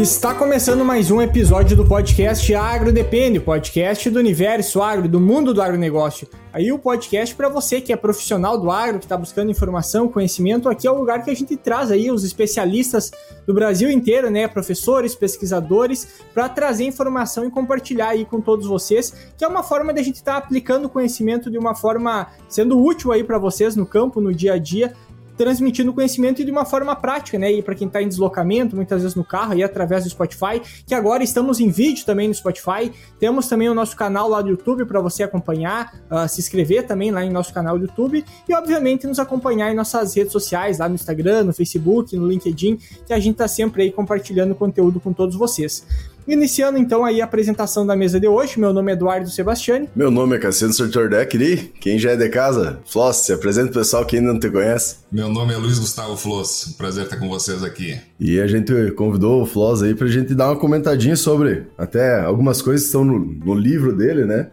Está 0.00 0.34
começando 0.34 0.82
mais 0.82 1.10
um 1.10 1.20
episódio 1.20 1.76
do 1.76 1.86
podcast 1.86 2.54
Agro 2.54 2.90
Depende, 2.90 3.38
podcast 3.38 4.08
do 4.08 4.18
universo 4.18 4.80
agro, 4.80 5.06
do 5.06 5.20
mundo 5.20 5.52
do 5.52 5.60
agronegócio. 5.60 6.26
Aí 6.54 6.72
o 6.72 6.78
podcast 6.78 7.34
para 7.34 7.50
você 7.50 7.82
que 7.82 7.92
é 7.92 7.96
profissional 7.96 8.56
do 8.56 8.70
agro, 8.70 8.98
que 8.98 9.04
está 9.04 9.16
buscando 9.16 9.50
informação, 9.50 10.08
conhecimento, 10.08 10.70
aqui 10.70 10.86
é 10.86 10.90
o 10.90 10.96
lugar 10.96 11.22
que 11.22 11.30
a 11.30 11.36
gente 11.36 11.54
traz 11.54 11.90
aí 11.90 12.10
os 12.10 12.24
especialistas 12.24 13.10
do 13.46 13.52
Brasil 13.52 13.90
inteiro, 13.90 14.30
né, 14.30 14.48
professores, 14.48 15.14
pesquisadores, 15.14 16.08
para 16.32 16.48
trazer 16.48 16.84
informação 16.84 17.44
e 17.44 17.50
compartilhar 17.50 18.08
aí 18.08 18.24
com 18.24 18.40
todos 18.40 18.66
vocês, 18.66 19.12
que 19.36 19.44
é 19.44 19.48
uma 19.48 19.62
forma 19.62 19.92
de 19.92 20.00
a 20.00 20.02
gente 20.02 20.16
estar 20.16 20.32
tá 20.32 20.38
aplicando 20.38 20.88
conhecimento 20.88 21.50
de 21.50 21.58
uma 21.58 21.74
forma 21.74 22.26
sendo 22.48 22.82
útil 22.82 23.12
aí 23.12 23.22
para 23.22 23.36
vocês 23.36 23.76
no 23.76 23.84
campo, 23.84 24.18
no 24.18 24.34
dia 24.34 24.54
a 24.54 24.58
dia, 24.58 24.94
transmitindo 25.40 25.90
conhecimento 25.94 26.44
de 26.44 26.50
uma 26.50 26.66
forma 26.66 26.94
prática, 26.94 27.38
né? 27.38 27.50
E 27.50 27.62
para 27.62 27.74
quem 27.74 27.86
está 27.86 28.02
em 28.02 28.06
deslocamento, 28.06 28.76
muitas 28.76 29.00
vezes 29.00 29.16
no 29.16 29.24
carro 29.24 29.54
e 29.54 29.62
através 29.64 30.04
do 30.04 30.10
Spotify, 30.10 30.60
que 30.86 30.94
agora 30.94 31.24
estamos 31.24 31.60
em 31.60 31.70
vídeo 31.70 32.04
também 32.04 32.28
no 32.28 32.34
Spotify. 32.34 32.92
Temos 33.18 33.48
também 33.48 33.66
o 33.66 33.72
nosso 33.72 33.96
canal 33.96 34.28
lá 34.28 34.42
do 34.42 34.50
YouTube 34.50 34.84
para 34.84 35.00
você 35.00 35.22
acompanhar, 35.22 35.94
uh, 36.10 36.28
se 36.28 36.42
inscrever 36.42 36.86
também 36.86 37.10
lá 37.10 37.24
em 37.24 37.30
nosso 37.30 37.54
canal 37.54 37.78
do 37.78 37.86
YouTube 37.86 38.22
e, 38.46 38.54
obviamente, 38.54 39.06
nos 39.06 39.18
acompanhar 39.18 39.72
em 39.72 39.74
nossas 39.74 40.14
redes 40.14 40.30
sociais, 40.30 40.78
lá 40.78 40.90
no 40.90 40.94
Instagram, 40.94 41.44
no 41.44 41.54
Facebook, 41.54 42.14
no 42.18 42.28
LinkedIn, 42.28 42.76
que 43.06 43.12
a 43.14 43.18
gente 43.18 43.32
está 43.32 43.48
sempre 43.48 43.84
aí 43.84 43.90
compartilhando 43.90 44.54
conteúdo 44.54 45.00
com 45.00 45.14
todos 45.14 45.36
vocês. 45.36 45.86
Iniciando 46.26 46.78
então 46.78 47.04
aí 47.04 47.20
a 47.20 47.24
apresentação 47.24 47.86
da 47.86 47.96
mesa 47.96 48.20
de 48.20 48.28
hoje, 48.28 48.58
meu 48.58 48.72
nome 48.72 48.92
é 48.92 48.94
Eduardo 48.94 49.28
Sebastiani. 49.30 49.88
Meu 49.94 50.10
nome 50.10 50.36
é 50.36 50.38
Cassiano 50.38 50.72
Sortordeck 50.72 51.36
e 51.36 51.56
quem 51.56 51.98
já 51.98 52.12
é 52.12 52.16
de 52.16 52.28
casa, 52.28 52.80
Floss, 52.86 53.24
se 53.24 53.32
apresenta 53.32 53.70
o 53.70 53.74
pessoal 53.74 54.04
que 54.04 54.16
ainda 54.16 54.32
não 54.32 54.40
te 54.40 54.50
conhece. 54.50 54.98
Meu 55.10 55.28
nome 55.28 55.52
é 55.52 55.56
Luiz 55.56 55.78
Gustavo 55.78 56.16
Floss, 56.16 56.74
prazer 56.76 57.04
estar 57.04 57.16
com 57.16 57.28
vocês 57.28 57.64
aqui. 57.64 57.98
E 58.18 58.40
a 58.40 58.46
gente 58.46 58.90
convidou 58.92 59.42
o 59.42 59.46
Floss 59.46 59.82
aí 59.82 59.94
pra 59.94 60.06
gente 60.06 60.34
dar 60.34 60.48
uma 60.48 60.56
comentadinha 60.56 61.16
sobre 61.16 61.64
até 61.76 62.20
algumas 62.20 62.62
coisas 62.62 62.82
que 62.82 62.86
estão 62.86 63.04
no, 63.04 63.18
no 63.18 63.54
livro 63.54 63.96
dele, 63.96 64.24
né? 64.24 64.48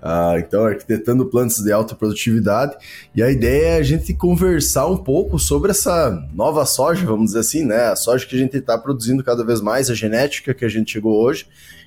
Ah, 0.00 0.36
então, 0.38 0.64
arquitetando 0.64 1.26
plantas 1.26 1.58
de 1.58 1.72
alta 1.72 1.94
produtividade. 1.94 2.76
E 3.14 3.22
a 3.22 3.30
ideia 3.30 3.66
é 3.74 3.78
a 3.78 3.82
gente 3.82 4.14
conversar 4.14 4.86
um 4.86 4.96
pouco 4.96 5.38
sobre 5.38 5.72
essa 5.72 6.10
nova 6.32 6.64
soja, 6.64 7.04
vamos 7.04 7.26
dizer 7.26 7.40
assim, 7.40 7.64
né? 7.64 7.88
A 7.88 7.96
soja 7.96 8.24
que 8.24 8.36
a 8.36 8.38
gente 8.38 8.56
está 8.56 8.78
produzindo 8.78 9.24
cada 9.24 9.44
vez 9.44 9.60
mais, 9.60 9.90
a 9.90 9.94
genética 9.94 10.54
que 10.54 10.64
a 10.64 10.68
gente 10.68 10.92
chegou 10.92 11.20
hoje, 11.20 11.46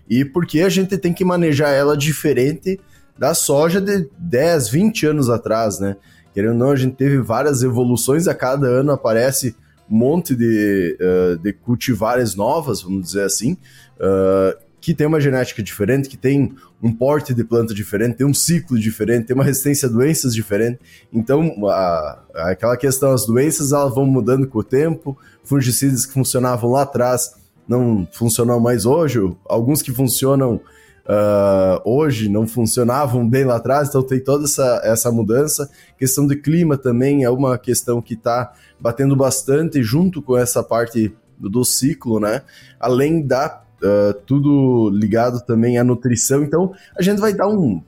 e 0.09 0.25
porque 0.25 0.61
a 0.61 0.69
gente 0.69 0.97
tem 0.97 1.13
que 1.13 1.23
manejar 1.23 1.69
ela 1.69 1.95
diferente 1.95 2.79
da 3.17 3.33
soja 3.33 3.79
de 3.79 4.09
10, 4.17 4.69
20 4.69 5.05
anos 5.05 5.29
atrás, 5.29 5.79
né? 5.79 5.95
Querendo 6.33 6.53
ou 6.53 6.57
não, 6.57 6.71
a 6.71 6.75
gente 6.75 6.95
teve 6.95 7.17
várias 7.19 7.63
evoluções, 7.63 8.27
a 8.27 8.33
cada 8.33 8.67
ano 8.67 8.91
aparece 8.91 9.55
um 9.89 9.95
monte 9.95 10.35
de, 10.35 10.97
uh, 10.99 11.37
de 11.37 11.53
cultivares 11.53 12.35
novas, 12.35 12.81
vamos 12.81 13.03
dizer 13.07 13.23
assim, 13.23 13.57
uh, 13.99 14.57
que 14.81 14.95
tem 14.95 15.05
uma 15.05 15.21
genética 15.21 15.61
diferente, 15.61 16.09
que 16.09 16.17
tem 16.17 16.55
um 16.81 16.91
porte 16.91 17.33
de 17.35 17.43
planta 17.43 17.71
diferente, 17.71 18.17
tem 18.17 18.25
um 18.25 18.33
ciclo 18.33 18.79
diferente, 18.79 19.27
tem 19.27 19.35
uma 19.35 19.43
resistência 19.43 19.87
a 19.87 19.91
doenças 19.91 20.33
diferente. 20.33 20.79
Então, 21.13 21.53
a, 21.67 22.23
aquela 22.33 22.75
questão, 22.75 23.13
as 23.13 23.25
doenças 23.25 23.71
elas 23.71 23.93
vão 23.93 24.07
mudando 24.07 24.47
com 24.47 24.59
o 24.59 24.63
tempo, 24.63 25.15
fungicidas 25.43 26.05
que 26.05 26.13
funcionavam 26.13 26.71
lá 26.71 26.81
atrás 26.81 27.39
não 27.67 28.07
funcionam 28.11 28.59
mais 28.59 28.85
hoje, 28.85 29.19
alguns 29.45 29.81
que 29.81 29.93
funcionam 29.93 30.55
uh, 30.55 31.81
hoje 31.85 32.27
não 32.27 32.47
funcionavam 32.47 33.27
bem 33.27 33.45
lá 33.45 33.57
atrás, 33.57 33.89
então 33.89 34.03
tem 34.03 34.19
toda 34.19 34.45
essa, 34.45 34.81
essa 34.83 35.11
mudança. 35.11 35.69
Questão 35.97 36.27
de 36.27 36.35
clima 36.35 36.77
também 36.77 37.23
é 37.23 37.29
uma 37.29 37.57
questão 37.57 38.01
que 38.01 38.15
está 38.15 38.51
batendo 38.79 39.15
bastante 39.15 39.81
junto 39.83 40.21
com 40.21 40.37
essa 40.37 40.63
parte 40.63 41.15
do 41.37 41.63
ciclo, 41.63 42.19
né? 42.19 42.41
Além 42.79 43.25
da 43.25 43.63
uh, 43.83 44.13
tudo 44.25 44.89
ligado 44.89 45.41
também 45.45 45.77
à 45.77 45.83
nutrição. 45.83 46.43
Então, 46.43 46.73
a 46.97 47.01
gente 47.01 47.19
vai 47.19 47.33
dar 47.33 47.47
um 47.47 47.81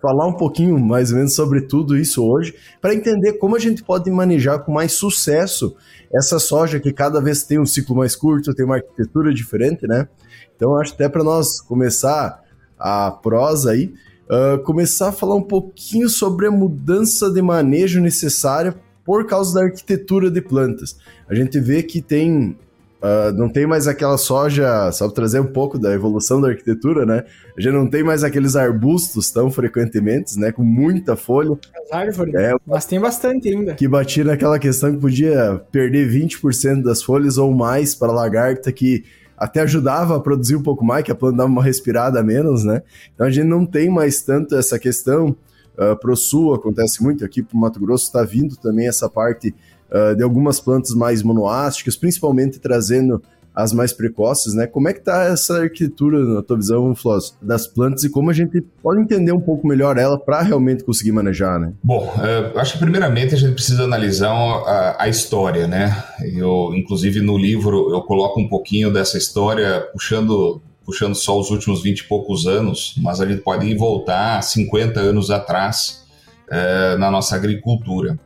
falar 0.00 0.28
um 0.28 0.32
pouquinho 0.32 0.78
mais 0.78 1.10
ou 1.10 1.16
menos 1.16 1.34
sobre 1.34 1.62
tudo 1.62 1.96
isso 1.96 2.24
hoje, 2.24 2.54
para 2.80 2.94
entender 2.94 3.32
como 3.34 3.56
a 3.56 3.58
gente 3.58 3.82
pode 3.82 4.08
manejar 4.10 4.60
com 4.60 4.72
mais 4.72 4.92
sucesso 4.92 5.74
essa 6.14 6.38
soja 6.38 6.80
que 6.80 6.92
cada 6.92 7.20
vez 7.20 7.42
tem 7.42 7.58
um 7.58 7.66
ciclo 7.66 7.96
mais 7.96 8.14
curto, 8.14 8.54
tem 8.54 8.64
uma 8.64 8.76
arquitetura 8.76 9.34
diferente, 9.34 9.86
né? 9.86 10.08
Então, 10.56 10.76
acho 10.76 10.94
até 10.94 11.08
para 11.08 11.24
nós 11.24 11.60
começar 11.60 12.42
a 12.78 13.10
prosa 13.10 13.72
aí, 13.72 13.92
uh, 14.30 14.62
começar 14.62 15.08
a 15.08 15.12
falar 15.12 15.34
um 15.34 15.42
pouquinho 15.42 16.08
sobre 16.08 16.46
a 16.46 16.50
mudança 16.50 17.30
de 17.30 17.42
manejo 17.42 18.00
necessária 18.00 18.74
por 19.04 19.26
causa 19.26 19.54
da 19.54 19.66
arquitetura 19.66 20.30
de 20.30 20.40
plantas. 20.40 20.96
A 21.28 21.34
gente 21.34 21.58
vê 21.58 21.82
que 21.82 22.00
tem 22.00 22.56
Uh, 22.98 23.32
não 23.32 23.48
tem 23.48 23.64
mais 23.64 23.86
aquela 23.86 24.18
soja, 24.18 24.90
só 24.90 25.06
para 25.06 25.14
trazer 25.14 25.38
um 25.38 25.46
pouco 25.46 25.78
da 25.78 25.94
evolução 25.94 26.40
da 26.40 26.48
arquitetura, 26.48 27.06
né? 27.06 27.24
Já 27.56 27.70
não 27.70 27.88
tem 27.88 28.02
mais 28.02 28.24
aqueles 28.24 28.56
arbustos 28.56 29.30
tão 29.30 29.52
frequentemente, 29.52 30.36
né? 30.36 30.50
Com 30.50 30.64
muita 30.64 31.14
folha. 31.14 31.56
As 31.80 31.92
árvores, 31.92 32.34
é, 32.34 32.54
mas 32.66 32.86
tem 32.86 32.98
bastante 32.98 33.48
ainda. 33.48 33.74
Que 33.74 33.86
batia 33.86 34.24
naquela 34.24 34.58
questão 34.58 34.92
que 34.92 34.98
podia 34.98 35.62
perder 35.70 36.10
20% 36.10 36.82
das 36.82 37.00
folhas 37.00 37.38
ou 37.38 37.54
mais 37.54 37.94
para 37.94 38.10
lagarta, 38.10 38.72
que 38.72 39.04
até 39.36 39.60
ajudava 39.60 40.16
a 40.16 40.20
produzir 40.20 40.56
um 40.56 40.62
pouco 40.62 40.84
mais, 40.84 41.04
que 41.04 41.12
a 41.12 41.14
planta 41.14 41.36
dava 41.36 41.48
uma 41.48 41.62
respirada 41.62 42.18
a 42.18 42.22
menos, 42.24 42.64
né? 42.64 42.82
Então 43.14 43.28
a 43.28 43.30
gente 43.30 43.46
não 43.46 43.64
tem 43.64 43.88
mais 43.88 44.22
tanto 44.22 44.56
essa 44.56 44.76
questão. 44.76 45.36
Uh, 45.78 45.94
pro 46.00 46.16
sul 46.16 46.52
acontece 46.52 47.00
muito, 47.00 47.24
aqui 47.24 47.40
pro 47.40 47.56
Mato 47.56 47.78
Grosso 47.78 48.06
está 48.06 48.24
vindo 48.24 48.56
também 48.56 48.88
essa 48.88 49.08
parte 49.08 49.54
uh, 49.90 50.14
de 50.14 50.22
algumas 50.22 50.60
plantas 50.60 50.94
mais 50.94 51.22
monoásticas, 51.22 51.96
principalmente 51.96 52.58
trazendo 52.58 53.22
as 53.58 53.72
mais 53.72 53.92
precoces, 53.92 54.54
né? 54.54 54.68
Como 54.68 54.88
é 54.88 54.92
que 54.92 55.00
tá 55.00 55.24
essa 55.24 55.62
arquitetura, 55.62 56.24
na 56.24 56.42
tua 56.42 56.56
visão, 56.56 56.94
Floss, 56.94 57.36
das 57.42 57.66
plantas 57.66 58.04
e 58.04 58.08
como 58.08 58.30
a 58.30 58.32
gente 58.32 58.60
pode 58.80 59.00
entender 59.00 59.32
um 59.32 59.40
pouco 59.40 59.66
melhor 59.66 59.98
ela 59.98 60.16
para 60.16 60.42
realmente 60.42 60.84
conseguir 60.84 61.10
manejar, 61.10 61.58
né? 61.58 61.72
Bom, 61.82 62.04
uh, 62.04 62.56
acho 62.56 62.74
que 62.74 62.78
primeiramente 62.78 63.34
a 63.34 63.36
gente 63.36 63.54
precisa 63.54 63.82
analisar 63.82 64.30
a, 64.30 65.02
a, 65.02 65.08
história, 65.08 65.66
né? 65.66 66.04
Eu, 66.20 66.72
inclusive, 66.72 67.20
no 67.20 67.36
livro 67.36 67.92
eu 67.92 68.00
coloco 68.02 68.40
um 68.40 68.48
pouquinho 68.48 68.92
dessa 68.92 69.18
história, 69.18 69.80
puxando 69.92 70.62
puxando 70.84 71.14
só 71.14 71.38
os 71.38 71.50
últimos 71.50 71.82
20 71.82 71.98
e 71.98 72.04
poucos 72.04 72.46
anos, 72.46 72.94
mas 72.96 73.20
a 73.20 73.26
gente 73.26 73.42
pode 73.42 73.74
voltar 73.74 74.40
50 74.40 74.98
anos 74.98 75.30
atrás 75.30 76.06
uh, 76.46 76.96
na 76.96 77.10
nossa 77.10 77.34
agricultura. 77.36 78.18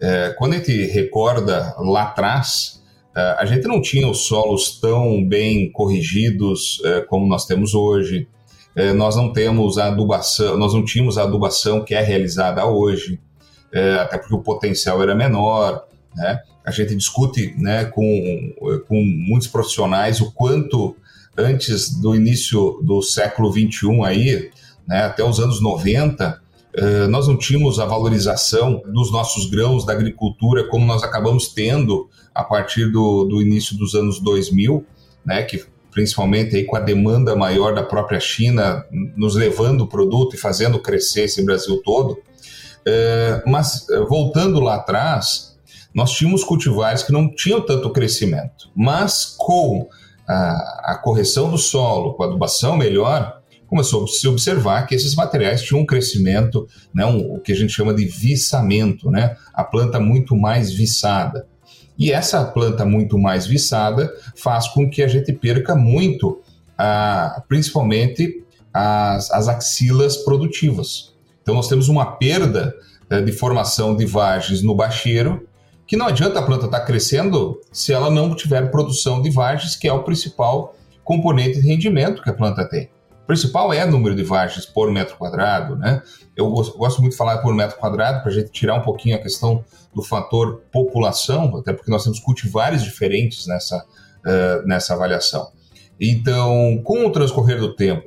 É, 0.00 0.34
quando 0.36 0.54
a 0.54 0.56
gente 0.56 0.86
recorda 0.86 1.74
lá 1.78 2.02
atrás, 2.02 2.82
é, 3.16 3.36
a 3.38 3.44
gente 3.44 3.66
não 3.66 3.80
tinha 3.80 4.08
os 4.08 4.26
solos 4.26 4.78
tão 4.80 5.26
bem 5.26 5.70
corrigidos 5.70 6.80
é, 6.84 7.00
como 7.02 7.26
nós 7.26 7.46
temos 7.46 7.74
hoje. 7.74 8.28
Nós 8.96 9.14
não 9.14 9.32
temos 9.32 9.78
a 9.78 9.86
adubação, 9.86 10.56
nós 10.58 10.74
não 10.74 10.84
tínhamos 10.84 11.16
a 11.16 11.22
adubação 11.22 11.84
que 11.84 11.94
é 11.94 12.00
realizada 12.00 12.66
hoje, 12.66 13.20
até 14.00 14.18
porque 14.18 14.34
o 14.34 14.42
potencial 14.42 15.00
era 15.00 15.14
menor. 15.14 15.86
Né? 16.12 16.40
A 16.66 16.72
gente 16.72 16.92
discute 16.96 17.54
né, 17.56 17.84
com, 17.84 18.52
com 18.88 19.00
muitos 19.00 19.46
profissionais 19.46 20.20
o 20.20 20.32
quanto 20.32 20.96
antes 21.36 21.90
do 22.00 22.14
início 22.14 22.80
do 22.82 23.02
século 23.02 23.52
XXI 23.52 24.02
aí, 24.04 24.50
né, 24.86 25.04
até 25.04 25.24
os 25.24 25.40
anos 25.40 25.60
90, 25.60 26.24
eh, 26.24 26.43
nós 27.08 27.28
não 27.28 27.36
tínhamos 27.36 27.78
a 27.78 27.86
valorização 27.86 28.82
dos 28.86 29.12
nossos 29.12 29.48
grãos, 29.48 29.86
da 29.86 29.92
agricultura, 29.92 30.66
como 30.68 30.84
nós 30.84 31.02
acabamos 31.02 31.48
tendo 31.48 32.08
a 32.34 32.42
partir 32.42 32.90
do, 32.90 33.24
do 33.24 33.40
início 33.40 33.76
dos 33.78 33.94
anos 33.94 34.20
2000, 34.20 34.84
né, 35.24 35.42
que 35.42 35.64
principalmente 35.94 36.56
aí 36.56 36.64
com 36.64 36.74
a 36.74 36.80
demanda 36.80 37.36
maior 37.36 37.72
da 37.72 37.82
própria 37.84 38.18
China, 38.18 38.84
nos 39.16 39.36
levando 39.36 39.82
o 39.82 39.86
produto 39.86 40.34
e 40.34 40.38
fazendo 40.38 40.80
crescer 40.80 41.22
esse 41.22 41.44
Brasil 41.44 41.80
todo. 41.84 42.18
É, 42.84 43.42
mas 43.46 43.88
eh, 43.88 44.00
voltando 44.00 44.58
lá 44.60 44.74
atrás, 44.74 45.56
nós 45.94 46.10
tínhamos 46.10 46.42
cultivares 46.42 47.04
que 47.04 47.12
não 47.12 47.32
tinham 47.32 47.60
tanto 47.60 47.88
crescimento, 47.90 48.68
mas 48.74 49.36
com 49.38 49.88
a, 50.26 50.92
a 50.92 51.00
correção 51.02 51.48
do 51.48 51.56
solo, 51.56 52.14
com 52.14 52.24
a 52.24 52.26
adubação 52.26 52.76
melhor, 52.76 53.40
começou 53.74 54.04
a 54.04 54.06
se 54.06 54.28
observar 54.28 54.86
que 54.86 54.94
esses 54.94 55.16
materiais 55.16 55.60
tinham 55.60 55.82
um 55.82 55.86
crescimento, 55.86 56.68
né, 56.94 57.04
um, 57.04 57.34
o 57.34 57.40
que 57.40 57.50
a 57.50 57.56
gente 57.56 57.72
chama 57.72 57.92
de 57.92 58.04
viçamento, 58.04 59.10
né, 59.10 59.36
a 59.52 59.64
planta 59.64 59.98
muito 59.98 60.36
mais 60.36 60.72
viçada. 60.72 61.48
E 61.98 62.12
essa 62.12 62.44
planta 62.44 62.84
muito 62.84 63.18
mais 63.18 63.48
viçada 63.48 64.08
faz 64.36 64.68
com 64.68 64.88
que 64.88 65.02
a 65.02 65.08
gente 65.08 65.32
perca 65.32 65.74
muito, 65.74 66.40
ah, 66.78 67.42
principalmente 67.48 68.44
as, 68.72 69.28
as 69.32 69.48
axilas 69.48 70.18
produtivas. 70.18 71.12
Então 71.42 71.56
nós 71.56 71.68
temos 71.68 71.88
uma 71.88 72.12
perda 72.12 72.72
eh, 73.10 73.22
de 73.22 73.32
formação 73.32 73.96
de 73.96 74.06
vagens 74.06 74.62
no 74.62 74.76
bacheiro, 74.76 75.48
que 75.84 75.96
não 75.96 76.06
adianta 76.06 76.38
a 76.38 76.42
planta 76.42 76.66
estar 76.66 76.78
tá 76.78 76.86
crescendo 76.86 77.60
se 77.72 77.92
ela 77.92 78.08
não 78.08 78.36
tiver 78.36 78.70
produção 78.70 79.20
de 79.20 79.30
vagens, 79.30 79.74
que 79.74 79.88
é 79.88 79.92
o 79.92 80.04
principal 80.04 80.76
componente 81.02 81.60
de 81.60 81.68
rendimento 81.68 82.22
que 82.22 82.30
a 82.30 82.34
planta 82.34 82.64
tem. 82.68 82.93
O 83.24 83.26
principal 83.26 83.72
é 83.72 83.82
o 83.86 83.90
número 83.90 84.14
de 84.14 84.22
vagens 84.22 84.66
por 84.66 84.92
metro 84.92 85.16
quadrado, 85.16 85.76
né? 85.76 86.02
Eu 86.36 86.50
gosto 86.50 87.00
muito 87.00 87.12
de 87.12 87.16
falar 87.16 87.38
por 87.38 87.54
metro 87.54 87.78
quadrado 87.78 88.20
para 88.20 88.30
a 88.30 88.34
gente 88.34 88.50
tirar 88.50 88.74
um 88.74 88.82
pouquinho 88.82 89.16
a 89.16 89.18
questão 89.18 89.64
do 89.94 90.02
fator 90.02 90.60
população, 90.70 91.56
até 91.56 91.72
porque 91.72 91.90
nós 91.90 92.04
temos 92.04 92.20
cultivares 92.20 92.82
diferentes 92.82 93.46
nessa, 93.46 93.78
uh, 93.78 94.66
nessa 94.66 94.92
avaliação. 94.92 95.48
Então, 95.98 96.78
com 96.84 97.06
o 97.06 97.10
transcorrer 97.10 97.58
do 97.58 97.74
tempo, 97.74 98.04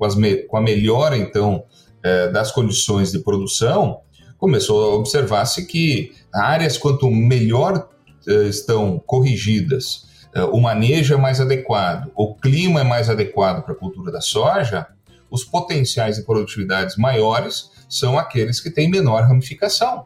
com 0.47 0.57
a 0.57 0.61
melhora 0.61 1.17
então 1.17 1.63
é, 2.03 2.27
das 2.27 2.51
condições 2.51 3.11
de 3.11 3.19
produção, 3.19 4.01
começou 4.37 4.91
a 4.91 4.95
observar-se 4.97 5.65
que 5.65 6.11
áreas 6.31 6.77
quanto 6.77 7.09
melhor 7.09 7.89
é, 8.27 8.43
estão 8.43 8.99
corrigidas, 8.99 10.05
o 10.51 10.59
manejo 10.59 11.15
é 11.15 11.17
mais 11.17 11.41
adequado, 11.41 12.11
o 12.15 12.35
clima 12.35 12.81
é 12.81 12.83
mais 12.83 13.09
adequado 13.09 13.63
para 13.63 13.73
a 13.73 13.75
cultura 13.75 14.11
da 14.11 14.21
soja, 14.21 14.85
os 15.29 15.43
potenciais 15.43 16.17
de 16.17 16.23
produtividades 16.23 16.97
maiores 16.97 17.71
são 17.89 18.17
aqueles 18.17 18.59
que 18.59 18.69
têm 18.69 18.89
menor 18.89 19.23
ramificação. 19.23 20.05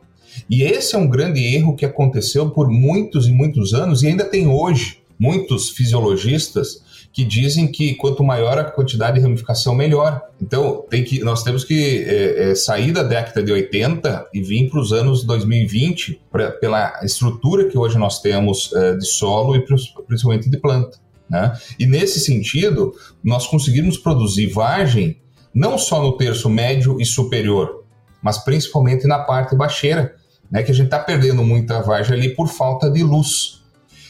E 0.50 0.64
esse 0.64 0.96
é 0.96 0.98
um 0.98 1.10
grande 1.10 1.44
erro 1.44 1.76
que 1.76 1.86
aconteceu 1.86 2.50
por 2.50 2.70
muitos 2.70 3.28
e 3.28 3.32
muitos 3.32 3.74
anos 3.74 4.02
e 4.02 4.08
ainda 4.08 4.24
tem 4.24 4.48
hoje 4.48 5.02
muitos 5.20 5.70
fisiologistas 5.70 6.82
que 7.14 7.24
dizem 7.24 7.68
que 7.68 7.96
quanto 7.96 8.24
maior 8.24 8.58
a 8.58 8.64
quantidade 8.64 9.18
de 9.18 9.22
ramificação, 9.22 9.76
melhor. 9.76 10.22
Então, 10.42 10.86
tem 10.90 11.04
que, 11.04 11.20
nós 11.20 11.44
temos 11.44 11.64
que 11.64 12.04
é, 12.08 12.52
é, 12.52 12.56
sair 12.56 12.92
da 12.92 13.04
década 13.04 13.44
de 13.44 13.52
80 13.52 14.30
e 14.34 14.42
vir 14.42 14.70
para 14.70 14.80
os 14.80 14.94
anos 14.94 15.24
2020 15.24 16.22
pra, 16.32 16.52
pela 16.52 17.02
estrutura 17.04 17.68
que 17.68 17.78
hoje 17.78 17.98
nós 17.98 18.22
temos 18.22 18.72
é, 18.74 18.96
de 18.96 19.06
solo 19.06 19.56
e 19.56 19.66
principalmente 20.08 20.50
de 20.50 20.58
planta. 20.58 20.98
Né? 21.32 21.58
E 21.80 21.86
nesse 21.86 22.20
sentido, 22.20 22.94
nós 23.24 23.48
conseguimos 23.48 23.98
produzir 23.98 24.48
vagem 24.48 25.22
não 25.56 25.78
só 25.78 26.04
no 26.04 26.18
terço 26.18 26.50
médio 26.50 27.00
e 27.00 27.06
superior, 27.06 27.86
mas 28.22 28.38
principalmente 28.38 29.08
na 29.08 29.20
parte 29.20 29.56
baixeira, 29.56 30.14
né, 30.52 30.62
que 30.62 30.72
a 30.72 30.76
gente 30.76 30.86
está 30.86 31.00
perdendo 31.00 31.42
muita 31.42 31.82
vagem 31.82 32.18
ali 32.18 32.36
por 32.36 32.50
falta 32.50 32.92
de 32.92 33.02
luz. 33.02 33.62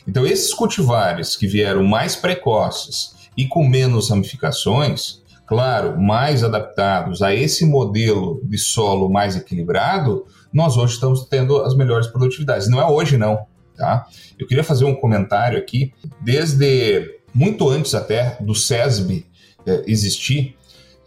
Então, 0.07 0.25
esses 0.25 0.51
cultivares 0.51 1.35
que 1.35 1.45
vieram 1.45 1.83
mais 1.83 2.15
precoces 2.15 3.13
e 3.37 3.47
com 3.47 3.67
menos 3.67 4.09
ramificações, 4.09 5.21
claro, 5.45 6.01
mais 6.01 6.43
adaptados 6.43 7.21
a 7.21 7.35
esse 7.35 7.67
modelo 7.67 8.41
de 8.43 8.57
solo 8.57 9.07
mais 9.09 9.35
equilibrado, 9.35 10.25
nós 10.51 10.75
hoje 10.75 10.95
estamos 10.95 11.25
tendo 11.25 11.57
as 11.61 11.75
melhores 11.75 12.07
produtividades. 12.07 12.67
Não 12.67 12.81
é 12.81 12.85
hoje, 12.85 13.15
não. 13.15 13.45
Tá? 13.81 14.07
Eu 14.37 14.47
queria 14.47 14.63
fazer 14.63 14.85
um 14.85 14.95
comentário 14.95 15.57
aqui. 15.57 15.93
Desde 16.21 17.19
muito 17.33 17.67
antes 17.67 17.95
até 17.95 18.37
do 18.39 18.53
SESB 18.53 19.25
eh, 19.65 19.83
existir, 19.87 20.55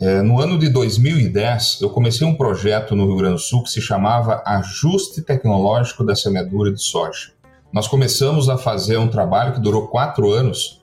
eh, 0.00 0.22
no 0.22 0.40
ano 0.40 0.58
de 0.58 0.68
2010, 0.68 1.80
eu 1.82 1.90
comecei 1.90 2.26
um 2.26 2.34
projeto 2.34 2.96
no 2.96 3.06
Rio 3.06 3.16
Grande 3.16 3.34
do 3.34 3.40
Sul 3.40 3.62
que 3.62 3.70
se 3.70 3.80
chamava 3.80 4.42
Ajuste 4.44 5.22
Tecnológico 5.22 6.04
da 6.04 6.16
Semeadura 6.16 6.72
de 6.72 6.82
Soja 6.82 7.34
nós 7.74 7.88
começamos 7.88 8.48
a 8.48 8.56
fazer 8.56 8.98
um 8.98 9.08
trabalho 9.08 9.52
que 9.52 9.60
durou 9.60 9.88
quatro 9.88 10.30
anos, 10.30 10.80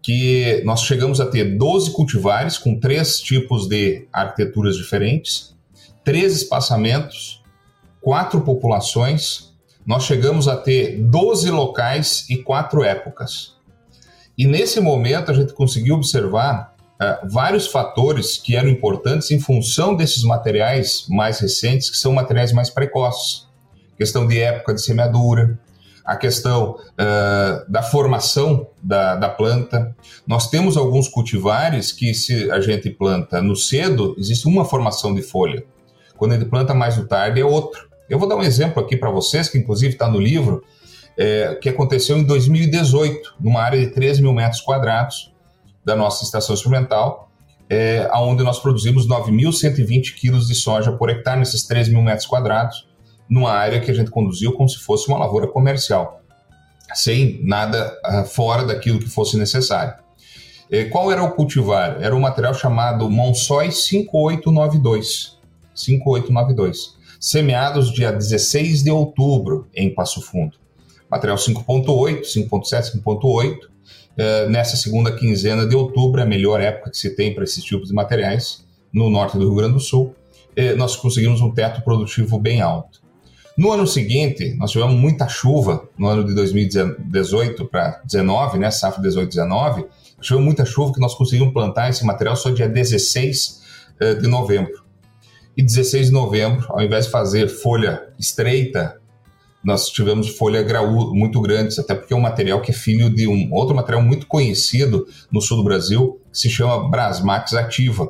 que 0.00 0.62
nós 0.64 0.82
chegamos 0.82 1.20
a 1.20 1.26
ter 1.26 1.58
12 1.58 1.90
cultivares 1.90 2.56
com 2.56 2.78
três 2.78 3.18
tipos 3.18 3.66
de 3.66 4.06
arquiteturas 4.12 4.76
diferentes, 4.76 5.56
três 6.04 6.36
espaçamentos, 6.36 7.42
quatro 8.00 8.40
populações, 8.42 9.47
nós 9.88 10.04
chegamos 10.04 10.46
a 10.46 10.54
ter 10.54 10.98
12 10.98 11.50
locais 11.50 12.26
e 12.28 12.36
quatro 12.36 12.84
épocas. 12.84 13.54
E 14.36 14.46
nesse 14.46 14.80
momento 14.80 15.30
a 15.30 15.34
gente 15.34 15.54
conseguiu 15.54 15.94
observar 15.94 16.76
uh, 17.00 17.26
vários 17.26 17.66
fatores 17.66 18.36
que 18.36 18.54
eram 18.54 18.68
importantes 18.68 19.30
em 19.30 19.40
função 19.40 19.96
desses 19.96 20.22
materiais 20.22 21.06
mais 21.08 21.40
recentes, 21.40 21.88
que 21.88 21.96
são 21.96 22.12
materiais 22.12 22.52
mais 22.52 22.68
precoces. 22.68 23.48
Questão 23.96 24.26
de 24.26 24.38
época 24.38 24.74
de 24.74 24.82
semeadura, 24.82 25.58
a 26.04 26.16
questão 26.16 26.72
uh, 26.72 27.72
da 27.72 27.82
formação 27.82 28.66
da, 28.82 29.16
da, 29.16 29.30
planta. 29.30 29.96
Nós 30.26 30.50
temos 30.50 30.76
alguns 30.76 31.08
cultivares 31.08 31.92
que, 31.92 32.12
se 32.12 32.50
a 32.50 32.60
gente 32.60 32.90
planta 32.90 33.40
no 33.40 33.56
cedo, 33.56 34.14
existe 34.18 34.46
uma 34.46 34.66
formação 34.66 35.14
de 35.14 35.22
folha. 35.22 35.64
Quando 36.14 36.34
ele 36.34 36.44
planta 36.44 36.74
mais 36.74 36.98
no 36.98 37.06
tarde, 37.06 37.40
é 37.40 37.44
outro. 37.44 37.87
Eu 38.08 38.18
vou 38.18 38.28
dar 38.28 38.36
um 38.36 38.42
exemplo 38.42 38.82
aqui 38.82 38.96
para 38.96 39.10
vocês, 39.10 39.48
que 39.48 39.58
inclusive 39.58 39.92
está 39.92 40.08
no 40.08 40.18
livro, 40.18 40.64
é, 41.16 41.58
que 41.60 41.68
aconteceu 41.68 42.16
em 42.16 42.24
2018, 42.24 43.36
numa 43.40 43.60
área 43.60 43.78
de 43.78 43.88
13 43.88 44.22
mil 44.22 44.32
metros 44.32 44.60
quadrados 44.60 45.32
da 45.84 45.94
nossa 45.94 46.24
estação 46.24 46.54
experimental, 46.54 47.30
é, 47.68 48.08
onde 48.14 48.42
nós 48.42 48.58
produzimos 48.58 49.06
9.120 49.06 50.14
quilos 50.14 50.46
de 50.46 50.54
soja 50.54 50.92
por 50.92 51.10
hectare 51.10 51.38
nesses 51.38 51.64
13 51.64 51.90
mil 51.90 52.02
metros 52.02 52.26
quadrados 52.26 52.88
numa 53.28 53.52
área 53.52 53.80
que 53.80 53.90
a 53.90 53.94
gente 53.94 54.10
conduziu 54.10 54.52
como 54.54 54.68
se 54.68 54.78
fosse 54.78 55.06
uma 55.08 55.18
lavoura 55.18 55.46
comercial, 55.46 56.22
sem 56.94 57.40
nada 57.44 57.94
uh, 58.06 58.24
fora 58.24 58.64
daquilo 58.64 58.98
que 58.98 59.08
fosse 59.08 59.36
necessário. 59.36 59.94
E 60.70 60.86
qual 60.86 61.12
era 61.12 61.22
o 61.22 61.32
cultivar? 61.32 61.98
Era 62.00 62.14
um 62.14 62.20
material 62.20 62.54
chamado 62.54 63.10
Monsói 63.10 63.70
5892. 63.70 65.38
5892. 65.74 66.97
Semeados 67.20 67.92
dia 67.92 68.12
16 68.12 68.84
de 68.84 68.90
outubro 68.92 69.66
em 69.74 69.92
Passo 69.92 70.22
Fundo. 70.22 70.56
Material 71.10 71.36
5.8, 71.36 72.20
5.7, 72.20 73.02
5.8. 73.02 74.48
nessa 74.48 74.76
segunda 74.76 75.10
quinzena 75.10 75.66
de 75.66 75.74
outubro, 75.74 76.20
é 76.20 76.24
a 76.24 76.26
melhor 76.26 76.60
época 76.60 76.90
que 76.90 76.96
se 76.96 77.16
tem 77.16 77.34
para 77.34 77.42
esses 77.42 77.64
tipos 77.64 77.88
de 77.88 77.94
materiais, 77.94 78.64
no 78.92 79.10
norte 79.10 79.36
do 79.36 79.44
Rio 79.44 79.54
Grande 79.56 79.74
do 79.74 79.80
Sul, 79.80 80.14
nós 80.76 80.94
conseguimos 80.96 81.40
um 81.40 81.50
teto 81.50 81.82
produtivo 81.82 82.38
bem 82.38 82.60
alto. 82.60 83.00
No 83.56 83.72
ano 83.72 83.86
seguinte, 83.88 84.54
nós 84.56 84.70
tivemos 84.70 84.94
muita 84.94 85.26
chuva, 85.28 85.88
no 85.98 86.06
ano 86.06 86.24
de 86.24 86.32
2018 86.32 87.64
para 87.66 88.00
19, 88.04 88.58
né, 88.58 88.70
safra 88.70 89.02
18, 89.02 89.28
19, 89.28 89.84
tivemos 90.20 90.44
muita 90.44 90.64
chuva 90.64 90.92
que 90.92 91.00
nós 91.00 91.14
conseguimos 91.14 91.52
plantar 91.52 91.90
esse 91.90 92.04
material 92.06 92.36
só 92.36 92.50
dia 92.50 92.68
16 92.68 93.62
eh, 93.98 94.14
de 94.14 94.28
novembro. 94.28 94.87
E 95.58 95.62
16 95.62 96.06
de 96.06 96.12
novembro, 96.12 96.64
ao 96.68 96.80
invés 96.80 97.06
de 97.06 97.10
fazer 97.10 97.48
folha 97.48 98.00
estreita, 98.16 98.96
nós 99.64 99.88
tivemos 99.88 100.28
folha 100.28 100.62
graúda 100.62 101.12
muito 101.12 101.40
grandes, 101.40 101.80
até 101.80 101.96
porque 101.96 102.14
é 102.14 102.16
um 102.16 102.20
material 102.20 102.60
que 102.60 102.70
é 102.70 102.74
filho 102.74 103.10
de 103.10 103.26
um 103.26 103.52
outro 103.52 103.74
material 103.74 104.00
muito 104.00 104.28
conhecido 104.28 105.04
no 105.32 105.40
sul 105.40 105.56
do 105.56 105.64
Brasil, 105.64 106.20
que 106.30 106.38
se 106.38 106.48
chama 106.48 106.88
Brasmax 106.88 107.54
ativa. 107.54 108.08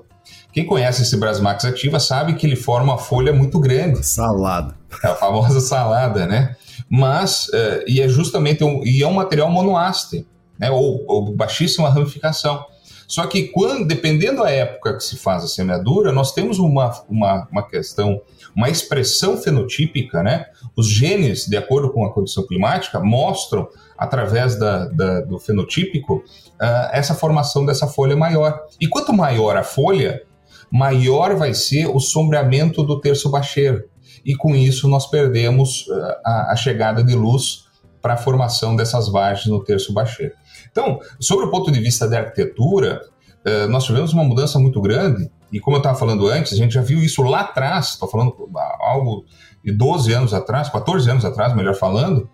Quem 0.53 0.67
conhece 0.67 1.01
esse 1.01 1.17
Brasmax 1.17 1.65
ativa 1.65 1.99
sabe 1.99 2.35
que 2.35 2.47
ele 2.47 2.55
forma 2.55 2.93
uma 2.93 2.99
folha 2.99 3.33
muito 3.33 3.59
grande. 3.59 4.05
Salada. 4.05 4.77
É 5.03 5.07
a 5.07 5.15
famosa 5.15 5.59
salada, 5.61 6.27
né? 6.27 6.55
Mas, 6.87 7.49
uh, 7.49 7.83
e 7.87 8.03
é 8.03 8.09
justamente 8.09 8.63
um, 8.63 8.85
e 8.85 9.03
é 9.03 9.07
um 9.07 9.15
material 9.15 9.51
monoáster, 9.51 10.23
né? 10.59 10.71
Ou, 10.71 11.03
ou 11.09 11.35
baixíssima 11.35 11.89
ramificação. 11.89 12.63
Só 13.09 13.27
que 13.27 13.45
quando, 13.49 13.87
dependendo 13.87 14.43
da 14.43 14.51
época 14.51 14.99
que 14.99 15.03
se 15.03 15.17
faz 15.17 15.43
a 15.43 15.49
semeadura, 15.49 16.13
nós 16.13 16.33
temos 16.33 16.59
uma, 16.59 16.91
uma, 17.09 17.49
uma 17.51 17.67
questão, 17.67 18.21
uma 18.55 18.69
expressão 18.69 19.39
fenotípica, 19.39 20.23
né? 20.23 20.45
Os 20.77 20.87
genes, 20.87 21.47
de 21.47 21.57
acordo 21.57 21.91
com 21.91 22.05
a 22.05 22.13
condição 22.13 22.47
climática, 22.47 23.01
mostram, 23.01 23.67
através 23.97 24.59
da, 24.59 24.85
da 24.89 25.23
do 25.23 25.39
fenotípico, 25.39 26.17
uh, 26.17 26.91
essa 26.93 27.15
formação 27.15 27.65
dessa 27.65 27.87
folha 27.87 28.15
maior. 28.15 28.61
E 28.79 28.87
quanto 28.87 29.11
maior 29.11 29.57
a 29.57 29.65
folha, 29.65 30.23
maior 30.71 31.35
vai 31.35 31.55
ser 31.55 31.87
o 31.87 31.99
sombreamento 31.99 32.83
do 32.83 33.01
terço 33.01 33.31
baixeiro. 33.31 33.85
E 34.23 34.35
com 34.35 34.55
isso 34.55 34.87
nós 34.87 35.07
perdemos 35.07 35.87
eh, 35.91 36.21
a, 36.25 36.53
a 36.53 36.57
chegada 36.57 37.03
de 37.03 37.15
luz 37.15 37.69
para 38.03 38.15
a 38.15 38.17
formação 38.17 38.77
dessas 38.77 39.09
vagens 39.09 39.47
no 39.47 39.63
terço 39.65 39.93
baixeiro. 39.95 40.35
Então, 40.71 41.01
sobre 41.21 41.47
o 41.47 41.51
ponto 41.51 41.71
de 41.71 41.81
vista 41.81 42.09
da 42.09 42.19
arquitetura, 42.19 43.01
eh, 43.45 43.67
nós 43.67 43.85
tivemos 43.85 44.13
uma 44.13 44.25
mudança 44.25 44.59
muito 44.59 44.81
grande, 44.81 45.31
e 45.53 45.61
como 45.61 45.77
eu 45.77 45.79
estava 45.79 45.99
falando 45.99 46.27
antes, 46.29 46.53
a 46.53 46.57
gente 46.57 46.75
já 46.75 46.83
viu 46.83 46.99
isso 46.99 47.23
lá 47.23 47.41
atrás, 47.41 47.91
estou 47.91 48.09
falando 48.09 48.35
algo 48.81 49.25
de 49.65 49.73
12 49.73 50.13
anos 50.13 50.35
atrás, 50.35 50.69
14 50.69 51.11
anos 51.11 51.25
atrás, 51.25 51.55
melhor 51.55 51.75
falando, 51.75 52.29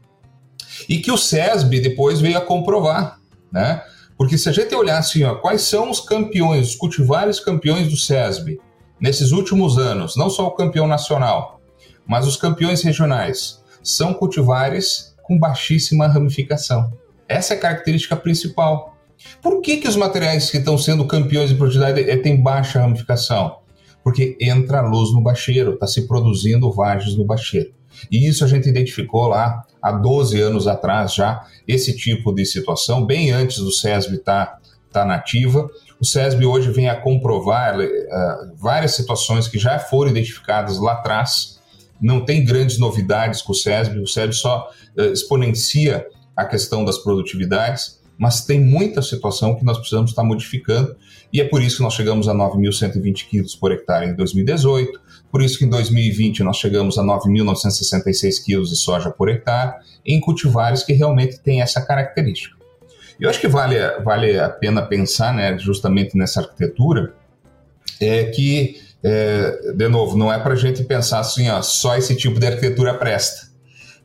e 0.89 0.99
que 0.99 1.13
o 1.13 1.17
SESB 1.17 1.81
depois 1.81 2.21
veio 2.21 2.37
a 2.37 2.41
comprovar, 2.41 3.21
né? 3.53 3.83
Porque 4.17 4.39
se 4.39 4.49
a 4.49 4.53
gente 4.53 4.75
olhar 4.75 4.99
assim, 4.99 5.25
ó, 5.25 5.37
quais 5.37 5.63
são 5.63 5.91
os 5.91 6.01
campeões, 6.01 6.71
os 6.71 6.75
cultivares 6.77 7.41
campeões 7.41 7.89
do 7.89 7.97
SESB 7.97 8.61
nesses 9.01 9.33
últimos 9.33 9.79
anos, 9.79 10.17
não 10.17 10.31
só 10.31 10.47
o 10.47 10.53
campeão 10.53 10.87
nacional, 10.87 11.61
mas 12.07 12.27
os 12.27 12.37
campeões 12.37 12.83
regionais, 12.83 13.63
são 13.83 14.15
cultivares 14.15 15.15
com 15.23 15.39
baixíssima 15.39 16.07
ramificação. 16.07 16.93
Essa 17.29 17.55
é 17.55 17.57
a 17.57 17.61
característica 17.61 18.17
principal. 18.17 18.97
Por 19.43 19.61
que, 19.61 19.79
que 19.79 19.89
os 19.89 19.97
materiais 19.97 20.51
que 20.51 20.59
estão 20.59 20.77
sendo 20.77 21.07
campeões 21.07 21.51
de 21.51 21.57
produtividade 21.57 22.09
é, 22.09 22.17
têm 22.17 22.43
baixa 22.43 22.81
ramificação? 22.81 23.59
Porque 24.03 24.37
entra 24.41 24.83
luz 24.83 25.13
no 25.13 25.23
bacheiro, 25.23 25.75
está 25.75 25.87
se 25.87 26.07
produzindo 26.07 26.71
vagens 26.71 27.17
no 27.17 27.25
bacheiro. 27.25 27.73
E 28.11 28.29
isso 28.29 28.45
a 28.45 28.49
gente 28.49 28.69
identificou 28.69 29.29
lá 29.29 29.65
há 29.81 29.93
12 29.93 30.41
anos 30.41 30.67
atrás 30.67 31.15
já, 31.15 31.47
esse 31.67 31.97
tipo 31.97 32.33
de 32.33 32.45
situação, 32.45 33.07
bem 33.07 33.31
antes 33.31 33.59
do 33.59 33.71
SESB 33.71 34.17
estar 34.17 34.47
tá, 34.47 34.59
tá 34.93 35.05
nativa. 35.05 35.69
O 36.01 36.05
SESB 36.05 36.45
hoje 36.45 36.71
vem 36.71 36.89
a 36.89 37.01
comprovar 37.01 37.79
uh, 37.79 37.85
várias 38.57 38.93
situações 38.93 39.49
que 39.49 39.59
já 39.59 39.79
foram 39.79 40.11
identificadas 40.11 40.79
lá 40.79 40.93
atrás. 40.93 41.61
Não 42.01 42.25
tem 42.25 42.45
grandes 42.45 42.79
novidades 42.79 43.41
com 43.41 43.53
o 43.53 43.55
SESB, 43.55 44.01
o 44.01 44.07
SESB 44.07 44.35
só 44.35 44.69
uh, 44.99 45.03
exponencia 45.05 46.07
a 46.37 46.45
questão 46.45 46.85
das 46.85 46.99
produtividades. 46.99 48.03
mas 48.17 48.45
tem 48.45 48.61
muita 48.61 49.03
situação 49.03 49.57
que 49.57 49.65
nós 49.65 49.77
precisamos 49.77 50.13
estar 50.13 50.23
modificando, 50.23 50.95
e 51.33 51.41
é 51.41 51.45
por 51.45 51.61
isso 51.61 51.79
que 51.79 51.83
nós 51.83 51.95
chegamos 51.95 52.29
a 52.29 52.33
9.120 52.33 53.27
quilos 53.29 53.57
por 53.57 53.73
hectare 53.73 54.07
em 54.07 54.15
2018, 54.15 55.01
por 55.33 55.43
isso 55.43 55.59
que 55.59 55.65
em 55.65 55.69
2020 55.69 56.45
nós 56.45 56.59
chegamos 56.59 56.97
a 56.97 57.03
9.966 57.03 58.45
quilos 58.45 58.71
de 58.71 58.77
soja 58.77 59.11
por 59.11 59.29
hectare, 59.29 59.81
em 60.07 60.21
cultivares 60.21 60.85
que 60.85 60.93
realmente 60.93 61.41
têm 61.41 61.61
essa 61.61 61.81
característica. 61.85 62.57
Eu 63.19 63.29
acho 63.29 63.41
que 63.41 63.49
vale, 63.49 63.77
vale 64.05 64.39
a 64.39 64.49
pena 64.49 64.83
pensar 64.83 65.35
né, 65.35 65.59
justamente 65.59 66.17
nessa 66.17 66.41
arquitetura, 66.41 67.15
é 68.01 68.25
que, 68.25 68.81
é, 69.03 69.73
de 69.75 69.89
novo, 69.89 70.17
não 70.17 70.33
é 70.33 70.39
para 70.39 70.55
a 70.55 70.57
gente 70.57 70.85
pensar 70.85 71.21
assim, 71.21 71.49
ó, 71.49 71.61
só 71.63 71.97
esse 71.97 72.15
tipo 72.17 72.39
de 72.39 72.47
arquitetura 72.47 72.95
presta. 72.95 73.54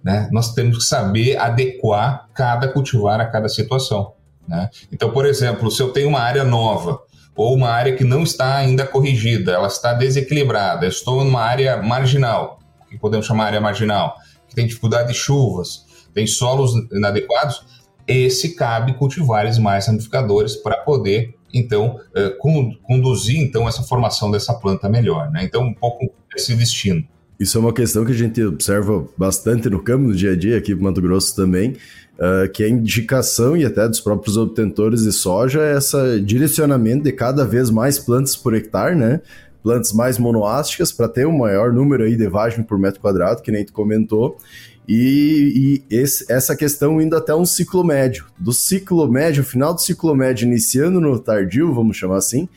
Né? 0.03 0.29
Nós 0.31 0.53
temos 0.53 0.77
que 0.77 0.83
saber 0.83 1.37
adequar 1.37 2.27
cada 2.33 2.67
cultivar 2.67 3.19
a 3.19 3.25
cada 3.25 3.49
situação. 3.49 4.13
Né? 4.47 4.69
Então, 4.91 5.11
por 5.11 5.25
exemplo, 5.25 5.69
se 5.69 5.81
eu 5.81 5.91
tenho 5.91 6.09
uma 6.09 6.19
área 6.19 6.43
nova 6.43 6.99
ou 7.35 7.55
uma 7.55 7.69
área 7.69 7.95
que 7.95 8.03
não 8.03 8.23
está 8.23 8.55
ainda 8.55 8.85
corrigida, 8.85 9.51
ela 9.51 9.67
está 9.67 9.93
desequilibrada, 9.93 10.85
eu 10.85 10.89
estou 10.89 11.23
numa 11.23 11.41
área 11.41 11.77
marginal, 11.77 12.59
que 12.89 12.97
podemos 12.97 13.25
chamar 13.25 13.45
área 13.45 13.61
marginal, 13.61 14.15
que 14.47 14.55
tem 14.55 14.67
dificuldade 14.67 15.09
de 15.09 15.13
chuvas, 15.13 15.85
tem 16.13 16.25
solos 16.25 16.71
inadequados, 16.91 17.63
esse 18.07 18.55
cabe 18.55 18.93
cultivares 18.93 19.59
mais 19.59 19.85
ramificadores 19.85 20.55
para 20.55 20.77
poder 20.77 21.35
então 21.53 21.99
eh, 22.15 22.35
conduzir 22.83 23.39
então 23.39 23.67
essa 23.67 23.83
formação 23.83 24.31
dessa 24.31 24.53
planta 24.53 24.89
melhor, 24.89 25.29
né? 25.31 25.43
Então 25.43 25.61
um 25.61 25.73
pouco 25.73 26.11
esse 26.35 26.55
destino. 26.55 27.07
Isso 27.39 27.57
é 27.57 27.61
uma 27.61 27.71
questão 27.71 28.03
que 28.03 28.11
a 28.11 28.15
gente 28.15 28.43
observa 28.43 29.07
bastante 29.17 29.69
no 29.69 29.81
campo, 29.81 30.09
no 30.09 30.13
dia 30.13 30.33
a 30.33 30.35
dia, 30.35 30.57
aqui 30.57 30.75
no 30.75 30.81
Mato 30.81 31.01
Grosso 31.01 31.33
também, 31.33 31.77
uh, 32.17 32.49
que 32.51 32.65
a 32.65 32.67
indicação 32.67 33.55
e 33.55 33.63
até 33.63 33.87
dos 33.87 34.01
próprios 34.01 34.35
obtentores 34.35 35.03
de 35.03 35.13
soja 35.13 35.61
é 35.61 35.77
esse 35.77 36.19
direcionamento 36.19 37.03
de 37.03 37.13
cada 37.13 37.45
vez 37.45 37.69
mais 37.69 37.97
plantas 37.97 38.35
por 38.35 38.53
hectare, 38.53 38.93
né? 38.93 39.21
Plantas 39.63 39.93
mais 39.93 40.17
monoásticas 40.17 40.91
para 40.91 41.07
ter 41.07 41.25
um 41.25 41.37
maior 41.37 41.71
número 41.71 42.03
aí 42.03 42.17
de 42.17 42.27
vagem 42.27 42.61
por 42.61 42.77
metro 42.77 42.99
quadrado, 42.99 43.41
que 43.41 43.51
nem 43.51 43.63
tu 43.63 43.71
comentou, 43.71 44.37
e, 44.85 45.81
e 45.89 45.95
esse, 45.95 46.29
essa 46.29 46.57
questão 46.57 47.01
indo 47.01 47.15
até 47.15 47.33
um 47.33 47.45
ciclo 47.45 47.85
médio. 47.85 48.25
Do 48.37 48.51
ciclo 48.51 49.09
médio, 49.09 49.45
final 49.45 49.73
do 49.73 49.79
ciclo 49.79 50.13
médio, 50.13 50.45
iniciando 50.45 50.99
no 50.99 51.17
tardio, 51.17 51.73
vamos 51.73 51.95
chamar 51.95 52.17
assim, 52.17 52.49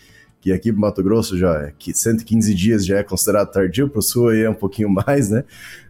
que 0.42 0.52
aqui 0.52 0.72
no 0.72 0.80
Mato 0.80 1.04
Grosso 1.04 1.38
já 1.38 1.54
é 1.54 1.72
que 1.78 1.94
115 1.94 2.52
dias 2.52 2.84
já 2.84 2.98
é 2.98 3.02
considerado 3.04 3.52
tardio, 3.52 3.88
para 3.88 4.00
o 4.00 4.02
sul 4.02 4.28
aí 4.28 4.42
é 4.42 4.50
um 4.50 4.54
pouquinho 4.54 4.90
mais, 5.06 5.30
né? 5.30 5.44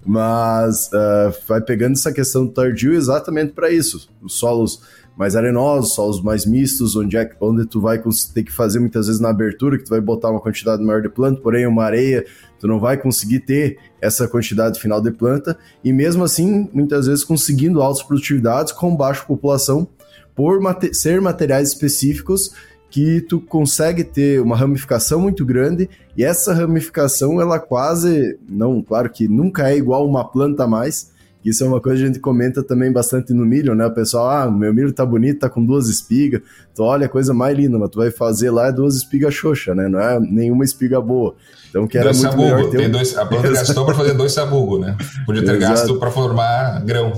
Mas 0.05 0.89
uh, 0.89 1.35
vai 1.49 1.61
pegando 1.63 1.95
essa 1.95 2.13
questão 2.13 2.45
do 2.45 2.53
tardio 2.53 2.93
exatamente 2.93 3.53
para 3.53 3.71
isso. 3.71 4.11
Os 4.21 4.39
solos 4.39 4.83
mais 5.17 5.35
arenosos, 5.35 5.95
solos 5.95 6.23
mais 6.23 6.45
mistos, 6.45 6.95
onde, 6.97 7.17
é, 7.17 7.31
onde 7.41 7.67
tu 7.67 7.81
vai 7.81 8.03
ter 8.35 8.43
que 8.43 8.53
fazer 8.53 8.79
muitas 8.79 9.07
vezes 9.07 9.21
na 9.21 9.31
abertura, 9.31 9.79
que 9.79 9.85
tu 9.85 9.91
vai 9.91 10.01
botar 10.01 10.31
uma 10.31 10.41
quantidade 10.41 10.83
maior 10.83 11.01
de 11.01 11.09
planta, 11.09 11.41
porém 11.41 11.67
uma 11.67 11.85
areia 11.85 12.25
tu 12.59 12.69
não 12.69 12.79
vai 12.79 12.97
conseguir 12.97 13.41
ter 13.41 13.79
essa 14.01 14.29
quantidade 14.29 14.79
final 14.79 15.01
de 15.01 15.11
planta, 15.11 15.59
e 15.83 15.93
mesmo 15.93 16.25
assim, 16.25 16.69
muitas 16.73 17.07
vezes 17.07 17.25
conseguindo 17.25 17.83
altas 17.83 18.03
produtividades 18.03 18.73
com 18.73 18.95
baixa 18.95 19.25
população, 19.25 19.89
por 20.35 20.61
mate 20.61 20.95
ser 20.95 21.21
materiais 21.21 21.69
específicos 21.69 22.53
que 22.93 23.23
tu 23.23 23.41
consegue 23.41 24.05
ter 24.05 24.39
uma 24.43 24.55
ramificação 24.55 25.19
muito 25.19 25.47
grande 25.47 25.89
e 26.15 26.23
essa 26.23 26.53
ramificação 26.53 27.41
ela 27.41 27.59
quase 27.59 28.39
não 28.47 28.83
claro 28.83 29.09
que 29.09 29.27
nunca 29.27 29.71
é 29.71 29.77
igual 29.77 30.07
uma 30.07 30.23
planta 30.23 30.65
a 30.65 30.69
mais 30.69 31.11
isso 31.45 31.65
é 31.65 31.67
uma 31.67 31.81
coisa 31.81 31.99
que 31.99 32.05
a 32.05 32.07
gente 32.07 32.21
comenta 32.21 32.63
também 32.63 32.93
bastante 32.93 33.33
no 33.33 33.45
milho, 33.45 33.75
né? 33.75 33.85
O 33.87 33.91
pessoal, 33.91 34.31
ah, 34.31 34.51
meu 34.51 34.73
milho 34.73 34.93
tá 34.93 35.05
bonito, 35.05 35.41
tá 35.41 35.51
com 35.51 35.65
duas 35.65 35.89
espigas. 35.89 36.41
Tu 36.73 36.83
olha, 36.83 37.07
a 37.07 37.09
coisa 37.09 37.35
mais 37.35 37.57
linda, 37.57 37.79
mas 37.79 37.91
tu 37.91 37.99
vai 37.99 38.13
fazer 38.13 38.51
lá 38.51 38.69
é 38.69 38.73
duas 38.73 38.95
espigas 38.95 39.35
xoxa, 39.35 39.75
né? 39.75 39.89
Não 39.89 39.99
é 39.99 40.21
nenhuma 40.21 40.65
espiga 40.65 41.01
boa. 41.01 41.35
Então 41.69 41.87
que 41.89 41.99
era 41.99 42.13
dois 42.13 42.19
muito 42.19 42.31
sabugo. 42.31 42.55
melhor 42.55 42.71
ter 42.71 42.87
um... 42.87 42.91
dois, 42.91 43.19
a 43.19 43.27
planta 43.27 43.51
gastou 43.51 43.85
para 43.85 43.95
fazer 43.95 44.13
dois 44.13 44.33
sabugo, 44.33 44.79
né? 44.79 44.97
Podia 45.27 45.45
ter 45.45 45.59
gasto 45.59 45.99
para 45.99 46.13
formar 46.13 46.81
grão. 46.85 47.13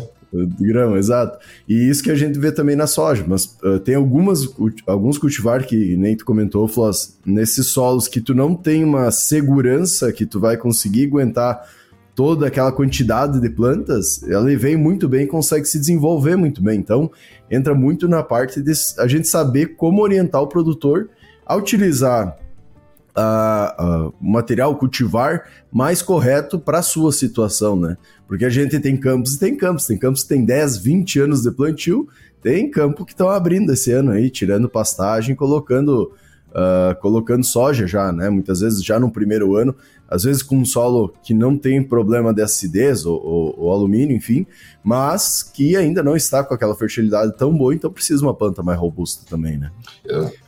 Grão, 0.59 0.97
exato. 0.97 1.39
E 1.69 1.89
isso 1.89 2.03
que 2.03 2.11
a 2.11 2.15
gente 2.15 2.39
vê 2.39 2.51
também 2.51 2.75
na 2.75 2.87
soja, 2.87 3.25
mas 3.27 3.57
uh, 3.63 3.79
tem 3.79 3.95
algumas, 3.95 4.49
alguns 4.87 5.19
cultivar 5.19 5.65
que 5.67 5.97
nem 5.97 6.17
tu 6.17 6.25
comentou, 6.25 6.67
Floss, 6.67 7.19
nesses 7.25 7.67
solos 7.69 8.09
que 8.09 8.21
tu 8.21 8.35
não 8.35 8.55
tem 8.55 8.83
uma 8.83 9.11
segurança 9.11 10.13
que 10.13 10.27
tu 10.27 10.41
vai 10.41 10.57
conseguir 10.57 11.07
aguentar 11.07 11.63
toda 12.15 12.47
aquela 12.47 12.71
quantidade 12.71 13.41
de 13.41 13.51
plantas, 13.51 14.23
ela 14.25 14.47
vem 14.57 14.77
muito 14.77 15.09
bem 15.09 15.25
e 15.25 15.27
consegue 15.27 15.67
se 15.67 15.79
desenvolver 15.79 16.37
muito 16.37 16.63
bem. 16.63 16.79
Então, 16.79 17.11
entra 17.51 17.75
muito 17.75 18.09
na 18.09 18.23
parte 18.23 18.63
de 18.63 18.73
a 18.99 19.07
gente 19.07 19.29
saber 19.29 19.75
como 19.77 20.03
orientar 20.03 20.41
o 20.41 20.47
produtor 20.47 21.11
a 21.45 21.57
utilizar 21.57 22.37
o 23.17 24.13
material, 24.21 24.77
cultivar 24.77 25.49
mais 25.73 26.03
correto 26.03 26.59
para 26.59 26.79
a 26.79 26.83
sua 26.83 27.13
situação, 27.13 27.77
né? 27.77 27.97
Porque 28.27 28.45
a 28.45 28.51
gente 28.51 28.79
tem 28.81 28.97
campos 28.97 29.35
e 29.35 29.39
tem 29.39 29.57
campos, 29.57 29.87
tem 29.87 29.99
campos 29.99 30.23
que 30.23 30.29
tem 30.29 30.45
10, 30.45 30.79
20 30.79 31.21
anos 31.21 31.43
de 31.43 31.51
plantio, 31.51 32.09
tem 32.43 32.71
campo 32.71 33.05
que 33.05 33.13
estão 33.13 33.29
abrindo 33.29 33.73
esse 33.73 33.93
ano 33.93 34.11
aí, 34.11 34.31
tirando 34.31 34.69
pastagem, 34.69 35.35
colocando 35.35 36.13
uh, 36.55 36.95
colocando 37.01 37.45
soja 37.45 37.87
já, 37.87 38.13
né? 38.13 38.31
Muitas 38.31 38.61
vezes 38.61 38.83
já 38.83 38.99
no 38.99 39.11
primeiro 39.11 39.57
ano, 39.57 39.75
às 40.09 40.25
vezes 40.25 40.43
com 40.43 40.57
um 40.57 40.65
solo 40.65 41.13
que 41.23 41.35
não 41.35 41.57
tem 41.59 41.83
problema 41.83 42.33
de 42.33 42.43
acidez 42.43 43.05
ou, 43.05 43.21
ou, 43.21 43.55
ou, 43.59 43.73
alumínio, 43.73 44.17
enfim, 44.17 44.47
mas 44.83 45.43
que 45.43 45.77
ainda 45.77 46.03
não 46.03 46.17
está 46.17 46.45
com 46.45 46.55
aquela 46.55 46.75
fertilidade 46.75 47.37
tão 47.37 47.57
boa, 47.57 47.75
então 47.75 47.91
precisa 47.91 48.23
uma 48.23 48.35
planta 48.35 48.63
mais 48.63 48.79
robusta 48.79 49.25
também, 49.29 49.59
né? 49.59 49.71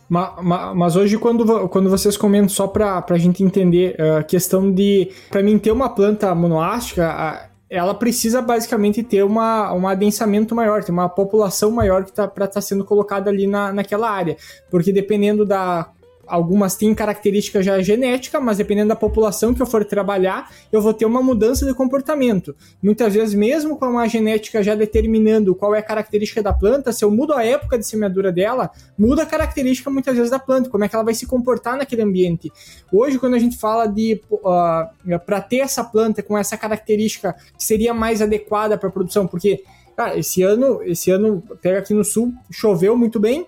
Mas, 0.09 0.31
mas, 0.75 0.97
hoje, 0.97 1.19
quando, 1.19 1.69
quando 1.69 1.91
vocês 1.91 2.17
comentam, 2.17 2.49
só 2.49 2.67
para 2.69 3.05
a 3.09 3.19
gente 3.19 3.43
entender 3.43 3.97
a 4.01 4.23
questão 4.23 4.71
de, 4.71 5.11
para 5.31 5.43
mim, 5.43 5.59
ter 5.59 5.73
uma 5.73 5.89
planta 5.89 6.33
monoástica, 6.35 7.51
ela 7.69 7.95
precisa 7.95 8.41
basicamente 8.41 9.03
ter 9.03 9.25
uma, 9.25 9.73
um 9.73 9.89
adensamento 9.89 10.55
maior, 10.55 10.85
ter 10.85 10.93
uma 10.93 11.09
população 11.09 11.71
maior 11.71 12.05
que 12.05 12.13
tá, 12.13 12.29
para 12.29 12.45
estar 12.45 12.55
tá 12.55 12.61
sendo 12.61 12.85
colocada 12.85 13.29
ali 13.29 13.47
na, 13.47 13.73
naquela 13.73 14.09
área. 14.09 14.37
Porque 14.71 14.93
dependendo 14.93 15.45
da 15.45 15.89
algumas 16.27 16.77
têm 16.77 16.95
característica 16.95 17.63
já 17.63 17.81
genética, 17.81 18.41
mas 18.41 18.59
dependendo 18.59 18.89
da 18.89 18.97
população 18.97 19.55
que 19.55 19.63
eu 19.63 19.67
for 19.67 19.85
trabalhar, 19.85 20.51
eu 20.73 20.81
vou 20.81 20.93
ter 20.93 21.05
uma 21.05 21.23
mudança 21.23 21.65
de 21.65 21.75
comportamento. 21.75 22.55
Muitas 22.83 23.15
vezes, 23.15 23.35
mesmo 23.35 23.77
com 23.77 23.87
uma 23.87 24.09
genética 24.09 24.63
já 24.63 24.75
determinando 24.75 25.55
qual 25.55 25.75
é 25.75 25.79
a 25.79 25.83
característica 25.83 26.43
da 26.43 26.53
planta, 26.53 26.93
se 26.93 27.05
eu 27.05 27.11
mudo 27.11 27.33
a 27.33 27.45
época 27.45 27.79
de 27.79 27.87
semeadura 27.87 28.33
dela, 28.33 28.71
muda 28.99 29.23
a 29.23 29.27
característica 29.27 29.91
muitas 29.91 30.15
vezes 30.17 30.31
da 30.31 30.39
planta, 30.39 30.69
como 30.69 30.85
é 30.85 30.89
que 30.89 30.95
ela 30.95 31.05
vai 31.05 31.15
se 31.15 31.27
comportar 31.27 31.77
naquele 31.77 32.03
ambiente. 32.03 32.53
Hoje, 32.93 33.19
quando 33.19 33.35
a 33.35 33.39
gente 33.39 33.57
fala 33.57 33.87
de 33.87 34.21
uh, 34.31 35.19
para 35.25 35.41
ter 35.41 35.59
essa 35.59 35.85
planta 35.85 36.23
com 36.23 36.37
essa 36.37 36.57
característica 36.57 37.35
que 37.57 37.65
seria 37.65 37.95
mais 37.95 38.21
adequada 38.21 38.77
para 38.77 38.89
a 38.89 38.93
produção, 38.93 39.27
porque 39.27 39.63
ah, 39.97 40.17
esse 40.17 40.43
ano, 40.43 40.83
esse 40.83 41.11
ano, 41.11 41.43
pega 41.63 41.79
aqui 41.79 41.95
no 41.95 42.05
sul, 42.05 42.33
choveu 42.51 42.97
muito 42.97 43.19
bem, 43.19 43.47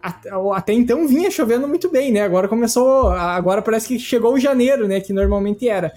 até 0.00 0.72
então 0.72 1.06
vinha 1.06 1.30
chovendo 1.30 1.66
muito 1.66 1.90
bem, 1.90 2.12
né? 2.12 2.22
Agora 2.22 2.48
começou, 2.48 3.08
agora 3.08 3.60
parece 3.62 3.88
que 3.88 3.98
chegou 3.98 4.34
o 4.34 4.38
janeiro, 4.40 4.86
né? 4.86 5.00
Que 5.00 5.12
normalmente 5.12 5.68
era. 5.68 5.92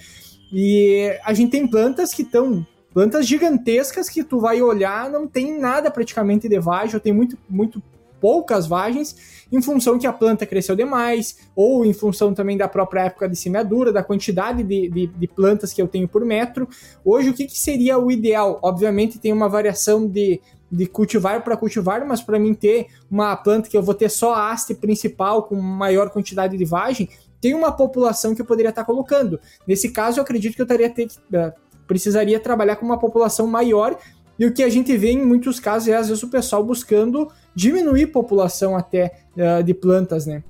E 0.51 1.17
a 1.24 1.34
gente 1.34 1.51
tem 1.51 1.67
plantas 1.67 2.13
que 2.13 2.24
estão 2.24 2.65
plantas 2.93 3.25
gigantescas 3.25 4.10
que 4.10 4.24
tu 4.24 4.39
vai 4.39 4.62
olhar, 4.62 5.10
não 5.10 5.27
tem 5.27 5.58
nada 5.58 5.89
praticamente 5.89 6.50
de 6.50 6.60
vagem, 6.60 7.00
tem 7.00 7.13
muito, 7.13 7.38
muito 7.50 7.81
poucas 8.20 8.67
vagens, 8.67 9.46
em 9.51 9.62
função 9.62 9.98
que 9.98 10.05
a 10.05 10.13
planta 10.13 10.46
cresceu 10.46 10.75
demais, 10.75 11.38
ou 11.55 11.84
em 11.84 11.91
função 11.91 12.34
também 12.34 12.55
da 12.55 12.67
própria 12.67 13.05
época 13.05 13.27
de 13.27 13.36
semeadura, 13.36 13.91
da 13.91 14.03
quantidade 14.03 14.62
de, 14.62 14.89
de, 14.89 15.08
de 15.08 15.27
plantas 15.27 15.74
que 15.74 15.81
eu 15.81 15.88
tenho 15.88 16.08
por 16.08 16.24
metro. 16.24 16.70
Hoje, 17.03 17.29
o 17.29 17.34
que, 17.34 17.48
que 17.48 17.58
seria 17.58 17.98
o 17.98 18.12
ideal? 18.12 18.60
Obviamente, 18.62 19.20
tem 19.20 19.34
uma 19.34 19.50
variação 19.50 20.08
de 20.08 20.39
de 20.71 20.85
cultivar 20.85 21.43
para 21.43 21.57
cultivar, 21.57 22.05
mas 22.05 22.21
para 22.21 22.39
mim 22.39 22.53
ter 22.53 22.87
uma 23.09 23.35
planta 23.35 23.69
que 23.69 23.75
eu 23.75 23.83
vou 23.83 23.93
ter 23.93 24.09
só 24.09 24.33
a 24.33 24.51
haste 24.51 24.73
principal 24.73 25.43
com 25.43 25.55
maior 25.55 26.09
quantidade 26.09 26.57
de 26.57 26.63
vagem, 26.63 27.09
tem 27.41 27.53
uma 27.53 27.71
população 27.71 28.33
que 28.33 28.41
eu 28.41 28.45
poderia 28.45 28.69
estar 28.69 28.85
colocando. 28.85 29.39
Nesse 29.67 29.89
caso, 29.89 30.19
eu 30.19 30.23
acredito 30.23 30.55
que 30.55 30.61
eu 30.61 30.65
teria 30.65 30.89
ter, 30.89 31.07
uh, 31.07 31.51
precisaria 31.87 32.39
trabalhar 32.39 32.77
com 32.77 32.85
uma 32.85 32.99
população 32.99 33.47
maior. 33.47 33.97
E 34.39 34.45
o 34.45 34.53
que 34.53 34.63
a 34.63 34.69
gente 34.69 34.95
vê 34.95 35.11
em 35.11 35.25
muitos 35.25 35.59
casos 35.59 35.89
é 35.89 35.95
às 35.95 36.07
vezes 36.07 36.23
o 36.23 36.29
pessoal 36.29 36.63
buscando 36.63 37.27
diminuir 37.53 38.07
população 38.07 38.77
até 38.77 39.23
uh, 39.35 39.63
de 39.63 39.73
plantas, 39.73 40.25
né? 40.25 40.43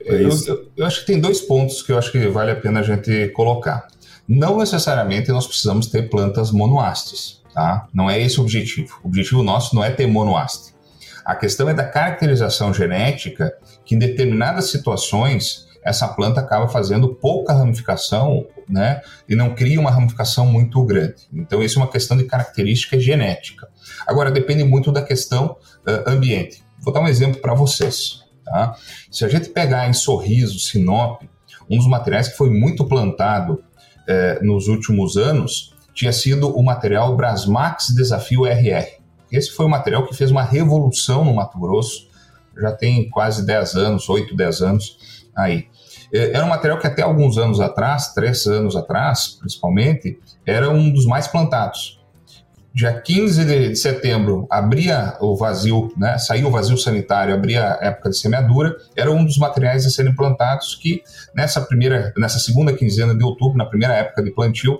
Eu, 0.00 0.28
eu, 0.46 0.68
eu 0.76 0.86
acho 0.86 1.00
que 1.00 1.06
tem 1.06 1.18
dois 1.18 1.40
pontos 1.40 1.80
que 1.80 1.90
eu 1.90 1.96
acho 1.96 2.12
que 2.12 2.28
vale 2.28 2.50
a 2.50 2.56
pena 2.56 2.80
a 2.80 2.82
gente 2.82 3.28
colocar. 3.30 3.88
Não 4.28 4.58
necessariamente 4.58 5.30
nós 5.30 5.46
precisamos 5.46 5.86
ter 5.86 6.10
plantas 6.10 6.50
monoastes. 6.50 7.42
Tá? 7.54 7.86
Não 7.94 8.10
é 8.10 8.20
esse 8.20 8.40
o 8.40 8.42
objetivo. 8.42 8.98
O 9.04 9.06
objetivo 9.06 9.42
nosso 9.42 9.74
não 9.74 9.84
é 9.84 9.90
ter 9.90 10.06
monoaste. 10.06 10.74
A 11.24 11.36
questão 11.36 11.68
é 11.68 11.74
da 11.74 11.84
caracterização 11.84 12.74
genética 12.74 13.54
que 13.84 13.94
em 13.94 13.98
determinadas 13.98 14.70
situações 14.70 15.68
essa 15.82 16.08
planta 16.08 16.40
acaba 16.40 16.66
fazendo 16.66 17.14
pouca 17.14 17.52
ramificação, 17.52 18.46
né? 18.68 19.02
E 19.28 19.36
não 19.36 19.54
cria 19.54 19.78
uma 19.78 19.90
ramificação 19.90 20.46
muito 20.46 20.82
grande. 20.84 21.28
Então, 21.32 21.62
isso 21.62 21.78
é 21.78 21.82
uma 21.82 21.90
questão 21.90 22.16
de 22.16 22.24
característica 22.24 22.98
genética. 22.98 23.68
Agora, 24.06 24.30
depende 24.30 24.64
muito 24.64 24.90
da 24.90 25.02
questão 25.02 25.56
uh, 25.86 26.10
ambiente. 26.10 26.64
Vou 26.78 26.92
dar 26.92 27.00
um 27.00 27.08
exemplo 27.08 27.40
para 27.40 27.54
vocês. 27.54 28.24
Tá? 28.44 28.74
Se 29.10 29.24
a 29.24 29.28
gente 29.28 29.50
pegar 29.50 29.88
em 29.88 29.92
Sorriso, 29.92 30.58
Sinop, 30.58 31.22
um 31.70 31.76
dos 31.76 31.86
materiais 31.86 32.28
que 32.28 32.36
foi 32.36 32.50
muito 32.50 32.86
plantado 32.86 33.62
eh, 34.06 34.38
nos 34.42 34.68
últimos 34.68 35.16
anos 35.16 35.73
tinha 35.94 36.12
sido 36.12 36.48
o 36.48 36.62
material 36.62 37.16
Brasmax 37.16 37.94
Desafio 37.94 38.44
RR. 38.44 38.86
Esse 39.30 39.50
foi 39.50 39.66
o 39.66 39.68
material 39.68 40.06
que 40.06 40.14
fez 40.14 40.30
uma 40.30 40.42
revolução 40.42 41.24
no 41.24 41.34
Mato 41.34 41.58
Grosso, 41.58 42.08
já 42.60 42.72
tem 42.72 43.08
quase 43.08 43.46
10 43.46 43.74
anos, 43.76 44.08
8, 44.08 44.36
10 44.36 44.60
anos 44.62 44.98
aí. 45.34 45.68
Eh, 46.12 46.32
era 46.34 46.44
um 46.44 46.48
material 46.48 46.78
que 46.78 46.86
até 46.86 47.02
alguns 47.02 47.38
anos 47.38 47.60
atrás, 47.60 48.12
três 48.12 48.46
anos 48.46 48.76
atrás, 48.76 49.36
principalmente, 49.40 50.18
era 50.46 50.70
um 50.70 50.90
dos 50.90 51.06
mais 51.06 51.26
plantados 51.26 52.04
dia 52.74 52.92
15 53.00 53.44
de 53.44 53.76
setembro 53.76 54.48
abria 54.50 55.16
o 55.20 55.36
vazio, 55.36 55.92
né, 55.96 56.18
saiu 56.18 56.48
o 56.48 56.50
vazio 56.50 56.76
sanitário, 56.76 57.32
abria 57.32 57.78
a 57.80 57.86
época 57.86 58.10
de 58.10 58.18
semeadura, 58.18 58.76
era 58.96 59.12
um 59.12 59.24
dos 59.24 59.38
materiais 59.38 59.86
a 59.86 59.90
serem 59.90 60.12
plantados 60.12 60.74
que 60.74 61.00
nessa 61.36 61.60
primeira, 61.60 62.12
nessa 62.18 62.40
segunda 62.40 62.72
quinzena 62.72 63.14
de 63.14 63.22
outubro, 63.22 63.56
na 63.56 63.64
primeira 63.64 63.94
época 63.94 64.24
de 64.24 64.32
plantio, 64.32 64.76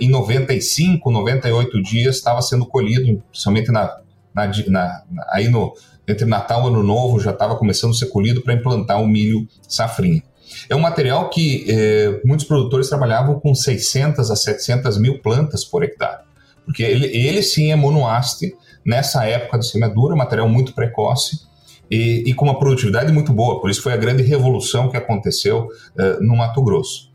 em 0.00 0.08
95, 0.08 1.10
98 1.10 1.82
dias 1.82 2.16
estava 2.16 2.42
sendo 2.42 2.66
colhido, 2.66 3.22
principalmente 3.30 3.70
na, 3.70 3.98
na, 4.34 4.50
na, 4.68 5.02
aí 5.30 5.48
no 5.48 5.72
entre 6.06 6.26
Natal 6.26 6.64
e 6.64 6.66
Ano 6.66 6.82
Novo 6.82 7.20
já 7.20 7.30
estava 7.30 7.56
começando 7.56 7.92
a 7.92 7.94
ser 7.94 8.06
colhido 8.06 8.42
para 8.42 8.54
implantar 8.54 9.00
o 9.00 9.06
milho 9.06 9.46
safrinha. 9.68 10.22
É 10.68 10.74
um 10.74 10.80
material 10.80 11.30
que 11.30 11.64
eh, 11.68 12.20
muitos 12.24 12.44
produtores 12.44 12.88
trabalhavam 12.88 13.38
com 13.38 13.54
600 13.54 14.30
a 14.30 14.36
700 14.36 14.98
mil 14.98 15.22
plantas 15.22 15.64
por 15.64 15.82
hectare 15.84 16.22
porque 16.64 16.82
ele, 16.82 17.06
ele 17.06 17.42
sim 17.42 17.70
é 17.70 17.76
monoaste 17.76 18.54
nessa 18.84 19.24
época 19.24 19.58
de 19.58 19.68
semeadura, 19.68 20.16
material 20.16 20.48
muito 20.48 20.74
precoce 20.74 21.40
e, 21.90 22.24
e, 22.26 22.34
com 22.34 22.46
uma 22.46 22.58
produtividade 22.58 23.12
muito 23.12 23.32
boa. 23.32 23.60
Por 23.60 23.70
isso 23.70 23.82
foi 23.82 23.92
a 23.92 23.96
grande 23.96 24.22
revolução 24.22 24.88
que 24.88 24.96
aconteceu 24.96 25.66
uh, 25.66 26.24
no 26.24 26.36
Mato 26.36 26.62
Grosso. 26.62 27.11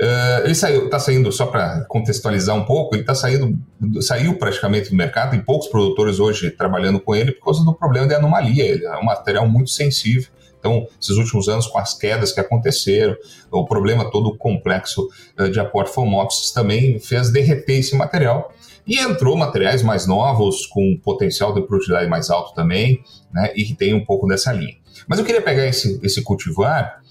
Uh, 0.00 0.44
ele 0.44 0.54
saiu, 0.54 0.84
está 0.84 0.98
saindo 1.00 1.32
só 1.32 1.46
para 1.46 1.84
contextualizar 1.88 2.54
um 2.54 2.64
pouco. 2.64 2.94
Ele 2.94 3.02
está 3.02 3.14
saindo, 3.14 3.58
saiu 4.00 4.38
praticamente 4.38 4.90
do 4.90 4.96
mercado. 4.96 5.32
Tem 5.32 5.40
poucos 5.40 5.68
produtores 5.68 6.20
hoje 6.20 6.50
trabalhando 6.50 7.00
com 7.00 7.16
ele 7.16 7.32
por 7.32 7.46
causa 7.46 7.64
do 7.64 7.74
problema 7.74 8.06
de 8.06 8.14
anomalia. 8.14 8.64
Ele 8.64 8.86
é 8.86 8.96
um 8.96 9.04
material 9.04 9.48
muito 9.48 9.70
sensível. 9.70 10.30
Então, 10.58 10.86
esses 11.00 11.16
últimos 11.16 11.48
anos, 11.48 11.66
com 11.66 11.78
as 11.78 11.94
quedas 11.94 12.32
que 12.32 12.40
aconteceram, 12.40 13.16
o 13.50 13.64
problema 13.64 14.10
todo 14.10 14.36
complexo 14.36 15.08
uh, 15.38 15.48
de 15.48 15.58
aporte 15.58 15.90
FOMOPSIS 15.92 16.52
também 16.52 16.98
fez 17.00 17.30
derreter 17.30 17.78
esse 17.78 17.96
material 17.96 18.52
e 18.86 18.98
entrou 18.98 19.36
materiais 19.36 19.82
mais 19.82 20.06
novos, 20.06 20.64
com 20.64 20.98
potencial 21.04 21.52
de 21.52 21.60
produtividade 21.60 22.08
mais 22.08 22.30
alto 22.30 22.54
também, 22.54 23.02
né, 23.30 23.52
e 23.54 23.64
que 23.64 23.74
tem 23.74 23.92
um 23.92 24.04
pouco 24.04 24.26
dessa 24.26 24.50
linha. 24.50 24.76
Mas 25.06 25.18
eu 25.18 25.24
queria 25.24 25.42
pegar 25.42 25.66
esse, 25.66 26.00
esse 26.02 26.22
cultivar, 26.22 27.02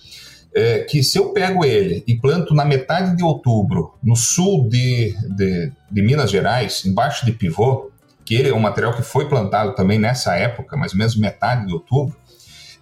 é, 0.57 0.79
que 0.79 1.03
se 1.03 1.19
eu 1.19 1.33
pego 1.33 1.63
ele 1.63 2.03
e 2.07 2.15
planto 2.15 2.51
na 2.55 2.65
metade 2.65 3.15
de 3.15 3.23
outubro, 3.23 3.93
no 4.03 4.15
sul 4.15 4.67
de, 4.67 5.15
de, 5.35 5.71
de 5.91 6.01
Minas 6.01 6.31
Gerais, 6.31 6.83
embaixo 6.83 7.27
de 7.27 7.31
pivô, 7.31 7.91
que 8.25 8.33
ele 8.33 8.49
é 8.49 8.53
um 8.55 8.59
material 8.59 8.95
que 8.95 9.03
foi 9.03 9.29
plantado 9.29 9.75
também 9.75 9.99
nessa 9.99 10.35
época, 10.35 10.75
mais 10.75 10.93
ou 10.93 10.97
menos 10.97 11.15
metade 11.15 11.67
de 11.67 11.73
outubro, 11.73 12.17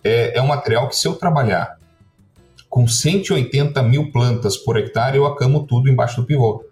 é, 0.01 0.37
é 0.37 0.41
um 0.41 0.47
material 0.47 0.87
que 0.87 0.95
se 0.95 1.05
eu 1.05 1.15
trabalhar 1.15 1.77
com 2.69 2.87
180 2.87 3.83
mil 3.83 4.09
plantas 4.09 4.55
por 4.55 4.77
hectare, 4.77 5.17
eu 5.17 5.25
acamo 5.25 5.67
tudo 5.67 5.89
embaixo 5.89 6.21
do 6.21 6.25
pivô. 6.25 6.63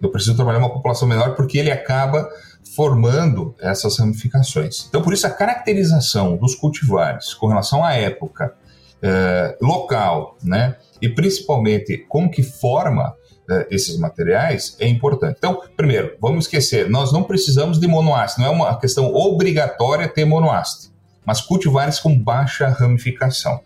Eu 0.00 0.10
preciso 0.10 0.34
trabalhar 0.34 0.60
uma 0.60 0.72
população 0.72 1.06
menor 1.06 1.36
porque 1.36 1.58
ele 1.58 1.70
acaba 1.70 2.26
formando 2.74 3.54
essas 3.60 3.98
ramificações. 3.98 4.86
Então, 4.88 5.02
por 5.02 5.12
isso, 5.12 5.26
a 5.26 5.30
caracterização 5.30 6.38
dos 6.38 6.54
cultivares 6.54 7.34
com 7.34 7.48
relação 7.48 7.84
à 7.84 7.92
época, 7.92 8.54
eh, 9.02 9.56
local, 9.60 10.36
né, 10.42 10.76
e 11.00 11.08
principalmente 11.08 11.98
como 12.08 12.30
que 12.30 12.42
forma 12.42 13.14
eh, 13.48 13.66
esses 13.70 13.98
materiais 13.98 14.76
é 14.80 14.88
importante. 14.88 15.36
Então, 15.38 15.62
primeiro, 15.76 16.16
vamos 16.20 16.44
esquecer, 16.44 16.88
nós 16.88 17.12
não 17.12 17.22
precisamos 17.22 17.78
de 17.78 17.86
monoácido, 17.86 18.42
não 18.42 18.48
é 18.48 18.54
uma 18.54 18.78
questão 18.78 19.12
obrigatória 19.14 20.08
ter 20.08 20.24
monoácido, 20.24 20.92
mas 21.24 21.40
cultivares 21.40 21.98
com 21.98 22.16
baixa 22.18 22.68
ramificação. 22.68 23.60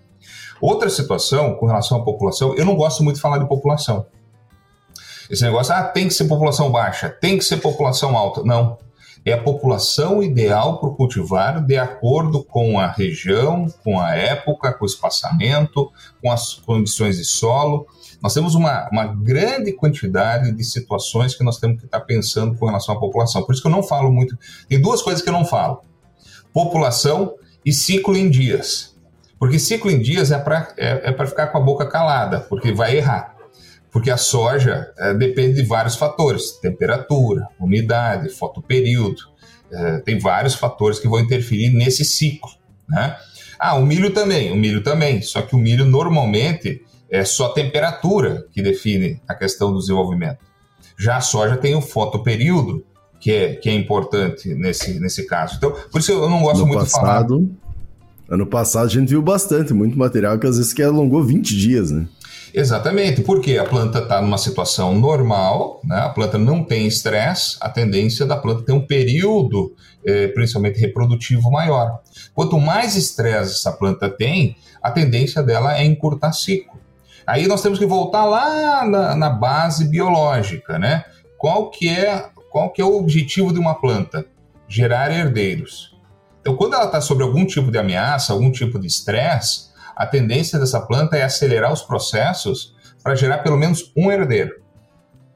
Outra 0.61 0.89
situação 0.89 1.55
com 1.55 1.67
relação 1.67 1.99
à 1.99 2.05
população, 2.05 2.55
eu 2.57 2.65
não 2.65 2.77
gosto 2.77 3.03
muito 3.03 3.17
de 3.17 3.23
falar 3.23 3.39
de 3.39 3.49
população, 3.49 4.07
esse 5.33 5.43
negócio, 5.45 5.75
ah, 5.75 5.83
tem 5.83 6.09
que 6.09 6.15
ser 6.15 6.25
população 6.25 6.71
baixa, 6.71 7.09
tem 7.09 7.39
que 7.39 7.45
ser 7.45 7.57
população 7.57 8.17
alta. 8.19 8.43
Não. 8.45 8.77
É 9.25 9.33
a 9.33 9.43
população 9.43 10.23
ideal 10.23 10.81
para 10.81 10.91
cultivar 10.91 11.65
de 11.65 11.77
acordo 11.77 12.43
com 12.43 12.79
a 12.79 12.89
região, 12.89 13.67
com 13.85 14.01
a 14.01 14.17
época, 14.17 14.73
com 14.73 14.85
o 14.85 14.89
espaçamento, 14.89 15.93
com 16.21 16.31
as 16.31 16.55
condições 16.55 17.19
de 17.19 17.25
solo. 17.25 17.87
Nós 18.21 18.35
temos 18.35 18.57
uma, 18.57 18.89
uma 18.91 19.07
grande 19.07 19.73
quantidade 19.73 20.51
de 20.51 20.65
situações 20.65 21.37
que 21.37 21.45
nós 21.45 21.59
temos 21.59 21.79
que 21.79 21.85
estar 21.85 22.01
pensando 22.01 22.57
com 22.57 22.67
relação 22.67 22.97
à 22.97 22.99
população. 22.99 23.45
Por 23.45 23.53
isso 23.53 23.63
que 23.63 23.69
eu 23.69 23.73
não 23.73 23.83
falo 23.83 24.11
muito. 24.11 24.37
Tem 24.69 24.81
duas 24.81 25.01
coisas 25.01 25.23
que 25.23 25.29
eu 25.29 25.35
não 25.35 25.45
falo: 25.45 25.83
população 26.53 27.35
e 27.65 27.73
ciclo 27.73 28.17
em 28.17 28.29
dias. 28.29 28.97
Porque 29.39 29.59
ciclo 29.59 29.91
em 29.91 30.01
dias 30.01 30.33
é 30.33 30.39
para 30.39 30.73
é, 30.77 31.11
é 31.11 31.27
ficar 31.27 31.49
com 31.49 31.59
a 31.59 31.61
boca 31.61 31.87
calada, 31.87 32.41
porque 32.41 32.73
vai 32.73 32.97
errar 32.97 33.32
porque 33.93 34.11
a 34.11 34.17
soja 34.17 34.91
é, 34.97 35.13
depende 35.13 35.61
de 35.61 35.69
vários 35.69 35.95
fatores: 35.95 36.53
temperatura, 36.53 37.47
umidade, 37.61 38.31
fotoperíodo. 38.31 39.31
É, 39.71 39.99
tem 40.01 40.19
vários 40.19 40.55
fatores 40.55 40.99
que 40.99 41.07
vão 41.07 41.21
interferir 41.21 41.71
nesse 41.71 42.05
ciclo. 42.05 42.51
Né? 42.89 43.17
Ah, 43.59 43.75
o 43.75 43.85
milho 43.85 44.11
também, 44.13 44.51
o 44.51 44.57
milho 44.57 44.83
também. 44.83 45.21
Só 45.21 45.43
que 45.43 45.55
o 45.55 45.59
milho 45.59 45.85
normalmente 45.85 46.83
é 47.11 47.25
só 47.25 47.51
temperatura 47.51 48.47
que 48.51 48.63
define 48.63 49.21
a 49.29 49.35
questão 49.35 49.71
do 49.71 49.79
desenvolvimento. 49.79 50.39
Já 50.99 51.19
a 51.19 51.21
soja 51.21 51.57
tem 51.57 51.75
o 51.75 51.83
fotoperíodo, 51.83 52.85
que 53.21 53.31
é, 53.31 53.55
que 53.55 53.69
é 53.69 53.75
importante 53.75 54.55
nesse, 54.55 54.99
nesse 54.99 55.27
caso. 55.27 55.57
Então, 55.57 55.75
por 55.91 56.01
isso 56.01 56.13
eu 56.13 56.29
não 56.29 56.43
gosto 56.43 56.67
muito 56.67 56.81
passado, 56.81 57.41
de 57.41 57.47
falar. 57.47 58.35
Ano 58.35 58.47
passado 58.47 58.87
a 58.87 58.91
gente 58.91 59.11
viu 59.11 59.23
bastante, 59.23 59.75
muito 59.75 59.99
material 59.99 60.39
que 60.39 60.47
às 60.47 60.57
vezes 60.57 60.73
que 60.73 60.83
alongou 60.83 61.23
20 61.23 61.57
dias, 61.57 61.91
né? 61.91 62.07
Exatamente, 62.55 63.23
porque 63.23 63.57
a 63.57 63.65
planta 63.65 64.01
está 64.01 64.21
numa 64.21 64.37
situação 64.37 64.95
normal, 64.95 65.81
né? 65.85 65.97
a 66.01 66.11
planta 66.11 66.37
não 66.37 66.63
tem 66.63 66.87
estresse, 66.87 67.57
a 67.61 67.71
tendência 67.71 68.27
da 68.27 68.37
planta 68.37 68.63
ter 68.63 68.73
um 68.73 68.87
período, 68.87 69.75
eh, 70.05 70.29
principalmente 70.29 70.79
reprodutivo, 70.79 71.51
maior. 71.51 72.01
Quanto 72.35 72.61
mais 72.61 72.95
estresse 72.95 73.53
essa 73.53 73.73
planta 73.73 74.11
tem, 74.11 74.57
a 74.83 74.91
tendência 74.91 75.43
dela 75.43 75.79
é 75.79 75.85
encurtar 75.85 76.33
ciclo. 76.33 76.79
Aí 77.27 77.47
nós 77.47 77.63
temos 77.63 77.79
que 77.79 77.87
voltar 77.87 78.25
lá 78.27 78.85
na, 78.85 79.15
na 79.15 79.31
base 79.31 79.89
biológica, 79.89 80.79
né? 80.79 81.05
Qual 81.39 81.71
que, 81.71 81.89
é, 81.89 82.29
qual 82.51 82.71
que 82.71 82.83
é 82.83 82.85
o 82.85 82.97
objetivo 82.97 83.53
de 83.53 83.59
uma 83.59 83.75
planta? 83.75 84.27
Gerar 84.69 85.11
herdeiros. 85.11 85.97
Então, 86.41 86.57
quando 86.57 86.75
ela 86.75 86.87
está 86.87 87.01
sob 87.01 87.23
algum 87.23 87.47
tipo 87.47 87.71
de 87.71 87.79
ameaça, 87.79 88.33
algum 88.33 88.51
tipo 88.51 88.79
de 88.79 88.87
estresse, 88.87 89.72
a 89.97 90.07
tendência 90.07 90.59
dessa 90.59 90.81
planta 90.81 91.17
é 91.17 91.23
acelerar 91.23 91.73
os 91.73 91.83
processos 91.83 92.75
para 93.03 93.15
gerar 93.15 93.39
pelo 93.39 93.57
menos 93.57 93.93
um 93.97 94.11
herdeiro. 94.11 94.63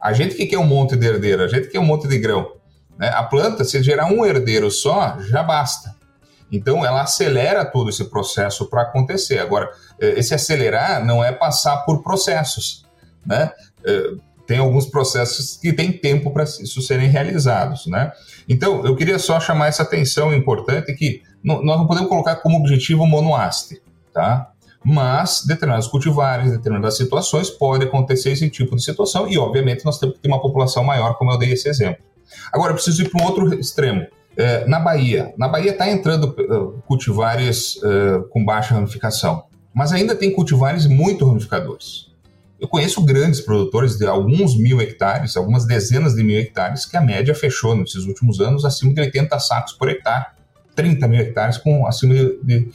A 0.01 0.12
gente 0.12 0.35
que 0.35 0.47
quer 0.47 0.59
um 0.59 0.66
monte 0.66 0.97
de 0.97 1.07
herdeiro, 1.07 1.42
a 1.42 1.49
gente 1.49 1.69
quer 1.69 1.81
um 1.81 1.85
monte 1.85 2.07
de 2.07 2.19
grão. 2.19 2.53
Né? 2.99 3.09
A 3.09 3.23
planta, 3.23 3.64
se 3.64 3.83
gerar 3.83 4.07
um 4.07 4.25
herdeiro 4.25 4.71
só, 4.71 5.19
já 5.21 5.42
basta. 5.42 5.95
Então, 6.51 6.85
ela 6.85 7.03
acelera 7.03 7.64
todo 7.64 7.90
esse 7.90 8.05
processo 8.05 8.71
para 8.71 8.83
acontecer. 8.83 9.40
Agora, 9.40 9.69
eh, 10.01 10.14
esse 10.16 10.33
acelerar 10.33 11.05
não 11.05 11.25
é 11.25 11.33
passar 11.33 11.79
por 11.79 12.03
processos. 12.05 12.87
Né? 13.27 13.51
Eh, 13.85 14.12
tem 14.47 14.59
alguns 14.59 14.87
processos 14.87 15.57
que 15.57 15.73
têm 15.73 15.90
tempo 15.90 16.31
para 16.31 16.45
isso 16.45 16.81
serem 16.81 17.09
realizados. 17.09 17.87
Né? 17.87 18.12
Então, 18.49 18.87
eu 18.87 18.95
queria 18.95 19.19
só 19.19 19.40
chamar 19.40 19.66
essa 19.66 19.83
atenção 19.83 20.33
importante 20.33 20.95
que 20.95 21.21
nós 21.42 21.64
não 21.64 21.87
podemos 21.87 22.09
colocar 22.09 22.37
como 22.37 22.59
objetivo 22.59 23.07
monoaste 23.07 23.83
tá? 24.16 24.50
Mas 24.83 25.44
determinados 25.44 25.87
cultivares, 25.88 26.50
determinadas 26.50 26.96
situações, 26.96 27.50
pode 27.50 27.85
acontecer 27.85 28.33
esse 28.33 28.48
tipo 28.48 28.74
de 28.74 28.83
situação 28.83 29.29
e, 29.29 29.37
obviamente, 29.37 29.85
nós 29.85 29.98
temos 29.98 30.16
que 30.16 30.22
ter 30.22 30.29
uma 30.29 30.40
população 30.40 30.83
maior, 30.83 31.18
como 31.18 31.33
eu 31.33 31.38
dei 31.38 31.52
esse 31.52 31.68
exemplo. 31.68 32.02
Agora, 32.50 32.70
eu 32.70 32.74
preciso 32.74 33.02
ir 33.02 33.11
para 33.11 33.22
um 33.22 33.26
outro 33.26 33.61
extremo. 33.61 34.07
É, 34.37 34.66
na 34.66 34.81
Bahia, 34.81 35.35
na 35.37 35.48
Bahia 35.48 35.72
está 35.72 35.90
entrando 35.90 36.29
uh, 36.29 36.83
cultivares 36.87 37.76
uh, 37.76 38.26
com 38.31 38.44
baixa 38.44 38.74
ramificação, 38.74 39.44
mas 39.74 39.92
ainda 39.92 40.14
tem 40.14 40.33
cultivares 40.33 40.87
muito 40.87 41.26
ramificadores. 41.26 42.07
Eu 42.59 42.68
conheço 42.68 43.02
grandes 43.02 43.40
produtores 43.40 43.98
de 43.98 44.07
alguns 44.07 44.57
mil 44.57 44.81
hectares, 44.81 45.37
algumas 45.37 45.66
dezenas 45.66 46.14
de 46.14 46.22
mil 46.22 46.38
hectares, 46.38 46.87
que 46.87 46.96
a 46.96 47.00
média 47.00 47.35
fechou 47.35 47.74
nesses 47.74 48.05
últimos 48.05 48.40
anos 48.40 48.64
acima 48.64 48.94
de 48.94 49.00
80 49.00 49.38
sacos 49.40 49.72
por 49.74 49.90
hectare. 49.90 50.26
30 50.74 51.09
mil 51.09 51.20
hectares 51.20 51.59
com 51.59 51.87
acima 51.87 52.14
de, 52.14 52.38
de 52.42 52.68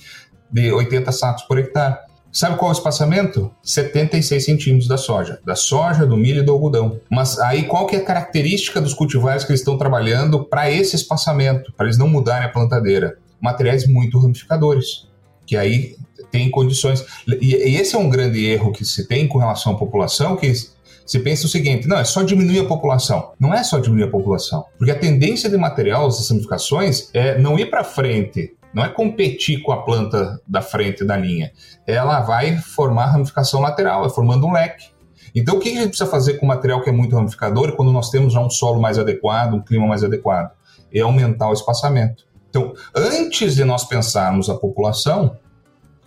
de 0.51 0.71
80 0.71 1.11
sacos 1.11 1.43
por 1.43 1.57
hectare. 1.57 1.97
Sabe 2.31 2.57
qual 2.57 2.71
é 2.71 2.73
o 2.73 2.77
espaçamento? 2.77 3.51
76 3.61 4.45
centímetros 4.45 4.87
da 4.87 4.97
soja. 4.97 5.39
Da 5.45 5.55
soja, 5.55 6.05
do 6.05 6.15
milho 6.15 6.41
e 6.41 6.45
do 6.45 6.51
algodão. 6.51 6.99
Mas 7.09 7.37
aí 7.39 7.63
qual 7.63 7.85
que 7.85 7.95
é 7.95 7.99
a 7.99 8.05
característica 8.05 8.79
dos 8.79 8.93
cultivares 8.93 9.43
que 9.43 9.51
eles 9.51 9.59
estão 9.59 9.77
trabalhando 9.77 10.45
para 10.45 10.71
esse 10.71 10.95
espaçamento, 10.95 11.73
para 11.73 11.87
eles 11.87 11.97
não 11.97 12.07
mudarem 12.07 12.47
a 12.47 12.49
plantadeira? 12.49 13.17
materiais 13.41 13.87
muito 13.87 14.19
ramificadores, 14.19 15.07
que 15.45 15.57
aí 15.57 15.95
tem 16.31 16.49
condições. 16.49 17.03
E, 17.41 17.55
esse 17.55 17.95
é 17.95 17.99
um 17.99 18.09
grande 18.09 18.45
erro 18.45 18.71
que 18.71 18.85
se 18.85 19.07
tem 19.07 19.27
com 19.27 19.39
relação 19.39 19.73
à 19.73 19.77
população, 19.77 20.37
que 20.37 20.53
se 20.53 21.19
pensa 21.19 21.47
o 21.47 21.49
seguinte: 21.49 21.87
não, 21.87 21.97
é 21.97 22.03
só 22.03 22.21
diminuir 22.21 22.59
a 22.59 22.65
população. 22.65 23.31
Não 23.39 23.53
é 23.53 23.63
só 23.63 23.79
diminuir 23.79 24.07
a 24.07 24.11
população. 24.11 24.63
Porque 24.77 24.91
a 24.91 24.97
tendência 24.97 25.49
de 25.49 25.57
material, 25.57 26.05
as 26.05 26.29
ramificações, 26.29 27.09
é 27.13 27.37
não 27.39 27.57
ir 27.57 27.69
para 27.69 27.83
frente, 27.83 28.53
não 28.73 28.83
é 28.83 28.89
competir 28.89 29.61
com 29.61 29.71
a 29.71 29.83
planta 29.83 30.39
da 30.47 30.61
frente 30.61 31.03
da 31.03 31.17
linha. 31.17 31.51
Ela 31.85 32.21
vai 32.21 32.57
formar 32.57 33.07
ramificação 33.07 33.61
lateral, 33.61 34.05
é 34.05 34.09
formando 34.09 34.45
um 34.47 34.53
leque. 34.53 34.89
Então, 35.33 35.57
o 35.57 35.59
que 35.59 35.69
a 35.69 35.73
gente 35.73 35.89
precisa 35.89 36.09
fazer 36.09 36.33
com 36.35 36.45
o 36.45 36.49
material 36.49 36.81
que 36.81 36.89
é 36.89 36.93
muito 36.93 37.15
ramificador 37.15 37.75
quando 37.75 37.91
nós 37.91 38.09
temos 38.09 38.33
já 38.33 38.39
um 38.39 38.49
solo 38.49 38.81
mais 38.81 38.97
adequado, 38.97 39.53
um 39.53 39.61
clima 39.61 39.87
mais 39.87 40.03
adequado? 40.03 40.51
É 40.93 40.99
aumentar 40.99 41.49
o 41.49 41.53
espaçamento. 41.53 42.25
Então, 42.49 42.73
antes 42.93 43.55
de 43.55 43.63
nós 43.63 43.85
pensarmos 43.85 44.49
a 44.49 44.55
população, 44.55 45.37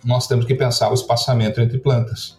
nós 0.03 0.27
temos 0.27 0.45
que 0.45 0.53
pensar 0.53 0.91
o 0.91 0.93
espaçamento 0.93 1.59
entre 1.59 1.79
plantas. 1.79 2.37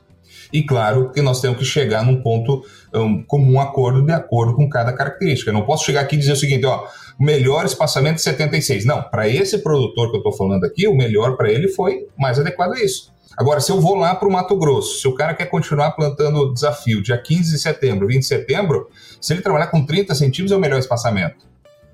E 0.52 0.62
claro 0.62 1.10
que 1.10 1.20
nós 1.20 1.40
temos 1.40 1.58
que 1.58 1.64
chegar 1.64 2.04
num 2.04 2.22
ponto 2.22 2.64
um, 2.94 3.22
comum 3.22 3.60
acordo 3.60 4.02
de 4.02 4.12
acordo 4.12 4.54
com 4.54 4.68
cada 4.68 4.92
característica. 4.92 5.50
Eu 5.50 5.54
não 5.54 5.62
posso 5.62 5.84
chegar 5.84 6.00
aqui 6.00 6.16
e 6.16 6.18
dizer 6.18 6.32
o 6.32 6.36
seguinte, 6.36 6.64
ó, 6.66 6.86
melhor 7.18 7.64
espaçamento 7.64 8.16
é 8.16 8.18
76. 8.18 8.84
Não, 8.84 9.02
para 9.02 9.28
esse 9.28 9.58
produtor 9.58 10.10
que 10.10 10.16
eu 10.16 10.20
estou 10.20 10.32
falando 10.32 10.64
aqui, 10.64 10.86
o 10.86 10.94
melhor 10.94 11.36
para 11.36 11.50
ele 11.50 11.68
foi 11.68 12.06
mais 12.16 12.38
adequado 12.38 12.72
a 12.72 12.82
isso. 12.82 13.14
Agora, 13.36 13.60
se 13.60 13.70
eu 13.70 13.78
vou 13.78 13.94
lá 13.96 14.14
para 14.14 14.26
o 14.26 14.32
Mato 14.32 14.56
Grosso, 14.56 14.98
se 14.98 15.06
o 15.06 15.14
cara 15.14 15.34
quer 15.34 15.46
continuar 15.46 15.90
plantando 15.90 16.38
o 16.38 16.54
desafio 16.54 17.02
dia 17.02 17.18
15 17.18 17.52
de 17.52 17.58
setembro, 17.58 18.06
20 18.06 18.20
de 18.20 18.26
setembro, 18.26 18.88
se 19.20 19.34
ele 19.34 19.42
trabalhar 19.42 19.66
com 19.66 19.84
30 19.84 20.14
centímetros 20.14 20.52
é 20.52 20.56
o 20.56 20.60
melhor 20.60 20.78
espaçamento. 20.78 21.44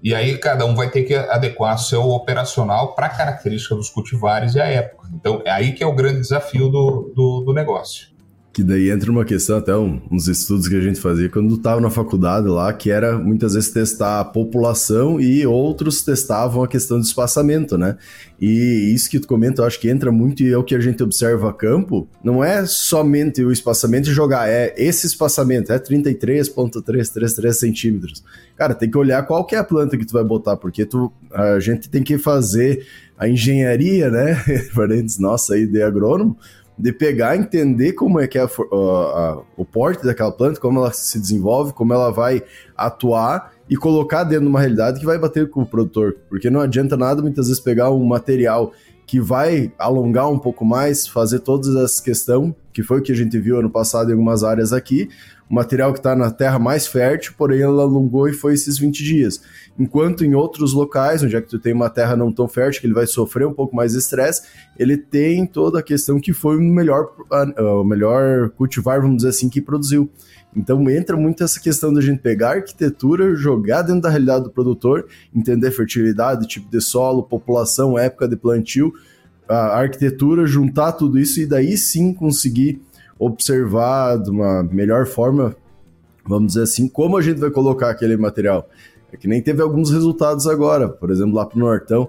E 0.03 0.15
aí 0.15 0.37
cada 0.39 0.65
um 0.65 0.75
vai 0.75 0.91
ter 0.91 1.03
que 1.03 1.15
adequar 1.15 1.79
seu 1.79 2.03
operacional 2.11 2.95
para 2.95 3.07
a 3.07 3.09
característica 3.09 3.75
dos 3.75 3.91
cultivares 3.91 4.55
e 4.55 4.61
a 4.61 4.67
época. 4.67 5.09
Então 5.15 5.43
é 5.45 5.51
aí 5.51 5.73
que 5.73 5.83
é 5.83 5.87
o 5.87 5.95
grande 5.95 6.21
desafio 6.21 6.69
do, 6.69 7.13
do, 7.15 7.41
do 7.47 7.53
negócio. 7.53 8.09
Que 8.53 8.63
daí 8.63 8.91
entra 8.91 9.11
uma 9.11 9.25
questão, 9.25 9.57
até 9.57 9.75
um, 9.75 9.99
uns 10.11 10.29
estudos 10.29 10.69
que 10.69 10.77
a 10.77 10.81
gente 10.81 11.01
fazia 11.01 11.29
quando 11.31 11.55
estava 11.55 11.81
na 11.81 11.89
faculdade 11.89 12.47
lá, 12.49 12.71
que 12.71 12.91
era 12.91 13.19
muitas 13.19 13.55
vezes 13.55 13.71
testar 13.71 14.21
a 14.21 14.25
população 14.27 15.19
e 15.19 15.47
outros 15.47 16.03
testavam 16.03 16.63
a 16.63 16.69
questão 16.69 16.99
do 16.99 17.05
espaçamento, 17.05 17.79
né? 17.79 17.97
E 18.39 18.93
isso 18.95 19.09
que 19.09 19.19
tu 19.19 19.27
comenta, 19.27 19.63
eu 19.63 19.67
acho 19.67 19.81
que 19.81 19.89
entra 19.89 20.13
muito 20.13 20.43
e 20.43 20.53
é 20.53 20.59
o 20.59 20.65
que 20.65 20.75
a 20.75 20.81
gente 20.81 21.03
observa 21.03 21.49
a 21.49 21.53
campo. 21.53 22.07
Não 22.23 22.45
é 22.45 22.67
somente 22.67 23.43
o 23.43 23.51
espaçamento 23.51 24.11
e 24.11 24.13
jogar, 24.13 24.49
é 24.51 24.75
esse 24.77 25.07
espaçamento, 25.07 25.73
é 25.73 25.79
33,333 25.79 27.59
centímetros. 27.59 28.23
Cara, 28.55 28.75
tem 28.75 28.91
que 28.91 28.99
olhar 28.99 29.23
qual 29.27 29.47
que 29.47 29.55
é 29.55 29.59
a 29.59 29.65
planta 29.65 29.97
que 29.97 30.05
tu 30.05 30.13
vai 30.13 30.25
botar, 30.25 30.59
porque 30.59 30.85
tu, 30.85 31.11
a 31.33 31.59
gente 31.59 31.89
tem 31.89 32.03
que 32.03 32.19
fazer 32.19 32.87
a 33.17 33.29
engenharia, 33.29 34.11
né? 34.11 34.37
Nossa, 35.21 35.55
aí 35.55 35.67
de 35.67 35.81
agrônomo, 35.81 36.37
de 36.79 36.93
pegar, 36.93 37.37
entender 37.37 37.93
como 37.93 38.19
é 38.19 38.27
que 38.27 38.39
é 38.39 38.43
a, 38.43 38.47
a, 38.47 39.43
o 39.57 39.65
porte 39.65 40.05
daquela 40.05 40.33
planta, 40.33 40.61
como 40.61 40.79
ela 40.79 40.93
se 40.93 41.19
desenvolve, 41.19 41.73
como 41.73 41.93
ela 41.93 42.11
vai 42.11 42.43
atuar 42.77 43.53
e 43.69 43.77
colocar 43.77 44.25
dentro 44.25 44.45
de 44.45 44.51
uma 44.51 44.61
realidade 44.61 44.99
que 44.99 45.07
vai 45.07 45.19
bater 45.19 45.49
com 45.49 45.63
o 45.63 45.67
produtor. 45.67 46.17
Porque 46.29 46.51
não 46.51 46.61
adianta 46.61 46.97
nada 46.97 47.23
muitas 47.23 47.47
vezes 47.49 47.63
pegar 47.63 47.91
um 47.91 48.05
material 48.05 48.73
que 49.07 49.21
vai 49.21 49.73
alongar 49.79 50.31
um 50.31 50.39
pouco 50.39 50.65
mais, 50.65 51.07
fazer 51.07 51.41
todas 51.41 51.69
essas 51.77 52.01
questões, 52.01 52.55
que 52.73 52.83
foi 52.83 53.01
o 53.01 53.03
que 53.03 53.13
a 53.13 53.15
gente 53.17 53.39
viu 53.39 53.59
ano 53.59 53.71
passado 53.71 54.09
em 54.09 54.13
algumas 54.13 54.43
áreas 54.43 54.73
aqui, 54.73 55.09
o 55.53 55.55
material 55.55 55.93
que 55.93 55.99
está 55.99 56.17
na 56.17 56.31
terra 56.31 56.59
mais 56.59 56.87
fértil, 56.87 57.35
porém 57.37 57.61
ela 57.61 57.83
alongou 57.83 58.27
e 58.27 58.33
foi 58.33 58.55
esses 58.55 58.79
20 58.79 59.05
dias. 59.05 59.43
Enquanto 59.79 60.25
em 60.25 60.35
outros 60.35 60.73
locais, 60.73 61.23
onde 61.23 61.37
é 61.37 61.43
que 61.43 61.49
tu 61.49 61.59
tem 61.59 61.75
uma 61.75 61.91
terra 61.91 62.17
não 62.17 62.33
tão 62.33 62.49
fértil, 62.49 62.81
que 62.81 62.87
ele 62.87 62.95
vai 62.95 63.07
sofrer 63.07 63.47
um 63.47 63.53
pouco 63.53 63.77
mais 63.77 63.93
de 63.93 63.99
estresse, 63.99 64.45
ele 64.79 64.97
tem 64.97 65.45
toda 65.45 65.81
a 65.81 65.83
questão 65.83 66.19
que 66.19 66.33
foi 66.33 66.57
o 66.57 66.61
melhor, 66.61 67.13
o 67.59 67.85
melhor 67.85 68.49
cultivar, 68.57 69.03
vamos 69.03 69.19
dizer 69.19 69.29
assim, 69.29 69.51
que 69.51 69.61
produziu. 69.61 70.11
Então 70.57 70.89
entra 70.89 71.19
muito 71.19 71.45
essa 71.45 71.61
questão 71.61 71.93
da 71.93 72.01
gente 72.01 72.21
pegar 72.21 72.49
a 72.49 72.55
arquitetura, 72.55 73.35
jogar 73.35 73.83
dentro 73.83 74.01
da 74.01 74.09
realidade 74.09 74.45
do 74.45 74.51
produtor, 74.51 75.07
entender 75.37 75.71
fertilidade, 75.71 76.49
tipo 76.49 76.71
de 76.71 76.81
solo, 76.81 77.23
população, 77.23 77.99
época 77.99 78.27
de 78.27 78.37
plantio, 78.37 78.91
a 79.47 79.79
arquitetura, 79.79 80.47
juntar 80.47 80.93
tudo 80.93 81.19
isso 81.19 81.41
e 81.41 81.47
daí 81.47 81.77
sim 81.77 82.15
conseguir 82.15 82.81
observar 83.19 84.19
de 84.19 84.31
uma 84.31 84.63
melhor 84.63 85.07
forma, 85.07 85.55
vamos 86.27 86.53
dizer 86.53 86.65
assim, 86.65 86.89
como 86.89 87.17
a 87.17 87.23
gente 87.23 87.39
vai 87.39 87.51
colocar 87.51 87.91
aquele 87.91 88.17
material. 88.17 88.69
É 89.13 89.17
que 89.17 89.29
nem 89.29 89.43
teve 89.43 89.61
alguns 89.61 89.91
resultados 89.91 90.47
agora, 90.47 90.89
por 90.89 91.11
exemplo, 91.11 91.35
lá 91.35 91.45
pro 91.45 91.59
Nortão. 91.59 92.09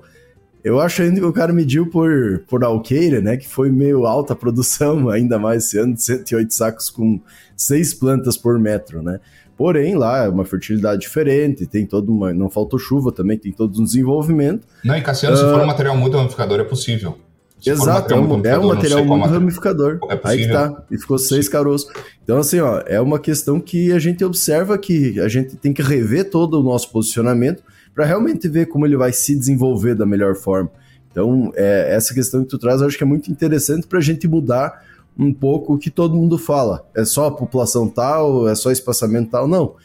Eu 0.64 0.80
acho 0.80 1.02
ainda 1.02 1.20
que 1.20 1.26
o 1.26 1.34
cara 1.34 1.52
mediu 1.52 1.90
por, 1.90 2.40
por 2.48 2.64
alqueira, 2.64 3.20
né? 3.20 3.36
Que 3.36 3.48
foi 3.48 3.70
meio 3.70 4.06
alta 4.06 4.32
a 4.32 4.36
produção, 4.36 5.10
ainda 5.12 5.38
mais 5.38 5.66
esse 5.66 5.78
ano, 5.78 5.94
de 5.94 6.02
108 6.02 6.54
sacos 6.54 6.90
com 6.90 7.20
seis 7.58 7.94
plantas 7.94 8.38
por 8.38 8.58
metro, 8.58 9.04
né? 9.04 9.20
Porém, 9.58 9.96
lá 9.96 10.24
é 10.24 10.30
uma 10.30 10.46
fertilidade 10.46 11.02
diferente, 11.02 11.68
tem 11.68 11.86
todo 11.86 12.12
uma. 12.12 12.34
Não 12.34 12.50
faltou 12.50 12.80
chuva 12.80 13.12
também, 13.12 13.38
tem 13.38 13.52
todo 13.52 13.80
um 13.80 13.84
desenvolvimento. 13.84 14.66
Não, 14.84 14.96
e 14.96 15.02
Cassiano, 15.02 15.36
uh, 15.36 15.38
se 15.38 15.44
for 15.44 15.60
um 15.60 15.64
ah, 15.64 15.68
material 15.68 15.96
muito 15.96 16.18
ramificador, 16.18 16.60
é 16.60 16.64
possível. 16.64 17.18
Se 17.64 17.70
Exato, 17.70 18.14
é 18.14 18.18
um, 18.18 18.46
é 18.46 18.60
um 18.60 18.68
material 18.68 19.06
muito 19.06 19.26
ramificador. 19.26 19.98
É 20.10 20.20
Aí 20.26 20.40
que 20.40 20.52
tá. 20.52 20.84
E 20.92 20.98
ficou 20.98 21.18
seis 21.18 21.48
caroços. 21.48 21.90
Então, 22.22 22.38
assim, 22.38 22.60
ó, 22.60 22.84
é 22.86 23.00
uma 23.00 23.18
questão 23.18 23.58
que 23.58 23.94
a 23.94 24.00
gente 24.00 24.22
observa 24.22 24.78
que 24.78 25.18
a 25.22 25.30
gente 25.30 25.56
tem 25.56 25.72
que 25.72 25.82
rever 25.82 26.30
todo 26.30 26.60
o 26.60 26.64
nosso 26.64 26.92
posicionamento 26.92 27.64
para 27.96 28.04
realmente 28.04 28.50
ver 28.50 28.66
como 28.66 28.86
ele 28.86 28.98
vai 28.98 29.14
se 29.14 29.34
desenvolver 29.34 29.96
da 29.96 30.06
melhor 30.06 30.36
forma. 30.36 30.70
Então, 31.10 31.54
é, 31.56 31.96
essa 31.96 32.14
questão 32.14 32.44
que 32.44 32.50
tu 32.50 32.58
traz, 32.58 32.82
eu 32.82 32.88
acho 32.88 32.98
que 32.98 33.04
é 33.06 33.08
muito 33.08 33.32
interessante 33.32 33.88
para 33.88 34.00
a 34.00 34.02
gente 34.02 34.28
mudar 34.28 34.84
um 35.18 35.34
pouco 35.34 35.76
o 35.76 35.78
que 35.78 35.90
todo 35.90 36.18
mundo 36.18 36.38
fala. 36.38 36.86
É 36.94 37.06
só 37.06 37.28
a 37.28 37.32
população 37.32 37.88
tal, 37.88 38.46
é 38.50 38.56
só 38.56 38.72
espaçamento 38.72 39.32
tal. 39.32 39.48
Não 39.48 39.76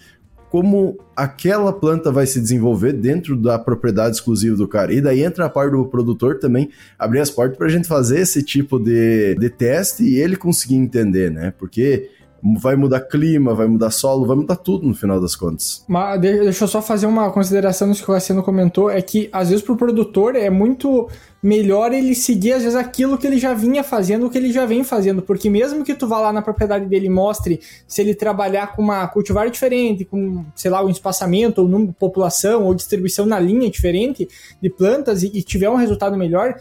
como 0.50 0.98
aquela 1.14 1.72
planta 1.72 2.10
vai 2.10 2.26
se 2.26 2.40
desenvolver 2.40 2.92
dentro 2.92 3.36
da 3.36 3.58
propriedade 3.58 4.16
exclusiva 4.16 4.56
do 4.56 4.66
cara. 4.66 4.92
E 4.92 5.00
daí 5.00 5.22
entra 5.22 5.46
a 5.46 5.50
parte 5.50 5.72
do 5.72 5.84
produtor 5.86 6.38
também 6.38 6.70
abrir 6.98 7.20
as 7.20 7.30
portas 7.30 7.58
para 7.58 7.66
a 7.66 7.70
gente 7.70 7.86
fazer 7.86 8.20
esse 8.20 8.42
tipo 8.42 8.78
de, 8.78 9.34
de 9.34 9.50
teste 9.50 10.02
e 10.02 10.18
ele 10.18 10.36
conseguir 10.36 10.76
entender, 10.76 11.30
né? 11.30 11.52
Porque 11.58 12.10
vai 12.42 12.76
mudar 12.76 13.00
clima, 13.00 13.54
vai 13.54 13.66
mudar 13.66 13.90
solo, 13.90 14.26
vai 14.26 14.36
mudar 14.36 14.56
tudo 14.56 14.86
no 14.86 14.94
final 14.94 15.20
das 15.20 15.34
contas. 15.34 15.84
Mas 15.88 16.20
deixa 16.20 16.64
eu 16.64 16.68
só 16.68 16.80
fazer 16.80 17.06
uma 17.06 17.30
consideração 17.30 17.88
nisso 17.88 18.04
que 18.04 18.10
o 18.10 18.14
Cassiano 18.14 18.42
comentou, 18.42 18.90
é 18.90 19.00
que 19.02 19.28
às 19.32 19.50
vezes 19.50 19.64
para 19.64 19.74
o 19.74 19.76
produtor 19.76 20.36
é 20.36 20.48
muito 20.50 21.08
melhor 21.42 21.92
ele 21.92 22.14
seguir 22.14 22.52
às 22.52 22.62
vezes 22.62 22.76
aquilo 22.76 23.16
que 23.16 23.26
ele 23.26 23.38
já 23.38 23.54
vinha 23.54 23.84
fazendo, 23.84 24.26
o 24.26 24.30
que 24.30 24.38
ele 24.38 24.52
já 24.52 24.66
vem 24.66 24.82
fazendo, 24.82 25.22
porque 25.22 25.48
mesmo 25.48 25.84
que 25.84 25.94
tu 25.94 26.06
vá 26.06 26.18
lá 26.18 26.32
na 26.32 26.42
propriedade 26.42 26.86
dele 26.86 27.06
e 27.06 27.10
mostre 27.10 27.60
se 27.86 28.00
ele 28.00 28.14
trabalhar 28.14 28.74
com 28.74 28.82
uma 28.82 29.06
cultivar 29.06 29.48
diferente, 29.50 30.04
com, 30.04 30.44
sei 30.54 30.70
lá, 30.70 30.84
um 30.84 30.88
espaçamento, 30.88 31.60
ou 31.60 31.68
número 31.68 31.92
população, 31.92 32.64
ou 32.64 32.74
distribuição 32.74 33.24
na 33.24 33.38
linha 33.38 33.70
diferente 33.70 34.28
de 34.60 34.70
plantas 34.70 35.22
e, 35.22 35.30
e 35.32 35.42
tiver 35.42 35.70
um 35.70 35.76
resultado 35.76 36.16
melhor, 36.16 36.54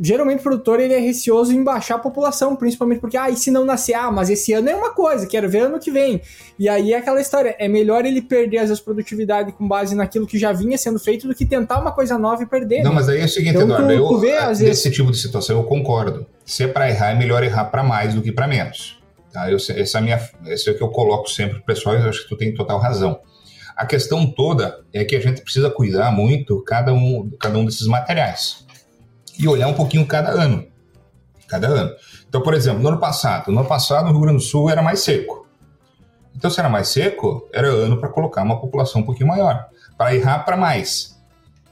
geralmente 0.00 0.40
o 0.40 0.42
produtor 0.42 0.80
ele 0.80 0.94
é 0.94 0.98
receoso 0.98 1.52
em 1.52 1.62
baixar 1.62 1.96
a 1.96 1.98
população, 1.98 2.56
principalmente 2.56 3.00
porque, 3.00 3.16
ah, 3.16 3.30
e 3.30 3.36
se 3.36 3.50
não 3.50 3.64
nascer? 3.64 3.94
Ah, 3.94 4.10
mas 4.10 4.30
esse 4.30 4.52
ano 4.52 4.68
é 4.68 4.74
uma 4.74 4.90
coisa, 4.90 5.26
quero 5.26 5.48
ver 5.48 5.60
ano 5.60 5.78
que 5.78 5.90
vem. 5.90 6.20
E 6.58 6.68
aí 6.68 6.92
é 6.92 6.98
aquela 6.98 7.20
história, 7.20 7.54
é 7.58 7.68
melhor 7.68 8.04
ele 8.04 8.20
perder 8.20 8.58
às 8.58 8.68
vezes 8.68 8.82
produtividade 8.82 9.52
com 9.52 9.66
base 9.66 9.94
naquilo 9.94 10.26
que 10.26 10.38
já 10.38 10.52
vinha 10.52 10.76
sendo 10.76 10.98
feito 10.98 11.26
do 11.26 11.34
que 11.34 11.46
tentar 11.46 11.80
uma 11.80 11.92
coisa 11.92 12.18
nova 12.18 12.42
e 12.42 12.46
perder. 12.46 12.82
Não, 12.82 12.90
né? 12.90 12.96
mas 12.96 13.08
aí 13.08 13.20
é 13.20 13.24
o 13.24 13.28
seguinte, 13.28 13.56
então, 13.56 13.62
Eduardo, 13.62 13.88
tu, 13.88 14.08
tu 14.08 14.18
vê, 14.18 14.36
eu, 14.36 14.48
nesse 14.48 14.64
vezes... 14.64 14.94
tipo 14.94 15.10
de 15.10 15.18
situação 15.18 15.56
eu 15.56 15.64
concordo. 15.64 16.26
Se 16.44 16.64
é 16.64 16.68
para 16.68 16.88
errar, 16.88 17.10
é 17.10 17.14
melhor 17.14 17.42
errar 17.42 17.66
para 17.66 17.82
mais 17.82 18.14
do 18.14 18.22
que 18.22 18.32
para 18.32 18.46
menos. 18.46 18.98
Tá? 19.32 19.50
Eu, 19.50 19.56
essa 19.56 19.98
é 19.98 19.98
a 19.98 20.00
minha, 20.00 20.20
esse 20.46 20.68
é 20.68 20.72
o 20.72 20.76
que 20.76 20.82
eu 20.82 20.88
coloco 20.88 21.28
sempre 21.28 21.56
pro 21.56 21.64
pessoal 21.64 21.96
e 21.96 22.02
eu 22.02 22.08
acho 22.08 22.22
que 22.22 22.28
tu 22.28 22.36
tem 22.36 22.54
total 22.54 22.78
razão. 22.78 23.20
A 23.76 23.86
questão 23.86 24.26
toda 24.26 24.80
é 24.92 25.04
que 25.04 25.14
a 25.14 25.20
gente 25.20 25.40
precisa 25.40 25.70
cuidar 25.70 26.10
muito 26.10 26.60
cada 26.64 26.92
um, 26.92 27.30
cada 27.38 27.58
um 27.58 27.64
desses 27.64 27.86
materiais 27.86 28.66
e 29.38 29.46
olhar 29.46 29.68
um 29.68 29.74
pouquinho 29.74 30.06
cada 30.06 30.30
ano. 30.30 30.66
Cada 31.46 31.68
ano. 31.68 31.92
Então, 32.28 32.42
por 32.42 32.54
exemplo, 32.54 32.82
no 32.82 32.88
ano 32.88 32.98
passado, 32.98 33.50
no 33.50 33.60
ano 33.60 33.68
passado 33.68 34.06
no 34.06 34.12
Rio 34.12 34.20
Grande 34.20 34.38
do 34.38 34.42
Sul 34.42 34.68
era 34.68 34.82
mais 34.82 35.00
seco. 35.00 35.46
Então, 36.36 36.50
se 36.50 36.60
era 36.60 36.68
mais 36.68 36.88
seco, 36.88 37.48
era 37.52 37.68
ano 37.68 37.98
para 37.98 38.08
colocar 38.08 38.42
uma 38.42 38.60
população 38.60 39.00
um 39.00 39.04
pouquinho 39.04 39.28
maior, 39.28 39.66
para 39.96 40.14
errar 40.14 40.40
para 40.40 40.56
mais. 40.56 41.18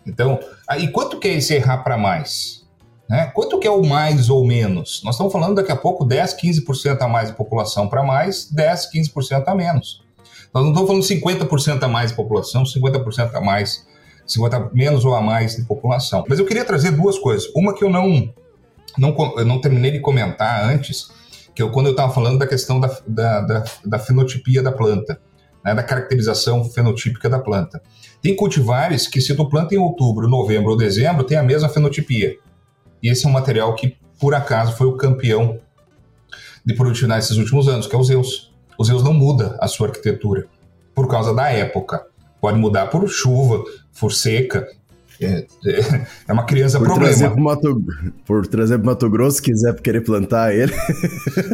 Então, 0.06 0.40
aí 0.66 0.88
quanto 0.88 1.18
que 1.18 1.28
é 1.28 1.34
esse 1.34 1.54
errar 1.54 1.78
para 1.78 1.96
mais? 1.96 2.66
Né? 3.08 3.30
Quanto 3.34 3.58
que 3.60 3.66
é 3.66 3.70
o 3.70 3.84
mais 3.84 4.28
ou 4.28 4.44
menos? 4.44 5.02
Nós 5.04 5.14
estamos 5.14 5.32
falando 5.32 5.56
daqui 5.56 5.70
a 5.70 5.76
pouco 5.76 6.04
10, 6.04 6.36
15% 6.36 7.00
a 7.00 7.08
mais 7.08 7.28
de 7.28 7.36
população 7.36 7.88
para 7.88 8.02
mais, 8.02 8.50
10, 8.50 8.90
15% 8.92 9.44
a 9.46 9.54
menos. 9.54 10.02
Nós 10.52 10.64
não 10.64 10.70
estamos 10.70 11.06
falando 11.06 11.48
50% 11.48 11.82
a 11.82 11.88
mais 11.88 12.10
de 12.10 12.16
população, 12.16 12.64
50% 12.64 13.34
a 13.34 13.40
mais 13.40 13.85
50 14.26 14.70
menos 14.72 15.04
ou 15.04 15.14
a 15.14 15.20
mais 15.20 15.56
de 15.56 15.64
população. 15.64 16.24
Mas 16.28 16.38
eu 16.38 16.46
queria 16.46 16.64
trazer 16.64 16.90
duas 16.90 17.18
coisas. 17.18 17.48
Uma 17.54 17.74
que 17.74 17.84
eu 17.84 17.90
não, 17.90 18.32
não, 18.98 19.14
eu 19.38 19.44
não 19.44 19.60
terminei 19.60 19.92
de 19.92 20.00
comentar 20.00 20.64
antes, 20.64 21.10
que 21.54 21.62
eu, 21.62 21.70
quando 21.70 21.86
eu 21.86 21.92
estava 21.92 22.12
falando 22.12 22.38
da 22.38 22.46
questão 22.46 22.80
da, 22.80 22.94
da, 23.06 23.40
da, 23.40 23.64
da 23.84 23.98
fenotipia 23.98 24.62
da 24.62 24.72
planta. 24.72 25.20
né, 25.64 25.74
da 25.74 25.82
caracterização 25.82 26.64
fenotípica 26.64 27.28
da 27.28 27.40
planta. 27.40 27.82
Tem 28.22 28.36
cultivares 28.36 29.08
que, 29.08 29.20
se 29.20 29.34
tu 29.34 29.48
planta 29.48 29.74
em 29.74 29.78
outubro, 29.78 30.28
novembro 30.28 30.70
ou 30.70 30.76
dezembro, 30.76 31.24
tem 31.24 31.36
a 31.36 31.42
mesma 31.42 31.68
fenotipia. 31.68 32.36
E 33.02 33.08
esse 33.08 33.26
é 33.26 33.28
um 33.28 33.32
material 33.32 33.74
que, 33.74 33.96
por 34.20 34.34
acaso, 34.34 34.76
foi 34.76 34.86
o 34.86 34.96
campeão 34.96 35.58
de 36.64 36.74
produtividade 36.74 37.22
nesses 37.22 37.36
últimos 37.36 37.68
anos, 37.68 37.86
que 37.86 37.94
é 37.94 37.98
o 37.98 38.02
Zeus. 38.04 38.54
O 38.78 38.84
Zeus 38.84 39.02
não 39.02 39.12
muda 39.12 39.56
a 39.60 39.66
sua 39.66 39.88
arquitetura 39.88 40.46
por 40.94 41.08
causa 41.08 41.34
da 41.34 41.48
época. 41.50 42.06
Pode 42.40 42.58
mudar 42.58 42.86
por 42.86 43.08
chuva, 43.08 43.62
por 43.98 44.12
seca, 44.12 44.66
é, 45.20 45.46
é, 46.28 46.32
uma 46.32 46.44
criança 46.44 46.78
por 46.78 46.88
problema. 46.88 47.14
Trazer 47.14 47.40
Mato, 47.40 47.82
por 48.26 48.46
trazer 48.46 48.78
para 48.78 48.86
Mato 48.86 49.08
Grosso, 49.08 49.36
se 49.36 49.42
quiser 49.42 49.74
querer 49.80 50.02
plantar 50.02 50.54
ele. 50.54 50.72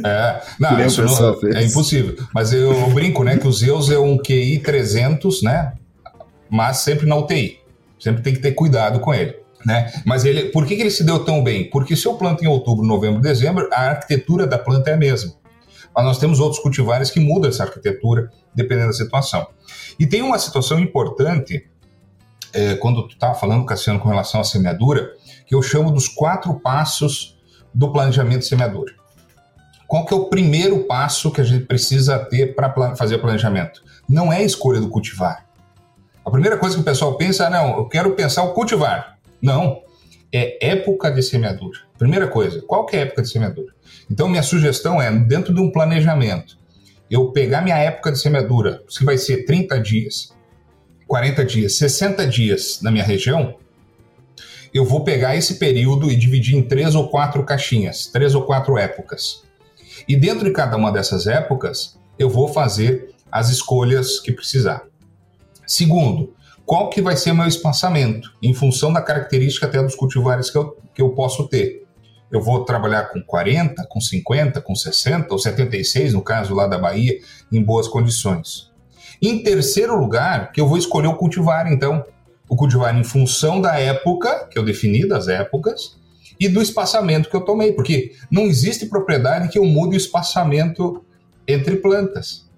É, 0.05 0.43
não, 0.59 0.85
isso 0.85 1.03
não 1.05 1.39
é 1.55 1.65
impossível. 1.65 2.17
Mas 2.35 2.53
eu 2.53 2.91
brinco, 2.91 3.23
né, 3.23 3.37
que 3.37 3.47
o 3.47 3.53
Zeus 3.53 3.91
é 3.91 3.99
um 3.99 4.19
QI 4.19 4.59
300, 4.59 5.43
né, 5.43 5.73
mas 6.51 6.79
sempre 6.79 7.07
na 7.07 7.17
UTI. 7.17 7.61
Sempre 7.99 8.23
tem 8.23 8.35
que 8.35 8.41
ter 8.41 8.53
cuidado 8.53 8.99
com 8.99 9.15
ele. 9.15 9.37
Né? 9.65 9.93
Mas 10.05 10.25
ele, 10.25 10.47
por 10.47 10.67
que, 10.67 10.75
que 10.75 10.83
ele 10.83 10.91
se 10.91 11.05
deu 11.05 11.25
tão 11.25 11.43
bem? 11.43 11.71
Porque 11.71 11.95
se 11.95 12.07
eu 12.07 12.15
planto 12.15 12.43
em 12.43 12.49
outubro, 12.49 12.85
novembro, 12.85 13.21
dezembro, 13.21 13.69
a 13.73 13.91
arquitetura 13.91 14.45
da 14.45 14.59
planta 14.59 14.91
é 14.91 14.95
a 14.95 14.97
mesma. 14.97 15.33
Mas 15.95 16.05
nós 16.05 16.19
temos 16.19 16.41
outros 16.41 16.61
cultivares 16.61 17.11
que 17.11 17.21
mudam 17.21 17.49
essa 17.49 17.63
arquitetura 17.63 18.29
dependendo 18.53 18.89
da 18.89 18.93
situação. 18.93 19.47
E 20.01 20.07
tem 20.07 20.21
uma 20.21 20.39
situação 20.39 20.81
importante 20.81 21.65
é, 22.55 22.75
quando 22.77 23.07
tu 23.07 23.15
estava 23.15 23.35
falando, 23.35 23.65
Cassiano, 23.65 23.99
com 23.99 24.09
relação 24.09 24.41
à 24.41 24.45
semeadura, 24.45 25.13
que 25.47 25.55
eu 25.55 25.63
chamo 25.63 25.91
dos 25.91 26.09
quatro 26.09 26.55
passos 26.61 27.39
do 27.75 27.91
planejamento 27.93 28.45
semeadura. 28.45 28.93
Qual 29.87 30.07
que 30.07 30.15
é 30.15 30.17
o 30.17 30.27
primeiro 30.27 30.85
passo 30.85 31.31
que 31.31 31.41
a 31.41 31.45
gente 31.45 31.67
precisa 31.67 32.19
ter 32.19 32.55
para 32.55 32.97
fazer 32.97 33.17
o 33.17 33.21
planejamento? 33.21 33.83
Não 34.09 34.33
é 34.33 34.39
a 34.39 34.43
escolha 34.43 34.81
do 34.81 34.89
cultivar. 34.89 35.47
A 36.25 36.31
primeira 36.31 36.57
coisa 36.57 36.77
que 36.77 36.81
o 36.81 36.85
pessoal 36.85 37.17
pensa, 37.17 37.47
é, 37.47 37.51
não, 37.51 37.79
eu 37.79 37.89
quero 37.89 38.15
pensar 38.15 38.43
o 38.45 38.55
cultivar. 38.55 39.19
Não, 39.41 39.83
é 40.33 40.67
época 40.71 41.11
de 41.11 41.23
semeadura. 41.23 41.79
Primeira 41.99 42.27
coisa, 42.27 42.63
qual 42.63 42.87
que 42.87 42.97
é 42.97 43.01
a 43.01 43.03
época 43.03 43.23
de 43.23 43.29
semeadura? 43.29 43.75
Então, 44.11 44.29
minha 44.29 44.43
sugestão 44.43 45.01
é, 45.01 45.11
dentro 45.11 45.53
de 45.53 45.61
um 45.61 45.71
planejamento, 45.71 46.57
eu 47.11 47.31
pegar 47.33 47.61
minha 47.61 47.77
época 47.77 48.11
de 48.13 48.19
semeadura, 48.19 48.83
se 48.89 49.05
vai 49.05 49.19
ser 49.19 49.45
30 49.45 49.79
dias, 49.81 50.33
40 51.13 51.45
dias, 51.45 51.77
60 51.77 52.27
dias 52.27 52.79
na 52.81 52.91
minha 52.91 53.05
região, 53.05 53.57
eu 54.73 54.83
vou 54.83 55.05
pegar 55.05 55.37
esse 55.37 55.57
período 55.57 56.11
e 56.11 56.17
dividir 56.17 56.57
em 56.57 56.63
três 56.63 56.95
ou 56.95 57.07
quatro 57.11 57.45
caixinhas, 57.45 58.07
três 58.07 58.35
ou 58.35 58.47
quatro 58.47 58.79
épocas. 58.79 59.43
E 60.09 60.17
dentro 60.17 60.47
de 60.47 60.53
cada 60.53 60.75
uma 60.75 60.91
dessas 60.91 61.27
épocas, 61.27 61.99
eu 62.19 62.31
vou 62.31 62.49
fazer 62.49 63.11
as 63.31 63.51
escolhas 63.51 64.21
que 64.21 64.33
precisar. 64.33 64.85
Segundo, 65.67 66.35
qual 66.65 66.89
que 66.89 67.03
vai 67.03 67.15
ser 67.15 67.35
meu 67.35 67.47
espaçamento, 67.47 68.33
em 68.43 68.55
função 68.55 68.91
da 68.91 69.03
característica 69.03 69.67
até 69.67 69.83
dos 69.83 69.95
cultivares 69.95 70.49
que 70.49 70.57
eu, 70.57 70.79
que 70.95 71.03
eu 71.03 71.11
posso 71.11 71.47
ter. 71.47 71.85
Eu 72.31 72.41
vou 72.41 72.65
trabalhar 72.65 73.11
com 73.11 73.21
40, 73.21 73.87
com 73.87 74.01
50, 74.01 74.63
com 74.63 74.75
60 74.75 75.31
ou 75.31 75.39
76, 75.39 76.15
no 76.15 76.23
caso 76.23 76.55
lá 76.55 76.67
da 76.67 76.79
Bahia, 76.79 77.21
em 77.53 77.63
boas 77.63 77.87
condições. 77.87 78.72
Em 79.23 79.43
terceiro 79.43 79.97
lugar, 79.97 80.51
que 80.51 80.61
eu 80.61 80.67
vou 80.67 80.77
escolher 80.77 81.07
o 81.07 81.15
cultivar, 81.15 81.71
então. 81.73 82.05
O 82.49 82.57
cultivar 82.57 82.95
em 82.95 83.05
função 83.05 83.61
da 83.61 83.79
época, 83.79 84.49
que 84.51 84.59
eu 84.59 84.65
defini, 84.65 85.07
das 85.09 85.29
épocas, 85.29 85.97
e 86.39 86.49
do 86.49 86.61
espaçamento 86.61 87.31
que 87.31 87.37
eu 87.37 87.43
tomei, 87.43 87.73
porque 87.73 88.13
não 88.31 88.43
existe 88.43 88.87
propriedade 88.87 89.49
que 89.49 89.59
eu 89.59 89.65
mude 89.65 89.95
o 89.95 89.97
espaçamento 89.97 91.05
entre 91.47 91.77
plantas. 91.77 92.51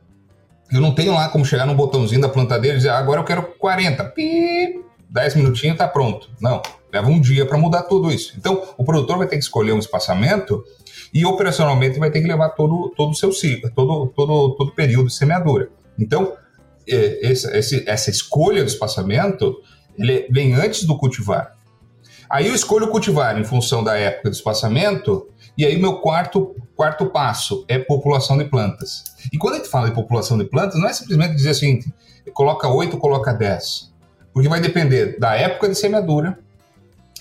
Eu 0.72 0.80
não 0.80 0.94
tenho 0.94 1.12
lá 1.12 1.28
como 1.28 1.44
chegar 1.44 1.66
no 1.66 1.74
botãozinho 1.74 2.22
da 2.22 2.28
plantadeira 2.28 2.76
e 2.76 2.78
dizer, 2.78 2.88
ah, 2.88 2.98
agora 2.98 3.20
eu 3.20 3.24
quero 3.24 3.42
40, 3.42 4.02
pi, 4.06 4.82
10 5.10 5.34
minutinhos 5.36 5.74
está 5.74 5.86
pronto. 5.86 6.30
Não, 6.40 6.62
leva 6.92 7.08
um 7.08 7.20
dia 7.20 7.44
para 7.44 7.58
mudar 7.58 7.82
tudo 7.82 8.10
isso. 8.10 8.34
Então, 8.38 8.62
o 8.76 8.84
produtor 8.84 9.18
vai 9.18 9.26
ter 9.26 9.36
que 9.36 9.44
escolher 9.44 9.72
um 9.72 9.78
espaçamento 9.78 10.64
e 11.12 11.24
operacionalmente 11.24 11.98
vai 11.98 12.10
ter 12.10 12.22
que 12.22 12.26
levar 12.26 12.48
todo, 12.50 12.92
todo 12.96 13.10
o 13.10 13.14
seu 13.14 13.30
ciclo, 13.32 13.70
todo, 13.70 14.08
todo, 14.08 14.56
todo 14.56 14.68
o 14.68 14.74
período 14.74 15.08
de 15.08 15.14
semeadura. 15.14 15.68
Então, 15.98 16.32
é, 16.88 17.30
essa, 17.30 17.50
essa 17.86 18.10
escolha 18.10 18.62
do 18.62 18.68
espaçamento 18.68 19.60
ele 19.96 20.26
vem 20.30 20.54
antes 20.54 20.84
do 20.84 20.96
cultivar. 20.98 21.54
Aí 22.28 22.48
eu 22.48 22.54
escolho 22.54 22.88
cultivar 22.88 23.38
em 23.38 23.44
função 23.44 23.84
da 23.84 23.96
época 23.96 24.30
do 24.30 24.34
espaçamento, 24.34 25.28
e 25.56 25.64
aí 25.64 25.76
o 25.76 25.80
meu 25.80 25.98
quarto, 25.98 26.56
quarto 26.74 27.06
passo 27.06 27.64
é 27.68 27.78
população 27.78 28.36
de 28.36 28.44
plantas. 28.44 29.04
E 29.32 29.38
quando 29.38 29.54
a 29.54 29.56
gente 29.58 29.68
fala 29.68 29.88
de 29.88 29.94
população 29.94 30.36
de 30.36 30.44
plantas, 30.44 30.80
não 30.80 30.88
é 30.88 30.92
simplesmente 30.92 31.36
dizer 31.36 31.50
assim, 31.50 31.80
coloca 32.32 32.68
8, 32.68 32.96
coloca 32.96 33.32
10. 33.32 33.92
Porque 34.32 34.48
vai 34.48 34.60
depender 34.60 35.18
da 35.18 35.34
época 35.34 35.68
de 35.68 35.76
semeadura, 35.76 36.38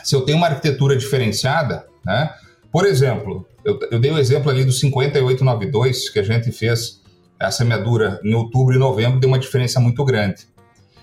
se 0.04 0.15
eu 0.15 0.21
tenho 0.21 0.38
uma 0.38 0.47
arquitetura 0.47 0.97
diferenciada, 0.97 1.86
né? 2.04 2.34
Por 2.71 2.86
exemplo, 2.86 3.45
eu, 3.63 3.80
eu 3.91 3.99
dei 3.99 4.12
o 4.12 4.17
exemplo 4.17 4.49
ali 4.49 4.65
do 4.65 4.71
5892 4.71 6.10
que 6.10 6.19
a 6.19 6.23
gente 6.23 6.52
fez 6.52 7.03
a 7.44 7.52
semeadura 7.52 8.20
em 8.24 8.34
outubro 8.34 8.74
e 8.74 8.80
novembro 8.80 9.20
deu 9.20 9.28
uma 9.28 9.40
diferença 9.40 9.80
muito 9.80 10.04
grande. 10.06 10.48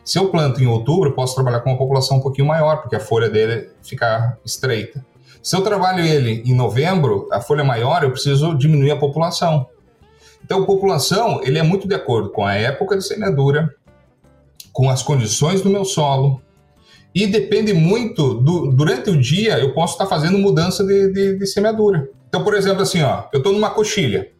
Se 0.04 0.18
eu 0.18 0.28
planto 0.30 0.62
em 0.62 0.66
outubro, 0.66 1.10
eu 1.10 1.14
posso 1.14 1.34
trabalhar 1.34 1.60
com 1.60 1.70
uma 1.70 1.78
população 1.78 2.16
um 2.16 2.20
pouquinho 2.20 2.48
maior, 2.48 2.78
porque 2.78 2.96
a 2.96 3.00
folha 3.00 3.28
dele 3.28 3.68
fica 3.82 4.38
estreita. 4.44 5.04
Se 5.42 5.54
eu 5.54 5.62
trabalho 5.62 6.04
ele 6.04 6.42
em 6.44 6.54
novembro, 6.54 7.28
a 7.30 7.40
folha 7.40 7.62
maior, 7.62 8.02
eu 8.02 8.10
preciso 8.10 8.54
diminuir 8.54 8.90
a 8.90 8.96
população. 8.96 9.66
Então, 10.42 10.62
a 10.62 10.66
população, 10.66 11.40
ele 11.44 11.58
é 11.58 11.62
muito 11.62 11.86
de 11.86 11.94
acordo 11.94 12.30
com 12.30 12.44
a 12.44 12.54
época 12.54 12.96
de 12.96 13.06
semeadura, 13.06 13.74
com 14.72 14.88
as 14.88 15.02
condições 15.02 15.60
do 15.62 15.68
meu 15.68 15.84
solo, 15.84 16.40
e 17.14 17.26
depende 17.26 17.72
muito, 17.72 18.34
do, 18.34 18.70
durante 18.70 19.10
o 19.10 19.20
dia, 19.20 19.58
eu 19.58 19.74
posso 19.74 19.94
estar 19.94 20.06
fazendo 20.06 20.38
mudança 20.38 20.84
de, 20.84 21.12
de, 21.12 21.38
de 21.38 21.46
semeadura. 21.46 22.08
Então, 22.28 22.42
por 22.42 22.54
exemplo, 22.54 22.82
assim, 22.82 23.02
ó, 23.02 23.24
eu 23.32 23.38
estou 23.38 23.52
numa 23.52 23.70
coxilha, 23.70 24.30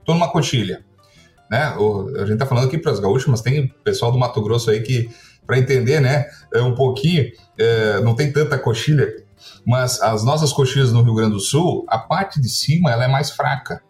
estou 0.00 0.14
numa 0.14 0.30
coxilha 0.30 0.84
né? 1.52 1.76
O, 1.76 2.08
a 2.16 2.24
gente 2.24 2.38
tá 2.38 2.46
falando 2.46 2.64
aqui 2.64 2.78
para 2.78 2.90
os 2.90 2.98
gaúchos, 2.98 3.28
mas 3.28 3.42
tem 3.42 3.68
pessoal 3.84 4.10
do 4.10 4.18
Mato 4.18 4.40
Grosso 4.40 4.70
aí 4.70 4.80
que, 4.80 5.10
para 5.46 5.58
entender, 5.58 6.00
né, 6.00 6.24
é 6.54 6.62
um 6.62 6.74
pouquinho, 6.74 7.30
é, 7.58 8.00
não 8.00 8.14
tem 8.14 8.32
tanta 8.32 8.58
coxilha, 8.58 9.22
mas 9.66 10.00
as 10.00 10.24
nossas 10.24 10.50
coxilhas 10.50 10.92
no 10.92 11.02
Rio 11.02 11.14
Grande 11.14 11.34
do 11.34 11.40
Sul, 11.40 11.84
a 11.88 11.98
parte 11.98 12.40
de 12.40 12.48
cima 12.48 12.90
ela 12.90 13.04
é 13.04 13.08
mais 13.08 13.30
fraca 13.30 13.82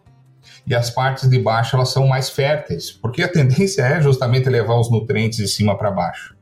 e 0.67 0.75
as 0.75 0.89
partes 0.89 1.29
de 1.29 1.39
baixo 1.39 1.77
elas 1.77 1.87
são 1.87 2.05
mais 2.05 2.29
férteis, 2.29 2.91
porque 2.91 3.23
a 3.23 3.31
tendência 3.31 3.81
é 3.81 4.01
justamente 4.01 4.49
levar 4.49 4.77
os 4.77 4.91
nutrientes 4.91 5.37
de 5.37 5.47
cima 5.47 5.77
para 5.77 5.89
baixo. 5.89 6.35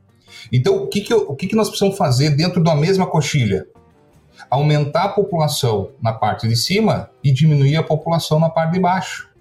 Então, 0.50 0.82
o 0.82 0.88
que, 0.88 1.02
que, 1.02 1.14
o 1.14 1.36
que, 1.36 1.46
que 1.46 1.54
nós 1.54 1.68
precisamos 1.68 1.96
fazer 1.96 2.30
dentro 2.30 2.60
da 2.60 2.74
mesma 2.74 3.06
coxilha? 3.06 3.64
Aumentar 4.50 5.04
a 5.04 5.08
população 5.10 5.92
na 6.02 6.12
parte 6.12 6.48
de 6.48 6.56
cima 6.56 7.10
e 7.22 7.32
diminuir 7.32 7.76
a 7.76 7.82
população 7.82 8.40
na 8.40 8.50
parte 8.50 8.72
de 8.72 8.80
baixo. 8.80 9.31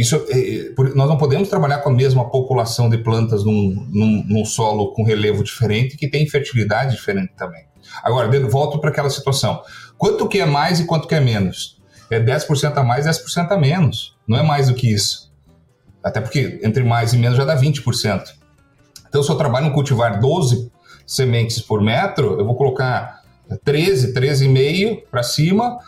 Isso, 0.00 0.24
é, 0.30 0.38
é 0.38 0.72
nós 0.94 1.08
não 1.08 1.18
podemos 1.18 1.48
trabalhar 1.48 1.78
com 1.78 1.90
a 1.90 1.92
mesma 1.92 2.30
população 2.30 2.88
de 2.88 2.96
plantas 2.96 3.44
num, 3.44 3.86
num, 3.90 4.24
num 4.26 4.44
solo 4.46 4.92
com 4.94 5.04
relevo 5.04 5.44
diferente 5.44 5.96
que 5.96 6.08
tem 6.08 6.26
fertilidade 6.26 6.92
diferente 6.92 7.34
também. 7.36 7.64
Agora, 8.02 8.28
volto 8.48 8.78
para 8.78 8.88
aquela 8.88 9.10
situação. 9.10 9.60
Quanto 9.98 10.26
que 10.26 10.40
é 10.40 10.46
mais 10.46 10.80
e 10.80 10.86
quanto 10.86 11.06
que 11.06 11.14
é 11.14 11.20
menos? 11.20 11.78
É 12.10 12.18
10% 12.18 12.76
a 12.76 12.82
mais, 12.82 13.06
10% 13.06 13.50
a 13.50 13.58
menos. 13.58 14.16
Não 14.26 14.38
é 14.38 14.42
mais 14.42 14.68
do 14.68 14.74
que 14.74 14.90
isso. 14.90 15.30
Até 16.02 16.18
porque 16.18 16.58
entre 16.62 16.82
mais 16.82 17.12
e 17.12 17.18
menos 17.18 17.36
já 17.36 17.44
dá 17.44 17.54
20%. 17.54 18.22
Então, 19.06 19.22
se 19.22 19.30
eu 19.30 19.36
trabalho 19.36 19.66
no 19.66 19.74
cultivar 19.74 20.18
12 20.18 20.70
sementes 21.06 21.60
por 21.60 21.82
metro, 21.82 22.38
eu 22.38 22.46
vou 22.46 22.54
colocar 22.54 23.20
13, 23.64 24.14
13,5 24.14 25.02
para 25.10 25.22
cima, 25.22 25.78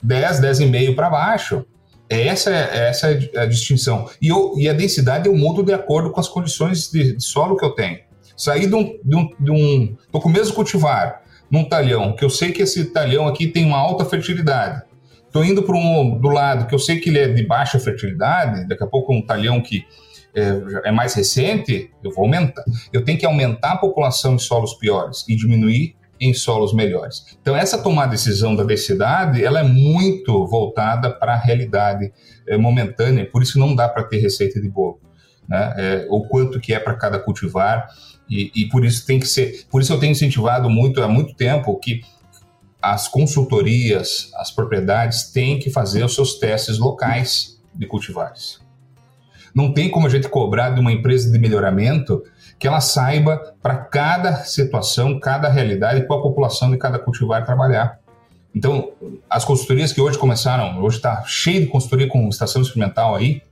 10, 0.00 0.40
10,5 0.40 0.94
para 0.94 1.10
baixo. 1.10 1.66
Essa 2.08 2.50
é, 2.50 2.88
essa 2.88 3.10
é 3.10 3.40
a 3.40 3.46
distinção. 3.46 4.08
E, 4.20 4.28
eu, 4.28 4.54
e 4.56 4.68
a 4.68 4.72
densidade 4.72 5.26
eu 5.26 5.36
mudo 5.36 5.62
de 5.62 5.72
acordo 5.72 6.10
com 6.10 6.20
as 6.20 6.28
condições 6.28 6.90
de, 6.90 7.16
de 7.16 7.24
solo 7.24 7.56
que 7.56 7.64
eu 7.64 7.70
tenho. 7.70 7.98
Sair 8.36 8.66
de 8.66 8.74
um, 8.74 8.98
de 9.02 9.16
um, 9.16 9.30
de 9.40 9.50
um. 9.50 9.96
Com 10.12 10.28
o 10.28 10.32
mesmo 10.32 10.54
cultivar 10.54 11.22
num 11.50 11.64
talhão, 11.64 12.14
que 12.14 12.24
eu 12.24 12.30
sei 12.30 12.52
que 12.52 12.62
esse 12.62 12.86
talhão 12.86 13.26
aqui 13.26 13.46
tem 13.46 13.64
uma 13.64 13.78
alta 13.78 14.04
fertilidade. 14.04 14.82
Estou 15.26 15.44
indo 15.44 15.62
para 15.62 15.76
um 15.76 16.18
do 16.18 16.28
lado 16.28 16.66
que 16.66 16.74
eu 16.74 16.78
sei 16.78 16.98
que 16.98 17.10
ele 17.10 17.18
é 17.18 17.28
de 17.28 17.46
baixa 17.46 17.78
fertilidade, 17.78 18.66
daqui 18.66 18.82
a 18.82 18.86
pouco 18.86 19.12
um 19.12 19.22
talhão 19.22 19.60
que 19.60 19.84
é, 20.34 20.88
é, 20.88 20.92
mais 20.92 21.14
recente, 21.14 21.90
eu 22.04 22.10
vou 22.10 22.24
aumentar. 22.24 22.62
Eu 22.92 23.04
tenho 23.04 23.18
que 23.18 23.24
aumentar 23.24 23.72
a 23.72 23.76
população 23.76 24.34
em 24.34 24.38
solos 24.38 24.74
piores 24.74 25.24
e 25.28 25.34
diminuir 25.34 25.96
em 26.20 26.32
solos 26.32 26.72
melhores. 26.72 27.24
Então, 27.40 27.56
essa 27.56 27.78
tomada 27.78 28.10
de 28.10 28.16
decisão 28.16 28.54
da 28.54 28.64
densidade, 28.64 29.44
ela 29.44 29.60
é 29.60 29.62
muito 29.62 30.46
voltada 30.46 31.10
para 31.10 31.34
a 31.34 31.36
realidade 31.36 32.12
é, 32.46 32.56
momentânea, 32.56 33.28
por 33.30 33.42
isso 33.42 33.58
não 33.58 33.74
dá 33.74 33.88
para 33.88 34.04
ter 34.04 34.18
receita 34.18 34.60
de 34.60 34.68
bolo. 34.68 35.00
Né? 35.48 35.74
É, 35.76 36.06
o 36.08 36.26
quanto 36.26 36.60
que 36.60 36.72
é 36.72 36.78
para 36.78 36.94
cada 36.94 37.18
cultivar, 37.18 37.88
e, 38.28 38.50
e, 38.56 38.68
por 38.68 38.84
isso 38.84 39.06
tem 39.06 39.20
que 39.20 39.26
ser. 39.28 39.66
Por 39.70 39.80
isso 39.80 39.92
eu 39.92 40.00
tenho 40.00 40.10
incentivado 40.10 40.68
muito 40.68 41.00
há 41.00 41.06
muito 41.06 41.34
tempo 41.34 41.78
que 41.78 42.00
as 42.82 43.08
consultorias, 43.08 44.30
as 44.34 44.50
propriedades 44.50 45.30
têm 45.30 45.58
que 45.58 45.70
fazer 45.70 46.04
os 46.04 46.14
seus 46.14 46.38
testes 46.38 46.78
locais 46.78 47.60
de 47.74 47.86
cultivares. 47.86 48.60
Não 49.54 49.72
tem 49.72 49.88
como 49.88 50.06
a 50.06 50.10
gente 50.10 50.28
cobrar 50.28 50.70
de 50.70 50.80
uma 50.80 50.92
empresa 50.92 51.30
de 51.30 51.38
melhoramento 51.38 52.22
que 52.58 52.66
ela 52.66 52.80
saiba 52.80 53.54
para 53.62 53.76
cada 53.76 54.36
situação, 54.44 55.20
cada 55.20 55.48
realidade, 55.48 56.06
qual 56.06 56.20
a 56.20 56.22
população 56.22 56.70
de 56.70 56.78
cada 56.78 56.98
cultivar 56.98 57.44
trabalhar. 57.44 57.98
Então, 58.54 58.92
as 59.28 59.44
consultorias 59.44 59.92
que 59.92 60.00
hoje 60.00 60.16
começaram, 60.16 60.82
hoje 60.82 60.96
está 60.96 61.22
cheio 61.26 61.60
de 61.60 61.66
consultoria 61.66 62.08
com 62.08 62.26
estação 62.28 62.62
experimental 62.62 63.14
aí. 63.14 63.42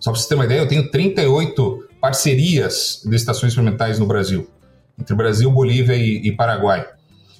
Só 0.00 0.10
para 0.10 0.20
você 0.20 0.28
ter 0.28 0.34
uma 0.34 0.44
ideia, 0.44 0.58
eu 0.58 0.68
tenho 0.68 0.90
38 0.90 1.88
parcerias 2.00 3.00
de 3.04 3.14
estações 3.14 3.52
experimentais 3.52 4.00
no 4.00 4.06
Brasil, 4.06 4.50
entre 4.98 5.14
Brasil, 5.14 5.48
Bolívia 5.52 5.94
e, 5.94 6.26
e 6.26 6.32
Paraguai. 6.32 6.84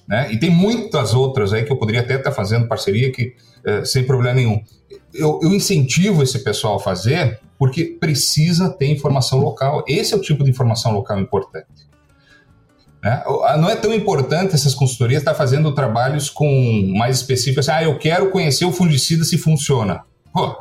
Né? 0.07 0.33
E 0.33 0.38
tem 0.38 0.51
muitas 0.51 1.14
outras 1.14 1.53
aí 1.53 1.64
que 1.64 1.72
eu 1.72 1.77
poderia 1.77 2.01
até 2.01 2.14
estar 2.14 2.31
tá 2.31 2.37
fazendo 2.37 2.68
parceria 2.68 3.11
que 3.11 3.35
é, 3.64 3.85
sem 3.85 4.05
problema 4.05 4.37
nenhum. 4.37 4.62
Eu, 5.14 5.40
eu, 5.42 5.53
incentivo 5.53 6.22
esse 6.22 6.38
pessoal 6.38 6.77
a 6.77 6.81
fazer 6.81 7.40
porque 7.59 7.85
precisa 7.85 8.70
ter 8.70 8.87
informação 8.87 9.38
local. 9.38 9.85
Esse 9.87 10.14
é 10.14 10.16
o 10.16 10.20
tipo 10.20 10.42
de 10.42 10.51
informação 10.51 10.92
local 10.92 11.18
importante. 11.20 11.87
Né? 13.03 13.22
Não 13.59 13.68
é 13.68 13.77
tão 13.77 13.92
importante 13.92 14.55
essas 14.55 14.75
consultorias 14.75 15.20
estar 15.20 15.35
fazendo 15.35 15.75
trabalhos 15.75 16.31
com 16.31 16.92
mais 16.96 17.16
específicos. 17.16 17.68
Assim, 17.68 17.85
ah, 17.85 17.85
eu 17.85 17.98
quero 17.98 18.31
conhecer 18.31 18.64
o 18.64 18.72
fungicida 18.72 19.25
se 19.25 19.37
funciona. 19.37 20.05
Pô, 20.33 20.57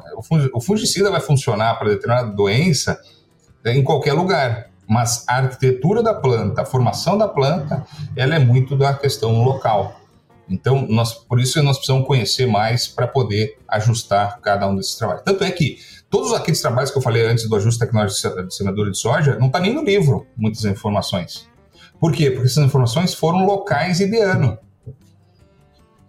o 0.53 0.59
fungicida 0.59 1.09
vai 1.09 1.21
funcionar 1.21 1.75
para 1.75 1.89
determinada 1.89 2.31
doença 2.31 2.99
é, 3.63 3.73
em 3.73 3.83
qualquer 3.83 4.13
lugar, 4.13 4.69
mas 4.87 5.23
a 5.27 5.37
arquitetura 5.37 6.03
da 6.03 6.13
planta, 6.13 6.63
a 6.63 6.65
formação 6.65 7.17
da 7.17 7.27
planta, 7.27 7.85
ela 8.15 8.35
é 8.35 8.39
muito 8.39 8.75
da 8.75 8.93
questão 8.93 9.43
local. 9.43 10.00
Então, 10.51 10.85
nós, 10.89 11.13
por 11.13 11.39
isso 11.39 11.61
nós 11.63 11.77
precisamos 11.77 12.05
conhecer 12.05 12.45
mais 12.45 12.87
para 12.87 13.07
poder 13.07 13.57
ajustar 13.67 14.39
cada 14.41 14.67
um 14.67 14.75
desses 14.75 14.95
trabalhos. 14.95 15.23
Tanto 15.23 15.43
é 15.43 15.51
que 15.51 15.77
todos 16.09 16.33
aqueles 16.33 16.61
trabalhos 16.61 16.91
que 16.91 16.97
eu 16.97 17.01
falei 17.01 17.25
antes 17.25 17.47
do 17.47 17.55
ajuste 17.55 17.79
tecnológico 17.79 18.43
de 18.43 18.53
semeadura 18.53 18.91
de 18.91 18.97
soja, 18.97 19.37
não 19.39 19.47
está 19.47 19.59
nem 19.59 19.73
no 19.73 19.81
livro, 19.81 20.27
muitas 20.35 20.65
informações. 20.65 21.49
Por 21.99 22.11
quê? 22.11 22.29
Porque 22.31 22.47
essas 22.47 22.65
informações 22.65 23.13
foram 23.13 23.45
locais 23.45 24.01
e 24.01 24.09
de 24.09 24.19
ano. 24.19 24.57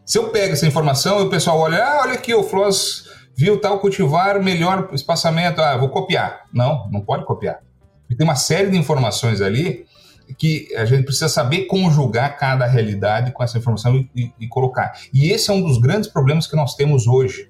Se 0.04 0.18
eu 0.18 0.30
pego 0.30 0.54
essa 0.54 0.66
informação 0.66 1.20
e 1.20 1.22
o 1.22 1.30
pessoal 1.30 1.58
olha, 1.58 1.84
ah, 1.84 2.00
olha 2.02 2.14
aqui, 2.14 2.34
o 2.34 2.42
Floss 2.42 3.08
viu 3.36 3.60
tal 3.60 3.78
cultivar 3.78 4.42
melhor 4.42 4.88
espaçamento, 4.92 5.60
ah, 5.60 5.76
vou 5.76 5.88
copiar. 5.88 6.46
Não, 6.52 6.88
não 6.90 7.00
pode 7.00 7.24
copiar. 7.24 7.60
Tem 8.08 8.26
uma 8.26 8.34
série 8.34 8.70
de 8.70 8.76
informações 8.76 9.40
ali 9.40 9.86
que 10.38 10.74
a 10.76 10.84
gente 10.84 11.04
precisa 11.04 11.28
saber 11.28 11.66
conjugar 11.66 12.38
cada 12.38 12.66
realidade 12.66 13.32
com 13.32 13.42
essa 13.42 13.58
informação 13.58 13.96
e, 13.96 14.10
e, 14.14 14.32
e, 14.40 14.48
colocar. 14.48 14.92
E 15.12 15.30
esse 15.30 15.50
é 15.50 15.52
um 15.52 15.62
dos 15.62 15.78
grandes 15.78 16.08
problemas 16.08 16.46
que 16.46 16.56
nós 16.56 16.74
temos 16.74 17.06
hoje. 17.06 17.48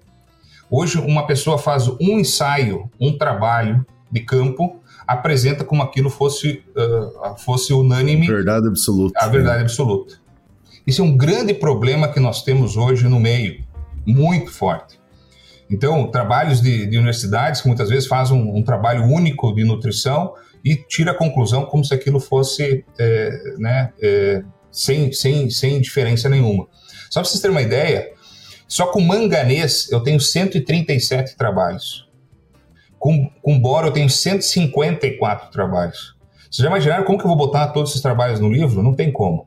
Hoje, 0.71 0.99
uma 0.99 1.27
pessoa 1.27 1.59
faz 1.59 1.89
um 1.89 2.19
ensaio, 2.19 2.91
um 3.01 3.17
trabalho 3.17 3.85
de 4.11 4.21
campo, 4.21 4.81
apresenta 5.07 5.65
como 5.65 5.83
aquilo 5.83 6.11
fosse, 6.11 6.63
uh, 6.77 7.39
fosse 7.39 7.73
unânime. 7.73 8.27
Verdade 8.27 8.69
absoluta. 8.69 9.19
A 9.19 9.29
verdade 9.29 9.59
né? 9.59 9.63
absoluta. 9.63 10.21
Isso 10.87 11.03
é 11.03 11.05
um 11.05 11.17
grande 11.17 11.55
problema 11.55 12.09
que 12.09 12.19
nós 12.19 12.43
temos 12.43 12.77
hoje 12.77 13.09
no 13.09 13.21
meio, 13.21 13.63
muito 14.07 14.51
forte. 14.51 15.01
Então, 15.71 16.07
trabalhos 16.09 16.61
de, 16.61 16.87
de 16.87 16.99
universidades 16.99 17.63
que 17.63 17.67
muitas 17.67 17.89
vezes 17.89 18.07
fazem 18.07 18.37
um, 18.37 18.59
um, 18.59 18.63
trabalho 18.63 19.05
único 19.05 19.55
de 19.55 19.65
nutrição 19.65 20.35
e 20.65 20.77
tira 20.77 21.13
a 21.13 21.15
conclusão 21.15 21.67
como 21.67 21.85
se 21.85 21.93
aquilo 21.93 22.21
fosse 22.21 22.85
é, 22.99 23.55
né, 23.59 23.93
é, 24.01 24.43
sem, 24.71 25.13
sem, 25.13 25.51
sem 25.51 25.81
diferença 25.81 26.29
nenhuma. 26.29 26.67
Só 27.11 27.21
para 27.21 27.29
vocês 27.29 27.41
terem 27.41 27.57
uma 27.57 27.63
ideia, 27.63 28.13
só 28.69 28.87
com 28.87 29.01
manganês 29.01 29.91
eu 29.91 30.01
tenho 30.01 30.21
137 30.21 31.37
trabalhos. 31.37 32.09
Com, 32.99 33.29
com 33.43 33.61
boro 33.61 33.89
eu 33.89 33.93
tenho 33.93 34.09
154 34.09 35.51
trabalhos. 35.51 36.17
Vocês 36.43 36.65
já 36.65 36.69
imaginaram 36.69 37.05
como 37.05 37.19
que 37.19 37.25
eu 37.25 37.29
vou 37.29 37.37
botar 37.37 37.69
todos 37.69 37.91
esses 37.91 38.03
trabalhos 38.03 38.39
no 38.39 38.51
livro? 38.51 38.83
Não 38.83 38.95
tem 38.95 39.11
como. 39.11 39.47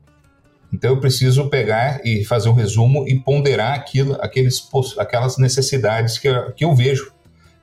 Então 0.72 0.90
eu 0.90 1.00
preciso 1.00 1.48
pegar 1.48 2.00
e 2.04 2.24
fazer 2.24 2.48
um 2.48 2.52
resumo 2.52 3.08
e 3.08 3.18
ponderar 3.18 3.74
aquilo, 3.74 4.16
aqueles, 4.20 4.68
aquelas 4.98 5.38
necessidades 5.38 6.18
que, 6.18 6.28
eu, 6.28 6.52
que 6.52 6.64
eu 6.64 6.74
vejo 6.74 7.12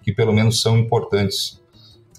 que 0.02 0.12
pelo 0.12 0.34
menos 0.34 0.62
são 0.62 0.78
importantes 0.78 1.62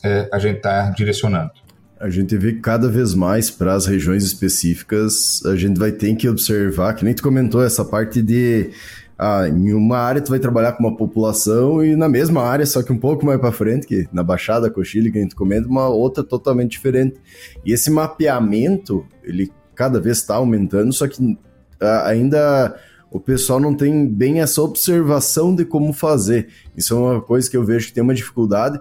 é, 0.05 0.29
a 0.33 0.38
gente 0.38 0.59
estar 0.59 0.87
tá 0.87 0.90
direcionando. 0.90 1.51
A 1.99 2.11
gente 2.11 2.37
vê 2.37 2.53
que 2.53 2.61
cada 2.61 2.88
vez 2.88 3.14
mais 3.14 3.51
para 3.51 3.73
as 3.73 3.87
regiões 3.87 4.25
específicas, 4.25 5.40
a 5.47 5.57
gente 5.57 5.79
vai 5.79 5.90
ter 5.90 6.14
que 6.17 6.29
observar, 6.29 6.95
que 6.95 7.05
nem 7.05 7.14
tu 7.14 7.23
comentou, 7.23 7.62
essa 7.62 7.85
parte 7.85 8.21
de 8.21 8.71
ah, 9.19 9.49
em 9.49 9.73
uma 9.73 9.99
área 9.99 10.21
tu 10.21 10.31
vai 10.31 10.38
trabalhar 10.38 10.73
com 10.73 10.83
uma 10.83 10.97
população 10.97 11.85
e 11.85 11.95
na 11.95 12.09
mesma 12.09 12.43
área, 12.43 12.67
só 12.67 12.83
que 12.83 12.93
um 12.93 12.99
pouco 12.99 13.25
mais 13.25 13.40
para 13.40 13.53
frente, 13.53 13.87
que 13.87 14.09
na 14.12 14.23
Baixada 14.23 14.69
Cochilha, 14.69 15.11
que 15.11 15.19
a 15.19 15.23
gente 15.23 15.35
comenta, 15.37 15.69
uma 15.69 15.88
outra 15.88 16.23
totalmente 16.23 16.73
diferente. 16.73 17.17
E 17.64 17.73
esse 17.73 17.90
mapeamento, 17.90 19.07
ele 19.23 19.51
cada 19.75 20.01
vez 20.01 20.19
está 20.19 20.35
aumentando, 20.35 20.93
só 20.93 21.07
que 21.07 21.38
ah, 21.81 22.09
ainda 22.09 22.77
o 23.11 23.21
pessoal 23.21 23.61
não 23.61 23.73
tem 23.73 24.09
bem 24.09 24.40
essa 24.40 24.61
observação 24.61 25.55
de 25.55 25.64
como 25.64 25.93
fazer. 25.93 26.49
Isso 26.77 26.95
é 26.95 26.97
uma 26.99 27.21
coisa 27.21 27.49
que 27.49 27.57
eu 27.57 27.64
vejo 27.64 27.87
que 27.87 27.93
tem 27.93 28.03
uma 28.03 28.14
dificuldade, 28.14 28.81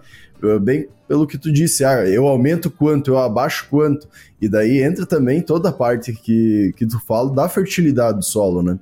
bem 0.60 0.88
pelo 1.08 1.28
que 1.28 1.38
tu 1.38 1.52
disse, 1.52 1.86
ah, 1.86 2.08
eu 2.08 2.28
aumento 2.28 2.72
quanto, 2.72 3.12
eu 3.12 3.20
abaixo 3.20 3.68
quanto, 3.70 4.08
e 4.42 4.48
daí 4.48 4.82
entra 4.82 5.06
também 5.06 5.42
toda 5.42 5.70
a 5.70 5.74
parte 5.74 6.14
que, 6.14 6.74
que 6.76 6.86
tu 6.86 7.00
fala 7.06 7.34
da 7.34 7.48
fertilidade 7.48 8.18
do 8.18 8.26
solo, 8.26 8.64
né? 8.64 8.80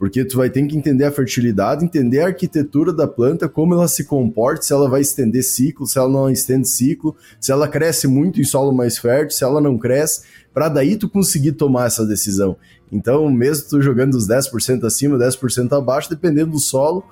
porque 0.00 0.24
tu 0.24 0.38
vai 0.38 0.48
ter 0.48 0.66
que 0.66 0.74
entender 0.74 1.04
a 1.04 1.12
fertilidade, 1.12 1.84
entender 1.84 2.20
a 2.20 2.28
arquitetura 2.28 2.90
da 2.90 3.06
planta, 3.06 3.50
como 3.50 3.74
ela 3.74 3.86
se 3.86 4.04
comporta, 4.04 4.62
se 4.62 4.72
ela 4.72 4.88
vai 4.88 5.02
estender 5.02 5.44
ciclo, 5.44 5.86
se 5.86 5.98
ela 5.98 6.08
não 6.08 6.30
estende 6.30 6.66
ciclo, 6.66 7.14
se 7.38 7.52
ela 7.52 7.68
cresce 7.68 8.08
muito 8.08 8.40
em 8.40 8.44
solo 8.44 8.72
mais 8.72 8.96
fértil, 8.96 9.36
se 9.36 9.44
ela 9.44 9.60
não 9.60 9.76
cresce, 9.76 10.22
para 10.54 10.70
daí 10.70 10.96
tu 10.96 11.06
conseguir 11.06 11.52
tomar 11.52 11.86
essa 11.86 12.06
decisão. 12.06 12.56
Então, 12.90 13.30
mesmo 13.30 13.68
tu 13.68 13.82
jogando 13.82 14.14
os 14.14 14.26
10% 14.26 14.84
acima, 14.84 15.18
10% 15.18 15.76
abaixo, 15.76 16.08
dependendo 16.08 16.52
do 16.52 16.58
solo, 16.58 17.04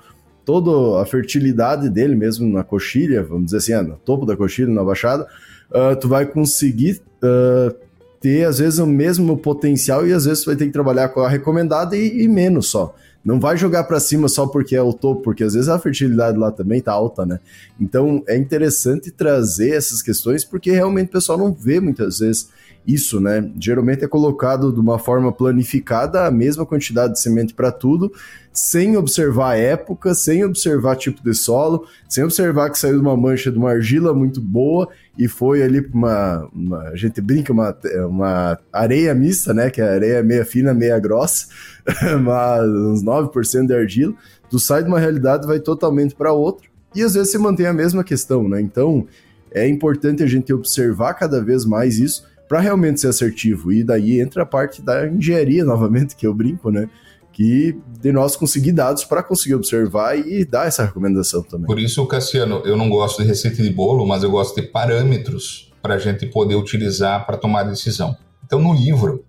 toda 0.49 0.99
a 0.99 1.05
fertilidade 1.05 1.91
dele, 1.91 2.15
mesmo 2.15 2.51
na 2.51 2.63
coxilha, 2.63 3.21
vamos 3.21 3.51
dizer 3.51 3.57
assim, 3.57 3.87
no 3.87 3.97
topo 3.97 4.25
da 4.25 4.35
coxilha, 4.35 4.73
na 4.73 4.83
baixada, 4.83 5.27
uh, 5.69 5.95
tu 5.95 6.07
vai 6.07 6.25
conseguir 6.25 6.99
uh, 7.21 7.71
ter, 8.19 8.47
às 8.47 8.57
vezes, 8.57 8.79
o 8.79 8.87
mesmo 8.87 9.37
potencial 9.37 10.07
e 10.07 10.11
às 10.11 10.25
vezes 10.25 10.43
vai 10.43 10.55
ter 10.55 10.65
que 10.65 10.71
trabalhar 10.71 11.09
com 11.09 11.19
a 11.19 11.29
recomendada 11.29 11.95
e, 11.95 12.23
e 12.23 12.27
menos 12.27 12.65
só. 12.65 12.95
Não 13.23 13.39
vai 13.39 13.57
jogar 13.57 13.83
para 13.83 13.99
cima 13.99 14.27
só 14.27 14.47
porque 14.47 14.75
é 14.75 14.81
o 14.81 14.91
topo, 14.91 15.21
porque 15.21 15.43
às 15.43 15.53
vezes 15.53 15.69
a 15.69 15.77
fertilidade 15.77 16.35
lá 16.35 16.51
também 16.51 16.81
tá 16.81 16.93
alta, 16.93 17.27
né? 17.27 17.39
Então 17.79 18.23
é 18.27 18.35
interessante 18.35 19.11
trazer 19.11 19.75
essas 19.75 20.01
questões 20.01 20.43
porque 20.43 20.71
realmente 20.71 21.09
o 21.09 21.11
pessoal 21.11 21.37
não 21.37 21.53
vê 21.53 21.79
muitas 21.79 22.17
vezes 22.17 22.49
isso, 22.85 23.19
né? 23.19 23.51
Geralmente 23.59 24.03
é 24.03 24.07
colocado 24.07 24.71
de 24.73 24.79
uma 24.79 24.97
forma 24.97 25.31
planificada 25.31 26.25
a 26.25 26.31
mesma 26.31 26.65
quantidade 26.65 27.13
de 27.13 27.19
semente 27.19 27.53
para 27.53 27.71
tudo, 27.71 28.11
sem 28.51 28.97
observar 28.97 29.57
época, 29.57 30.13
sem 30.13 30.43
observar 30.43 30.95
tipo 30.95 31.23
de 31.23 31.33
solo, 31.33 31.85
sem 32.07 32.23
observar 32.23 32.69
que 32.69 32.79
saiu 32.79 32.95
de 32.95 33.01
uma 33.01 33.15
mancha 33.15 33.51
de 33.51 33.57
uma 33.57 33.71
argila 33.71 34.13
muito 34.13 34.41
boa 34.41 34.89
e 35.17 35.27
foi 35.27 35.61
ali 35.61 35.81
para 35.81 35.97
uma, 35.97 36.49
uma, 36.53 36.79
a 36.89 36.95
gente 36.95 37.21
brinca 37.21 37.53
uma, 37.53 37.75
uma 38.07 38.59
areia 38.73 39.13
mista, 39.13 39.53
né? 39.53 39.69
Que 39.69 39.81
é 39.81 39.89
areia 39.89 40.23
meia 40.23 40.45
fina, 40.45 40.73
meia 40.73 40.99
grossa, 40.99 41.47
uma, 42.17 42.61
uns 42.61 43.03
9% 43.03 43.67
de 43.67 43.73
argila. 43.73 44.13
Tu 44.49 44.57
sai 44.57 44.81
de 44.83 44.89
uma 44.89 44.99
realidade 44.99 45.45
vai 45.45 45.59
totalmente 45.59 46.15
para 46.15 46.33
outra 46.33 46.67
e 46.95 47.03
às 47.03 47.13
vezes 47.13 47.31
se 47.31 47.37
mantém 47.37 47.67
a 47.67 47.73
mesma 47.73 48.03
questão, 48.03 48.47
né? 48.47 48.59
Então 48.59 49.07
é 49.53 49.67
importante 49.67 50.23
a 50.23 50.27
gente 50.27 50.53
observar 50.53 51.13
cada 51.13 51.43
vez 51.43 51.65
mais 51.65 51.99
isso 51.99 52.23
para 52.47 52.59
realmente 52.59 52.99
ser 52.99 53.07
assertivo. 53.07 53.71
E 53.71 53.83
daí 53.83 54.19
entra 54.19 54.43
a 54.43 54.45
parte 54.45 54.81
da 54.81 55.07
engenharia, 55.07 55.63
novamente, 55.65 56.15
que 56.15 56.25
eu 56.25 56.33
brinco, 56.33 56.71
né? 56.71 56.89
Que 57.31 57.77
de 58.01 58.11
nós 58.11 58.35
conseguir 58.35 58.71
dados 58.71 59.05
para 59.05 59.23
conseguir 59.23 59.55
observar 59.55 60.17
e 60.17 60.43
dar 60.43 60.67
essa 60.67 60.83
recomendação 60.83 61.43
também. 61.43 61.67
Por 61.67 61.79
isso, 61.79 62.05
Cassiano, 62.07 62.61
eu 62.65 62.75
não 62.75 62.89
gosto 62.89 63.21
de 63.21 63.27
receita 63.27 63.61
de 63.61 63.69
bolo, 63.69 64.05
mas 64.05 64.23
eu 64.23 64.31
gosto 64.31 64.59
de 64.59 64.67
parâmetros 64.67 65.71
para 65.81 65.95
a 65.95 65.97
gente 65.97 66.25
poder 66.25 66.55
utilizar 66.55 67.25
para 67.25 67.37
tomar 67.37 67.63
decisão. 67.63 68.17
Então, 68.43 68.59
no 68.59 68.73
livro, 68.73 69.23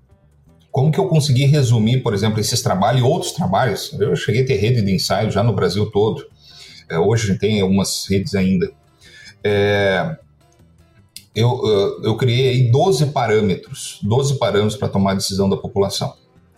como 0.73 0.91
que 0.91 0.99
eu 0.99 1.07
consegui 1.07 1.45
resumir, 1.45 2.03
por 2.03 2.15
exemplo, 2.15 2.41
esses 2.41 2.63
trabalhos 2.63 3.03
e 3.03 3.05
outros 3.05 3.33
trabalhos? 3.33 3.97
Eu 4.01 4.17
cheguei 4.17 4.43
a 4.43 4.47
ter 4.47 4.57
rede 4.57 4.83
de 4.83 4.93
ensaio 4.93 5.31
já 5.31 5.43
no 5.43 5.53
Brasil 5.53 5.91
todo. 5.91 6.25
É, 6.89 6.99
hoje 6.99 7.25
a 7.25 7.27
gente 7.29 7.41
tem 7.41 7.61
algumas 7.61 8.07
redes 8.09 8.35
ainda. 8.35 8.73
É, 9.45 10.17
eu, 11.35 12.01
eu 12.03 12.17
criei 12.17 12.71
12 12.71 13.07
parâmetros, 13.07 13.99
12 14.03 14.39
parâmetros 14.39 14.77
para 14.77 14.89
tomar 14.89 15.13
a 15.13 15.15
decisão 15.15 15.49
da 15.49 15.57
população. 15.57 16.13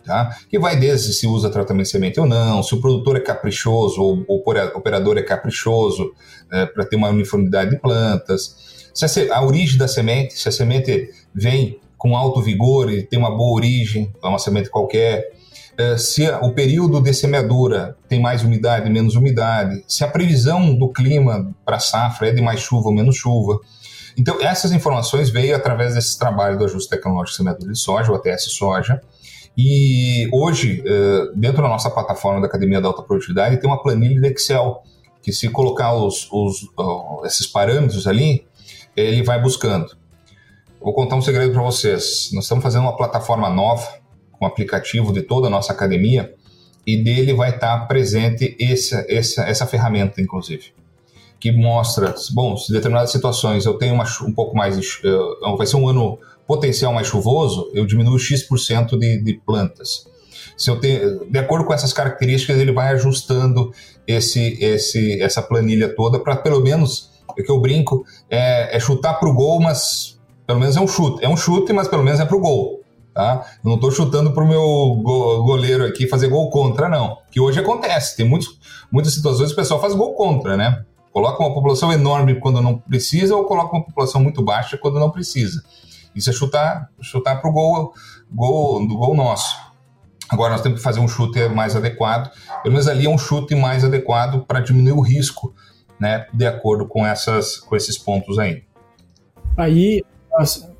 Tá? 0.05 0.37
Que 0.49 0.59
vai 0.59 0.77
desde 0.77 1.13
se 1.13 1.25
usa 1.25 1.49
tratamento 1.49 1.85
de 1.85 1.91
semente 1.91 2.19
ou 2.19 2.25
não, 2.25 2.61
se 2.61 2.75
o 2.75 2.81
produtor 2.81 3.15
é 3.15 3.21
caprichoso 3.21 4.01
ou 4.01 4.25
o 4.27 4.35
operador 4.75 5.17
é 5.17 5.21
caprichoso 5.21 6.11
é, 6.51 6.65
para 6.65 6.85
ter 6.85 6.97
uma 6.97 7.07
uniformidade 7.07 7.69
de 7.69 7.77
plantas, 7.79 8.89
se 8.93 9.05
a, 9.31 9.37
a, 9.37 9.45
origem 9.45 9.77
da 9.77 9.87
semente, 9.87 10.33
se 10.33 10.49
a 10.49 10.51
semente 10.51 11.09
vem 11.33 11.79
com 11.97 12.17
alto 12.17 12.41
vigor 12.41 12.91
e 12.91 13.01
tem 13.01 13.17
uma 13.17 13.31
boa 13.31 13.55
origem, 13.55 14.11
é 14.21 14.27
uma 14.27 14.39
semente 14.39 14.69
qualquer, 14.69 15.31
se 15.97 16.29
o 16.41 16.51
período 16.51 17.01
de 17.01 17.13
semeadura 17.13 17.97
tem 18.07 18.21
mais 18.21 18.43
umidade, 18.43 18.89
menos 18.89 19.15
umidade, 19.15 19.83
se 19.87 20.03
a 20.03 20.07
previsão 20.07 20.75
do 20.75 20.89
clima 20.91 21.53
para 21.65 21.77
a 21.77 21.79
safra 21.79 22.29
é 22.29 22.31
de 22.31 22.41
mais 22.41 22.59
chuva 22.59 22.89
ou 22.89 22.93
menos 22.93 23.15
chuva. 23.15 23.59
Então, 24.17 24.39
essas 24.41 24.71
informações 24.71 25.29
veio 25.29 25.55
através 25.55 25.95
desse 25.95 26.17
trabalho 26.17 26.57
do 26.57 26.65
ajuste 26.65 26.89
tecnológico 26.89 27.31
de 27.31 27.37
semeadura 27.37 27.71
de 27.71 27.79
soja, 27.79 28.11
o 28.11 28.15
ATS 28.15 28.51
Soja, 28.51 29.01
e 29.57 30.27
hoje, 30.31 30.83
dentro 31.35 31.61
da 31.61 31.69
nossa 31.69 31.89
plataforma 31.89 32.41
da 32.41 32.47
Academia 32.47 32.81
da 32.81 32.87
Alta 32.87 33.03
Produtividade, 33.03 33.57
tem 33.57 33.69
uma 33.69 33.81
planilha 33.81 34.19
de 34.19 34.27
Excel, 34.27 34.81
que 35.21 35.31
se 35.31 35.47
colocar 35.49 35.93
os, 35.93 36.27
os, 36.31 36.67
esses 37.23 37.47
parâmetros 37.47 38.07
ali, 38.07 38.45
ele 38.95 39.23
vai 39.23 39.41
buscando. 39.41 39.95
Vou 40.81 40.93
contar 40.93 41.15
um 41.15 41.21
segredo 41.21 41.53
para 41.53 41.61
vocês. 41.61 42.29
Nós 42.33 42.45
estamos 42.45 42.63
fazendo 42.63 42.81
uma 42.81 42.97
plataforma 42.97 43.49
nova, 43.49 43.87
um 44.43 44.45
aplicativo 44.45 45.11
de 45.11 45.21
toda 45.21 45.47
a 45.47 45.49
nossa 45.49 45.73
academia, 45.73 46.33
e 46.85 47.01
dele 47.01 47.33
vai 47.33 47.51
estar 47.51 47.87
presente 47.87 48.55
essa, 48.59 49.05
essa, 49.07 49.43
essa 49.43 49.65
ferramenta, 49.65 50.21
inclusive, 50.21 50.73
que 51.39 51.51
mostra, 51.51 52.13
bom, 52.33 52.55
se 52.57 52.71
determinadas 52.71 53.11
situações 53.11 53.65
eu 53.65 53.75
tenho 53.75 53.93
uma, 53.93 54.05
um 54.21 54.33
pouco 54.33 54.55
mais, 54.55 54.77
uh, 54.77 55.57
vai 55.57 55.65
ser 55.65 55.77
um 55.77 55.87
ano 55.87 56.19
potencial 56.45 56.93
mais 56.93 57.07
chuvoso, 57.07 57.71
eu 57.73 57.85
diminuo 57.85 58.19
X% 58.19 58.97
de, 58.97 59.23
de 59.23 59.33
plantas. 59.45 60.05
Se 60.57 60.69
eu 60.69 60.79
tenho, 60.79 61.25
de 61.25 61.39
acordo 61.39 61.65
com 61.65 61.73
essas 61.73 61.93
características, 61.93 62.57
ele 62.57 62.71
vai 62.71 62.89
ajustando 62.93 63.71
esse, 64.05 64.61
esse, 64.61 65.21
essa 65.21 65.41
planilha 65.41 65.89
toda 65.95 66.19
para 66.19 66.35
pelo 66.35 66.61
menos, 66.61 67.11
o 67.29 67.33
que 67.33 67.49
eu 67.49 67.59
brinco, 67.59 68.05
é, 68.29 68.75
é 68.75 68.79
chutar 68.79 69.13
para 69.15 69.29
o 69.29 69.33
gol, 69.33 69.61
mas 69.61 70.19
pelo 70.45 70.59
menos 70.59 70.75
é 70.75 70.81
um 70.81 70.87
chute. 70.87 71.23
É 71.23 71.29
um 71.29 71.37
chute, 71.37 71.71
mas 71.71 71.87
pelo 71.87 72.03
menos 72.03 72.19
é 72.19 72.25
para 72.25 72.35
o 72.35 72.39
gol. 72.39 72.82
Tá? 73.13 73.45
Eu 73.63 73.69
não 73.69 73.75
estou 73.75 73.91
chutando 73.91 74.33
para 74.33 74.43
o 74.43 74.47
meu 74.47 74.63
goleiro 75.43 75.85
aqui 75.85 76.07
fazer 76.07 76.27
gol 76.29 76.49
contra, 76.49 76.89
não. 76.89 77.19
Que 77.31 77.39
hoje 77.39 77.59
acontece. 77.59 78.17
Tem 78.17 78.27
muitos, 78.27 78.57
muitas 78.91 79.13
situações 79.13 79.49
que 79.49 79.53
o 79.53 79.55
pessoal 79.55 79.79
faz 79.79 79.93
gol 79.93 80.15
contra, 80.15 80.57
né? 80.57 80.83
Coloca 81.11 81.43
uma 81.43 81.53
população 81.53 81.93
enorme 81.93 82.39
quando 82.39 82.59
não 82.59 82.79
precisa 82.79 83.35
ou 83.35 83.45
coloca 83.45 83.75
uma 83.75 83.85
população 83.85 84.19
muito 84.19 84.43
baixa 84.43 84.79
quando 84.79 84.99
não 84.99 85.11
precisa. 85.11 85.63
Isso 86.15 86.29
é 86.29 86.33
chutar, 86.33 86.89
chutar 87.01 87.39
para 87.39 87.49
o 87.49 87.53
gol, 87.53 87.93
gol, 88.31 88.87
do 88.87 88.97
gol 88.97 89.15
nosso. 89.15 89.55
Agora 90.27 90.53
nós 90.53 90.61
temos 90.61 90.79
que 90.79 90.83
fazer 90.83 90.99
um 90.99 91.07
chute 91.07 91.47
mais 91.49 91.75
adequado. 91.75 92.31
Pelo 92.63 92.73
menos 92.73 92.87
ali 92.87 93.05
é 93.05 93.09
um 93.09 93.17
chute 93.17 93.53
mais 93.53 93.83
adequado 93.83 94.43
para 94.47 94.59
diminuir 94.59 94.93
o 94.93 95.01
risco, 95.01 95.53
né? 95.99 96.25
De 96.33 96.47
acordo 96.47 96.87
com, 96.87 97.05
essas, 97.05 97.57
com 97.57 97.75
esses 97.75 97.95
pontos 97.95 98.39
aí. 98.39 98.63
Aí, 99.55 100.01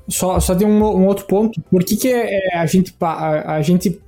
só, 0.08 0.38
só 0.40 0.54
tem 0.54 0.66
um, 0.66 0.82
um 0.82 1.06
outro 1.06 1.26
ponto. 1.26 1.60
Por 1.70 1.84
que, 1.84 1.96
que 1.96 2.12
é, 2.12 2.56
a, 2.56 2.66
gente, 2.66 2.94
a, 3.00 3.54
a 3.56 3.62
gente 3.62 4.00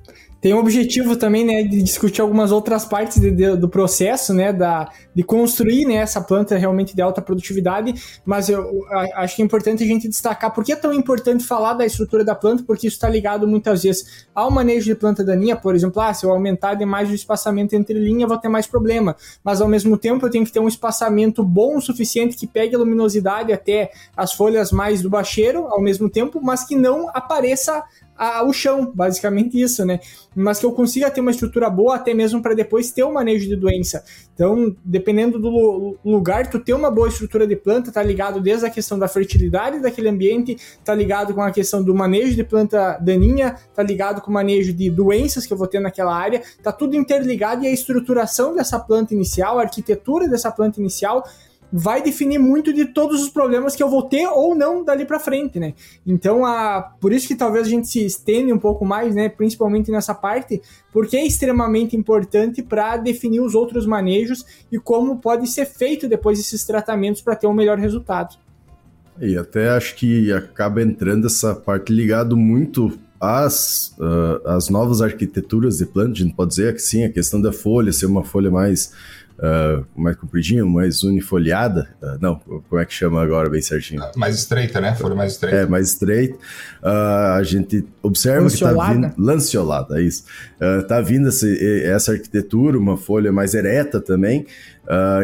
tem 0.47 0.53
o 0.53 0.59
objetivo 0.59 1.17
também, 1.17 1.43
né, 1.43 1.63
de 1.63 1.83
discutir 1.83 2.21
algumas 2.21 2.53
outras 2.53 2.85
partes 2.85 3.19
de, 3.19 3.29
de, 3.31 3.57
do 3.57 3.67
processo, 3.67 4.33
né, 4.33 4.53
da, 4.53 4.89
de 5.13 5.21
construir, 5.21 5.83
né, 5.83 5.95
essa 5.95 6.21
planta 6.21 6.57
realmente 6.57 6.95
de 6.95 7.01
alta 7.01 7.21
produtividade, 7.21 7.93
mas 8.25 8.47
eu, 8.47 8.61
eu 8.61 8.87
acho 9.15 9.35
que 9.35 9.41
é 9.41 9.45
importante 9.45 9.83
a 9.83 9.85
gente 9.85 10.07
destacar 10.07 10.53
por 10.53 10.63
que 10.63 10.71
é 10.71 10.75
tão 10.77 10.93
importante 10.93 11.43
falar 11.43 11.73
da 11.73 11.85
estrutura 11.85 12.23
da 12.23 12.33
planta, 12.33 12.63
porque 12.65 12.87
isso 12.87 12.95
está 12.95 13.09
ligado 13.09 13.45
muitas 13.45 13.83
vezes 13.83 14.25
ao 14.33 14.49
manejo 14.49 14.85
de 14.85 14.95
planta 14.95 15.21
daninha, 15.21 15.53
por 15.53 15.75
exemplo, 15.75 16.01
ah, 16.01 16.13
se 16.13 16.25
eu 16.25 16.31
aumentar 16.31 16.75
demais 16.75 17.09
o 17.09 17.13
espaçamento 17.13 17.75
entre 17.75 17.99
linha, 17.99 18.25
vou 18.25 18.37
ter 18.37 18.47
mais 18.47 18.65
problema, 18.65 19.17
mas 19.43 19.59
ao 19.59 19.67
mesmo 19.67 19.97
tempo 19.97 20.25
eu 20.25 20.29
tenho 20.29 20.45
que 20.45 20.51
ter 20.53 20.61
um 20.61 20.67
espaçamento 20.69 21.43
bom 21.43 21.75
o 21.75 21.81
suficiente 21.81 22.37
que 22.37 22.47
pegue 22.47 22.73
a 22.73 22.79
luminosidade 22.79 23.51
até 23.51 23.91
as 24.15 24.31
folhas 24.31 24.71
mais 24.71 25.01
do 25.01 25.09
bacheiro, 25.09 25.67
ao 25.67 25.81
mesmo 25.81 26.09
tempo, 26.09 26.39
mas 26.41 26.63
que 26.63 26.77
não 26.77 27.09
apareça 27.09 27.83
a, 28.17 28.43
o 28.43 28.51
chão, 28.51 28.91
basicamente 28.93 29.61
isso, 29.61 29.85
né? 29.85 29.99
Mas 30.35 30.59
que 30.59 30.65
eu 30.65 30.71
consiga 30.71 31.09
ter 31.11 31.21
uma 31.21 31.31
estrutura 31.31 31.69
boa 31.69 31.95
até 31.95 32.13
mesmo 32.13 32.41
para 32.41 32.53
depois 32.53 32.91
ter 32.91 33.03
o 33.03 33.09
um 33.09 33.13
manejo 33.13 33.47
de 33.47 33.55
doença. 33.55 34.03
Então, 34.33 34.75
dependendo 34.83 35.39
do 35.39 35.97
lugar, 36.03 36.49
tu 36.49 36.59
ter 36.59 36.73
uma 36.73 36.89
boa 36.89 37.07
estrutura 37.07 37.45
de 37.45 37.55
planta, 37.55 37.91
tá 37.91 38.01
ligado 38.01 38.41
desde 38.41 38.65
a 38.65 38.69
questão 38.69 38.97
da 38.97 39.07
fertilidade 39.07 39.79
daquele 39.79 40.09
ambiente, 40.09 40.57
tá 40.83 40.93
ligado 40.95 41.33
com 41.33 41.41
a 41.41 41.51
questão 41.51 41.83
do 41.83 41.93
manejo 41.93 42.35
de 42.35 42.43
planta 42.43 42.97
daninha, 42.97 43.55
tá 43.75 43.83
ligado 43.83 44.21
com 44.21 44.31
o 44.31 44.33
manejo 44.33 44.73
de 44.73 44.89
doenças 44.89 45.45
que 45.45 45.53
eu 45.53 45.57
vou 45.57 45.67
ter 45.67 45.79
naquela 45.79 46.15
área, 46.15 46.41
tá 46.63 46.71
tudo 46.71 46.95
interligado 46.95 47.63
e 47.63 47.67
a 47.67 47.71
estruturação 47.71 48.55
dessa 48.55 48.79
planta 48.79 49.13
inicial, 49.13 49.59
a 49.59 49.63
arquitetura 49.63 50.27
dessa 50.27 50.51
planta 50.51 50.79
inicial 50.79 51.23
vai 51.71 52.01
definir 52.01 52.39
muito 52.39 52.73
de 52.73 52.85
todos 52.85 53.21
os 53.21 53.29
problemas 53.29 53.75
que 53.75 53.83
eu 53.83 53.89
vou 53.89 54.03
ter 54.03 54.25
ou 54.27 54.55
não 54.55 54.83
dali 54.83 55.05
para 55.05 55.19
frente, 55.19 55.59
né? 55.59 55.73
Então, 56.05 56.45
a, 56.45 56.81
por 56.99 57.11
isso 57.11 57.27
que 57.27 57.35
talvez 57.35 57.67
a 57.67 57.69
gente 57.69 57.87
se 57.87 58.05
estende 58.05 58.53
um 58.53 58.59
pouco 58.59 58.85
mais, 58.85 59.13
né? 59.13 59.27
Principalmente 59.29 59.91
nessa 59.91 60.13
parte, 60.13 60.61
porque 60.91 61.17
é 61.17 61.25
extremamente 61.25 61.95
importante 61.95 62.63
para 62.63 62.97
definir 62.97 63.41
os 63.41 63.53
outros 63.53 63.85
manejos 63.85 64.45
e 64.71 64.79
como 64.79 65.17
pode 65.17 65.47
ser 65.47 65.65
feito 65.65 66.07
depois 66.07 66.39
esses 66.39 66.65
tratamentos 66.65 67.21
para 67.21 67.35
ter 67.35 67.47
um 67.47 67.53
melhor 67.53 67.77
resultado. 67.77 68.37
E 69.19 69.35
até 69.35 69.69
acho 69.69 69.95
que 69.95 70.31
acaba 70.31 70.81
entrando 70.81 71.27
essa 71.27 71.55
parte 71.55 71.91
ligado 71.91 72.37
muito 72.37 72.97
às, 73.19 73.95
uh, 73.97 74.47
às 74.47 74.69
novas 74.69 75.01
arquiteturas 75.01 75.77
de 75.79 75.85
planta, 75.85 76.11
a 76.11 76.15
gente 76.15 76.35
pode 76.35 76.51
dizer 76.51 76.73
que 76.73 76.81
sim, 76.81 77.03
a 77.03 77.11
questão 77.11 77.41
da 77.41 77.51
folha 77.51 77.91
ser 77.91 78.05
uma 78.05 78.23
folha 78.23 78.51
mais 78.51 78.93
uh, 79.39 79.85
mais 79.95 80.15
compridinha, 80.15 80.65
mais 80.65 81.03
unifoliada. 81.03 81.87
Uh, 82.01 82.17
não, 82.19 82.35
como 82.35 82.81
é 82.81 82.85
que 82.85 82.93
chama 82.93 83.21
agora 83.21 83.49
bem 83.49 83.61
certinho? 83.61 84.01
Mais 84.15 84.35
estreita, 84.35 84.81
né? 84.81 84.95
Folha 84.95 85.15
mais 85.15 85.33
estreita. 85.33 85.57
É, 85.57 85.65
mais 85.65 85.89
estreita. 85.89 86.35
Uh, 86.83 87.37
a 87.37 87.43
gente 87.43 87.85
observa 88.01 88.43
lanceolada. 88.43 88.93
que 88.93 89.01
tá 89.01 89.07
vindo. 89.07 89.13
Lanceolada, 89.17 89.99
é 89.99 90.03
isso. 90.03 90.23
Uh, 90.61 90.87
tá 90.87 91.01
vindo 91.01 91.27
essa, 91.27 91.47
essa 91.47 92.11
arquitetura, 92.13 92.77
uma 92.77 92.97
folha 92.97 93.31
mais 93.31 93.53
ereta 93.53 94.01
também. 94.01 94.45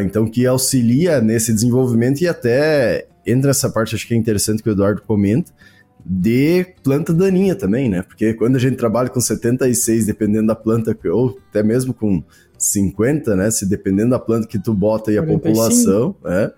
então, 0.04 0.26
que 0.26 0.46
auxilia 0.46 1.20
nesse 1.20 1.52
desenvolvimento 1.52 2.20
e 2.20 2.28
até 2.28 3.06
entra 3.26 3.50
essa 3.50 3.70
parte, 3.70 3.94
acho 3.94 4.06
que 4.06 4.14
é 4.14 4.16
interessante 4.16 4.62
que 4.62 4.68
o 4.68 4.72
Eduardo 4.72 5.02
comenta 5.02 5.50
de 6.04 6.66
planta 6.82 7.14
daninha 7.14 7.54
também, 7.54 7.88
né? 7.88 8.02
Porque 8.02 8.34
quando 8.34 8.56
a 8.56 8.58
gente 8.58 8.76
trabalha 8.76 9.08
com 9.08 9.20
76, 9.20 10.04
dependendo 10.04 10.48
da 10.48 10.54
planta, 10.54 10.96
ou 11.10 11.38
até 11.48 11.62
mesmo 11.62 11.94
com 11.94 12.22
50, 12.58 13.36
né? 13.36 13.50
Se 13.50 13.66
dependendo 13.66 14.10
da 14.10 14.18
planta 14.18 14.46
que 14.46 14.58
tu 14.58 14.72
bota 14.72 15.12
e 15.12 15.18
a 15.18 15.22
45. 15.22 15.42
população, 15.42 16.16
é, 16.24 16.52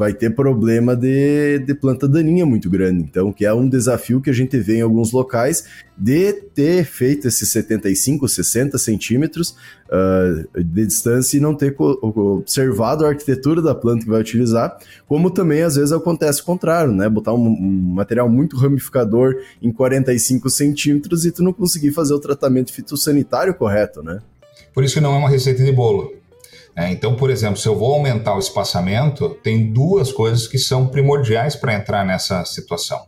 vai 0.00 0.14
ter 0.14 0.30
problema 0.30 0.96
de, 0.96 1.58
de 1.58 1.74
planta 1.74 2.08
daninha 2.08 2.46
muito 2.46 2.70
grande. 2.70 3.02
Então, 3.02 3.30
que 3.30 3.44
é 3.44 3.52
um 3.52 3.68
desafio 3.68 4.18
que 4.18 4.30
a 4.30 4.32
gente 4.32 4.58
vê 4.58 4.78
em 4.78 4.80
alguns 4.80 5.12
locais 5.12 5.64
de 5.94 6.32
ter 6.32 6.84
feito 6.84 7.28
esses 7.28 7.50
75, 7.50 8.26
60 8.26 8.78
centímetros 8.78 9.54
uh, 9.90 10.62
de 10.64 10.86
distância 10.86 11.36
e 11.36 11.40
não 11.40 11.54
ter 11.54 11.76
observado 11.78 13.04
a 13.04 13.10
arquitetura 13.10 13.60
da 13.60 13.74
planta 13.74 14.04
que 14.04 14.10
vai 14.10 14.22
utilizar, 14.22 14.78
como 15.06 15.30
também 15.30 15.60
às 15.60 15.76
vezes 15.76 15.92
acontece 15.92 16.40
o 16.40 16.44
contrário, 16.46 16.94
né? 16.94 17.06
Botar 17.06 17.34
um, 17.34 17.46
um 17.46 17.92
material 17.94 18.26
muito 18.26 18.56
ramificador 18.56 19.34
em 19.60 19.70
45 19.70 20.48
centímetros 20.48 21.26
e 21.26 21.30
tu 21.30 21.42
não 21.42 21.52
conseguir 21.52 21.92
fazer 21.92 22.14
o 22.14 22.18
tratamento 22.18 22.72
fitossanitário 22.72 23.52
correto, 23.52 24.02
né? 24.02 24.20
Por 24.72 24.84
isso 24.84 24.94
que 24.94 25.00
não 25.00 25.14
é 25.14 25.18
uma 25.18 25.28
receita 25.28 25.62
de 25.64 25.72
bolo. 25.72 26.20
É, 26.76 26.90
então, 26.90 27.16
por 27.16 27.30
exemplo, 27.30 27.56
se 27.56 27.68
eu 27.68 27.76
vou 27.76 27.92
aumentar 27.94 28.34
o 28.34 28.38
espaçamento, 28.38 29.30
tem 29.42 29.72
duas 29.72 30.12
coisas 30.12 30.46
que 30.46 30.58
são 30.58 30.86
primordiais 30.86 31.56
para 31.56 31.74
entrar 31.74 32.04
nessa 32.04 32.44
situação. 32.44 33.06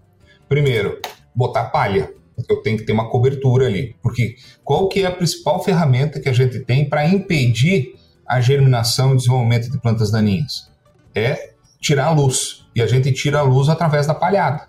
Primeiro, 0.49 1.01
botar 1.35 1.65
palha. 1.65 2.13
Eu 2.49 2.57
tenho 2.57 2.79
que 2.79 2.85
ter 2.85 2.93
uma 2.93 3.09
cobertura 3.09 3.67
ali, 3.67 3.95
porque 4.03 4.37
qual 4.65 4.89
que 4.89 5.03
é 5.03 5.07
a 5.07 5.11
principal 5.13 5.63
ferramenta 5.63 6.19
que 6.19 6.29
a 6.29 6.33
gente 6.33 6.61
tem 6.61 6.89
para 6.89 7.07
impedir 7.07 7.95
a 8.27 8.41
germinação 8.41 9.13
e 9.13 9.17
desenvolvimento 9.17 9.71
de 9.71 9.79
plantas 9.79 10.11
daninhas? 10.11 10.71
É 11.15 11.53
tirar 11.81 12.07
a 12.07 12.11
luz. 12.11 12.67
E 12.75 12.83
a 12.83 12.87
gente 12.87 13.13
tira 13.13 13.39
a 13.39 13.43
luz 13.43 13.69
através 13.69 14.07
da 14.07 14.15
palhada. 14.15 14.67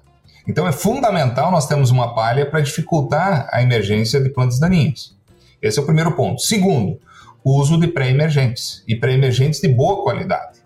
Então 0.48 0.68
é 0.68 0.72
fundamental 0.72 1.52
nós 1.52 1.66
termos 1.66 1.89
uma 1.89 2.14
palha 2.14 2.46
para 2.46 2.60
dificultar 2.60 3.48
a 3.52 3.62
emergência 3.62 4.22
de 4.22 4.30
plantas 4.30 4.60
daninhas. 4.60 5.16
Esse 5.64 5.80
é 5.80 5.82
o 5.82 5.86
primeiro 5.86 6.11
ponto. 6.11 6.41
Segundo, 6.41 6.99
o 7.43 7.59
uso 7.59 7.80
de 7.80 7.88
pré-emergentes 7.88 8.84
e 8.88 8.95
pré-emergentes 8.95 9.61
de 9.61 9.70
boa 9.70 10.03
qualidade. 10.03 10.59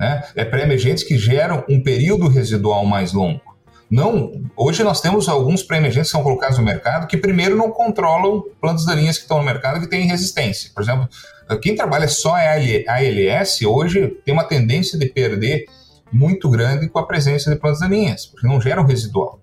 Né? 0.00 0.24
É 0.34 0.44
pré-emergentes 0.44 1.04
que 1.04 1.18
geram 1.18 1.64
um 1.68 1.82
período 1.82 2.26
residual 2.28 2.84
mais 2.86 3.12
longo. 3.12 3.40
Não, 3.90 4.42
hoje 4.56 4.82
nós 4.82 5.02
temos 5.02 5.28
alguns 5.28 5.62
pré-emergentes 5.62 6.08
que 6.08 6.12
são 6.12 6.22
colocados 6.22 6.56
no 6.56 6.64
mercado 6.64 7.06
que 7.06 7.16
primeiro 7.16 7.54
não 7.54 7.70
controlam 7.70 8.42
plantas 8.58 8.86
daninhas 8.86 9.18
que 9.18 9.24
estão 9.24 9.36
no 9.36 9.44
mercado 9.44 9.80
que 9.80 9.86
têm 9.86 10.06
resistência. 10.06 10.70
Por 10.74 10.82
exemplo, 10.82 11.06
quem 11.60 11.76
trabalha 11.76 12.08
só 12.08 12.34
ALS 12.34 13.60
hoje 13.60 14.16
tem 14.24 14.32
uma 14.32 14.44
tendência 14.44 14.98
de 14.98 15.06
perder 15.06 15.66
muito 16.10 16.48
grande 16.48 16.88
com 16.88 16.98
a 16.98 17.06
presença 17.06 17.50
de 17.50 17.56
plantas 17.56 17.80
daninhas, 17.80 18.24
porque 18.24 18.46
não 18.46 18.58
geram 18.62 18.82
residual. 18.84 19.38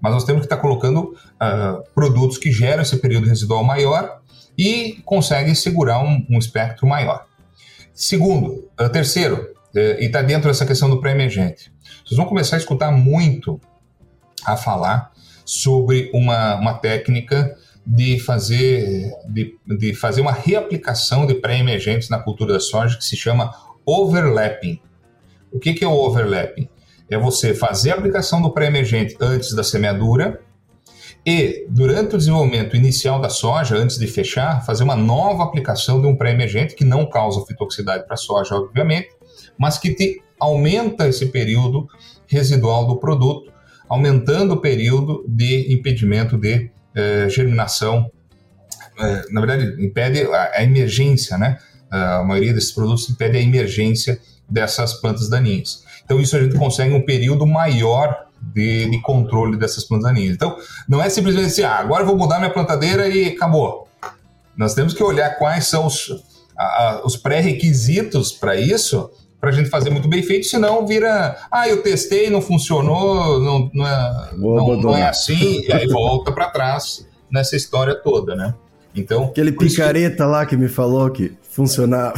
Mas 0.00 0.12
nós 0.12 0.24
temos 0.24 0.40
que 0.40 0.46
estar 0.46 0.58
colocando 0.58 1.14
uh, 1.14 1.82
produtos 1.94 2.38
que 2.38 2.52
geram 2.52 2.82
esse 2.82 2.96
período 2.98 3.26
residual 3.26 3.64
maior 3.64 4.20
e 4.56 5.00
conseguem 5.04 5.54
segurar 5.54 6.00
um, 6.00 6.24
um 6.30 6.38
espectro 6.38 6.86
maior. 6.86 7.26
Segundo, 7.92 8.68
uh, 8.80 8.88
terceiro, 8.88 9.54
uh, 9.74 9.78
e 10.00 10.06
está 10.06 10.22
dentro 10.22 10.48
dessa 10.48 10.64
questão 10.64 10.88
do 10.88 11.00
pré-emergente, 11.00 11.72
vocês 12.04 12.16
vão 12.16 12.26
começar 12.26 12.56
a 12.56 12.58
escutar 12.58 12.92
muito 12.92 13.60
a 14.44 14.56
falar 14.56 15.12
sobre 15.44 16.10
uma, 16.12 16.56
uma 16.56 16.74
técnica 16.74 17.56
de 17.86 18.20
fazer, 18.20 19.10
de, 19.26 19.56
de 19.66 19.94
fazer 19.94 20.20
uma 20.20 20.32
reaplicação 20.32 21.26
de 21.26 21.34
pré-emergentes 21.34 22.10
na 22.10 22.18
cultura 22.18 22.52
da 22.52 22.60
soja 22.60 22.98
que 22.98 23.04
se 23.04 23.16
chama 23.16 23.50
overlapping. 23.86 24.78
O 25.50 25.58
que, 25.58 25.72
que 25.72 25.84
é 25.84 25.88
o 25.88 25.92
overlapping? 25.92 26.68
É 27.10 27.18
você 27.18 27.54
fazer 27.54 27.92
a 27.92 27.94
aplicação 27.94 28.42
do 28.42 28.50
pré-emergente 28.52 29.16
antes 29.20 29.54
da 29.54 29.64
semeadura 29.64 30.40
e, 31.24 31.66
durante 31.68 32.14
o 32.14 32.18
desenvolvimento 32.18 32.76
inicial 32.76 33.20
da 33.20 33.28
soja, 33.28 33.76
antes 33.76 33.98
de 33.98 34.06
fechar, 34.06 34.64
fazer 34.64 34.84
uma 34.84 34.96
nova 34.96 35.44
aplicação 35.44 36.00
de 36.00 36.06
um 36.06 36.16
pré-emergente 36.16 36.74
que 36.74 36.84
não 36.84 37.08
causa 37.08 37.44
fitoxicidade 37.44 38.06
para 38.06 38.14
a 38.14 38.16
soja, 38.16 38.54
obviamente, 38.54 39.08
mas 39.58 39.78
que 39.78 39.92
te 39.94 40.22
aumenta 40.40 41.08
esse 41.08 41.26
período 41.26 41.86
residual 42.26 42.86
do 42.86 42.96
produto, 42.96 43.52
aumentando 43.88 44.54
o 44.54 44.60
período 44.60 45.24
de 45.28 45.72
impedimento 45.72 46.38
de 46.38 46.70
eh, 46.94 47.28
germinação. 47.28 48.10
Eh, 48.98 49.24
na 49.30 49.40
verdade, 49.40 49.84
impede 49.84 50.22
a, 50.22 50.52
a 50.54 50.62
emergência, 50.62 51.36
né? 51.36 51.58
a 51.90 52.22
maioria 52.22 52.52
desses 52.52 52.72
produtos 52.72 53.08
impede 53.08 53.38
a 53.38 53.40
emergência 53.40 54.20
dessas 54.48 54.94
plantas 54.94 55.28
daninhas. 55.28 55.84
Então, 56.04 56.20
isso 56.20 56.36
a 56.36 56.40
gente 56.40 56.56
consegue 56.56 56.94
um 56.94 57.02
período 57.02 57.46
maior 57.46 58.26
de, 58.40 58.88
de 58.90 59.00
controle 59.00 59.58
dessas 59.58 59.84
plantas 59.84 60.08
daninhas. 60.08 60.34
Então, 60.34 60.56
não 60.88 61.02
é 61.02 61.08
simplesmente 61.08 61.46
assim, 61.46 61.62
ah, 61.62 61.76
agora 61.76 62.04
vou 62.04 62.16
mudar 62.16 62.38
minha 62.38 62.52
plantadeira 62.52 63.08
e 63.08 63.28
acabou. 63.28 63.88
Nós 64.56 64.74
temos 64.74 64.94
que 64.94 65.02
olhar 65.02 65.38
quais 65.38 65.66
são 65.66 65.86
os, 65.86 66.10
os 67.04 67.16
pré-requisitos 67.16 68.32
para 68.32 68.56
isso, 68.56 69.10
para 69.40 69.50
a 69.50 69.52
gente 69.52 69.68
fazer 69.68 69.90
muito 69.90 70.08
bem 70.08 70.22
feito, 70.22 70.46
senão 70.46 70.84
vira, 70.86 71.36
ah, 71.50 71.68
eu 71.68 71.82
testei, 71.82 72.28
não 72.28 72.40
funcionou, 72.40 73.38
não, 73.38 73.70
não, 73.72 73.86
é, 73.86 74.30
não, 74.36 74.76
não 74.80 74.96
é 74.96 75.08
assim, 75.08 75.62
e 75.62 75.72
aí 75.72 75.86
volta 75.86 76.32
para 76.32 76.50
trás 76.50 77.06
nessa 77.30 77.54
história 77.54 77.94
toda, 77.94 78.34
né? 78.34 78.54
Então, 78.94 79.24
Aquele 79.24 79.52
picareta 79.52 80.24
que... 80.24 80.30
lá 80.30 80.44
que 80.44 80.56
me 80.56 80.68
falou 80.68 81.08
que 81.10 81.36
funcionava. 81.58 82.14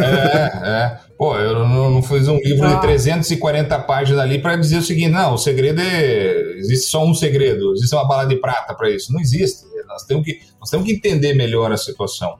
É, 0.00 0.68
é. 0.68 0.98
Pô, 1.18 1.36
eu 1.36 1.66
não, 1.66 1.90
não 1.90 2.02
fiz 2.02 2.28
um 2.28 2.36
livro 2.36 2.66
ah. 2.66 2.74
de 2.74 2.80
340 2.82 3.78
páginas 3.80 4.20
ali 4.20 4.40
para 4.40 4.56
dizer 4.56 4.78
o 4.78 4.82
seguinte: 4.82 5.10
não, 5.10 5.34
o 5.34 5.38
segredo 5.38 5.80
é. 5.80 6.58
Existe 6.58 6.86
só 6.86 7.04
um 7.04 7.12
segredo, 7.12 7.72
existe 7.72 7.94
uma 7.94 8.06
bala 8.06 8.24
de 8.24 8.36
prata 8.36 8.74
para 8.74 8.88
isso. 8.90 9.12
Não 9.12 9.20
existe. 9.20 9.64
Nós 9.88 10.04
temos, 10.04 10.24
que, 10.24 10.38
nós 10.60 10.70
temos 10.70 10.86
que 10.86 10.92
entender 10.92 11.34
melhor 11.34 11.70
a 11.72 11.76
situação. 11.76 12.36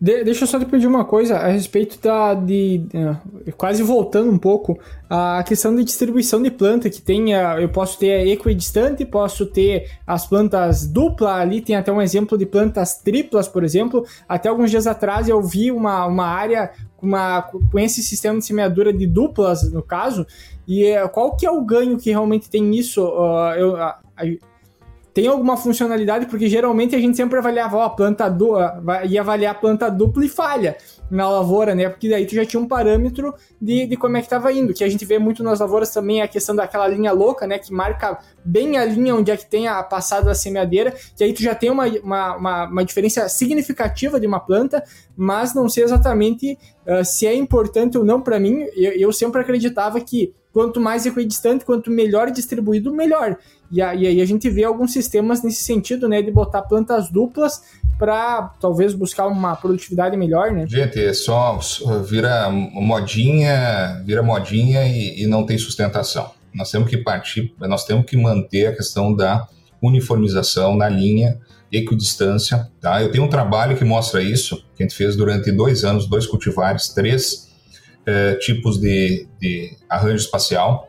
De, 0.00 0.24
deixa 0.24 0.44
eu 0.44 0.48
só 0.48 0.58
te 0.58 0.64
pedir 0.64 0.86
uma 0.86 1.04
coisa 1.04 1.36
a 1.36 1.48
respeito 1.48 2.00
da. 2.00 2.34
De, 2.34 2.78
de, 2.78 3.52
quase 3.52 3.82
voltando 3.82 4.30
um 4.30 4.38
pouco, 4.38 4.78
a 5.08 5.42
questão 5.42 5.74
de 5.74 5.84
distribuição 5.84 6.42
de 6.42 6.50
planta, 6.50 6.90
que 6.90 7.00
tem. 7.00 7.32
Eu 7.32 7.68
posso 7.68 7.98
ter 7.98 8.26
equidistante, 8.28 9.04
posso 9.04 9.46
ter 9.46 9.90
as 10.06 10.26
plantas 10.26 10.86
dupla 10.86 11.34
ali, 11.34 11.60
tem 11.60 11.76
até 11.76 11.92
um 11.92 12.02
exemplo 12.02 12.36
de 12.36 12.46
plantas 12.46 12.98
triplas, 12.98 13.48
por 13.48 13.64
exemplo. 13.64 14.04
Até 14.28 14.48
alguns 14.48 14.70
dias 14.70 14.86
atrás 14.86 15.28
eu 15.28 15.42
vi 15.42 15.70
uma, 15.70 16.06
uma 16.06 16.26
área 16.26 16.70
uma, 17.00 17.42
com 17.42 17.78
esse 17.78 18.02
sistema 18.02 18.38
de 18.38 18.44
semeadura 18.44 18.92
de 18.92 19.06
duplas, 19.06 19.70
no 19.72 19.82
caso, 19.82 20.26
e 20.66 20.84
eh, 20.84 21.06
qual 21.08 21.36
que 21.36 21.46
é 21.46 21.50
o 21.50 21.64
ganho 21.64 21.98
que 21.98 22.10
realmente 22.10 22.50
tem 22.50 22.74
isso? 22.74 23.04
Uh, 23.04 23.54
eu, 23.56 23.74
uh, 23.74 24.38
tem 25.16 25.28
alguma 25.28 25.56
funcionalidade, 25.56 26.26
porque 26.26 26.46
geralmente 26.46 26.94
a 26.94 26.98
gente 26.98 27.16
sempre 27.16 27.38
avaliava 27.38 27.78
ó, 27.78 27.84
a 27.84 27.88
planta 27.88 28.28
dupla, 28.28 29.02
ia 29.06 29.22
avaliar 29.22 29.52
a 29.52 29.58
planta 29.58 29.90
dupla 29.90 30.26
e 30.26 30.28
falha 30.28 30.76
na 31.10 31.26
lavoura, 31.26 31.74
né? 31.74 31.88
Porque 31.88 32.10
daí 32.10 32.26
tu 32.26 32.34
já 32.34 32.44
tinha 32.44 32.60
um 32.60 32.68
parâmetro 32.68 33.34
de, 33.58 33.86
de 33.86 33.96
como 33.96 34.18
é 34.18 34.20
que 34.20 34.26
estava 34.26 34.52
indo. 34.52 34.74
Que 34.74 34.84
a 34.84 34.88
gente 34.90 35.06
vê 35.06 35.18
muito 35.18 35.42
nas 35.42 35.60
lavouras 35.60 35.88
também 35.88 36.20
a 36.20 36.28
questão 36.28 36.54
daquela 36.54 36.86
linha 36.86 37.12
louca, 37.12 37.46
né? 37.46 37.58
Que 37.58 37.72
marca 37.72 38.18
bem 38.44 38.76
a 38.76 38.84
linha 38.84 39.14
onde 39.14 39.30
é 39.30 39.38
que 39.38 39.46
tem 39.46 39.66
a 39.66 39.82
passada 39.82 40.26
da 40.26 40.34
semeadeira, 40.34 40.94
que 41.16 41.24
aí 41.24 41.32
tu 41.32 41.42
já 41.42 41.54
tem 41.54 41.70
uma, 41.70 41.86
uma, 41.86 42.36
uma, 42.36 42.64
uma 42.66 42.84
diferença 42.84 43.26
significativa 43.26 44.20
de 44.20 44.26
uma 44.26 44.38
planta, 44.38 44.84
mas 45.16 45.54
não 45.54 45.66
sei 45.66 45.84
exatamente 45.84 46.58
uh, 46.86 47.02
se 47.02 47.26
é 47.26 47.34
importante 47.34 47.96
ou 47.96 48.04
não 48.04 48.20
para 48.20 48.38
mim. 48.38 48.66
Eu, 48.76 48.92
eu 48.92 49.12
sempre 49.14 49.40
acreditava 49.40 49.98
que 49.98 50.34
quanto 50.56 50.80
mais 50.80 51.04
equidistante, 51.04 51.66
quanto 51.66 51.90
melhor 51.90 52.30
distribuído, 52.30 52.90
melhor. 52.90 53.36
E, 53.70 53.82
aí 53.82 54.22
a 54.22 54.24
gente 54.24 54.48
vê 54.48 54.64
alguns 54.64 54.90
sistemas 54.90 55.42
nesse 55.42 55.62
sentido, 55.62 56.08
né, 56.08 56.22
de 56.22 56.30
botar 56.30 56.62
plantas 56.62 57.10
duplas 57.10 57.60
para 57.98 58.54
talvez 58.58 58.94
buscar 58.94 59.26
uma 59.26 59.54
produtividade 59.54 60.16
melhor, 60.16 60.52
né? 60.52 60.66
Gente, 60.66 60.98
é 60.98 61.12
só 61.12 61.60
vira 62.08 62.48
modinha, 62.50 64.02
vira 64.06 64.22
modinha 64.22 64.86
e, 64.86 65.24
e 65.24 65.26
não 65.26 65.44
tem 65.44 65.58
sustentação. 65.58 66.30
Nós 66.54 66.70
temos 66.70 66.88
que 66.88 66.96
partir, 66.96 67.54
nós 67.60 67.84
temos 67.84 68.06
que 68.06 68.16
manter 68.16 68.68
a 68.68 68.74
questão 68.74 69.14
da 69.14 69.46
uniformização 69.82 70.74
na 70.74 70.88
linha 70.88 71.38
equidistância, 71.70 72.66
tá? 72.80 73.02
Eu 73.02 73.12
tenho 73.12 73.24
um 73.24 73.28
trabalho 73.28 73.76
que 73.76 73.84
mostra 73.84 74.22
isso, 74.22 74.64
que 74.74 74.82
a 74.82 74.86
gente 74.86 74.96
fez 74.96 75.16
durante 75.16 75.52
dois 75.52 75.84
anos, 75.84 76.08
dois 76.08 76.26
cultivares, 76.26 76.88
três 76.88 77.45
é, 78.06 78.34
tipos 78.36 78.80
de, 78.80 79.26
de, 79.40 79.76
arranjo 79.88 80.16
espacial 80.16 80.88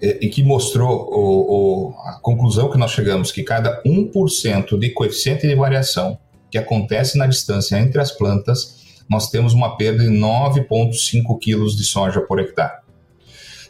é, 0.00 0.18
e 0.20 0.28
que 0.28 0.42
mostrou 0.42 1.08
o, 1.10 1.88
o, 1.88 1.94
a 2.04 2.20
conclusão 2.22 2.70
que 2.70 2.78
nós 2.78 2.92
chegamos 2.92 3.32
que 3.32 3.42
cada 3.42 3.82
1% 3.82 4.78
de 4.78 4.90
coeficiente 4.90 5.46
de 5.46 5.54
variação 5.54 6.18
que 6.50 6.58
acontece 6.58 7.18
na 7.18 7.26
distância 7.26 7.76
entre 7.76 8.00
as 8.00 8.12
plantas, 8.12 9.02
nós 9.10 9.30
temos 9.30 9.52
uma 9.52 9.76
perda 9.76 10.04
de 10.04 10.10
9,5 10.10 11.38
quilos 11.40 11.76
de 11.76 11.84
soja 11.84 12.20
por 12.20 12.38
hectare. 12.38 12.80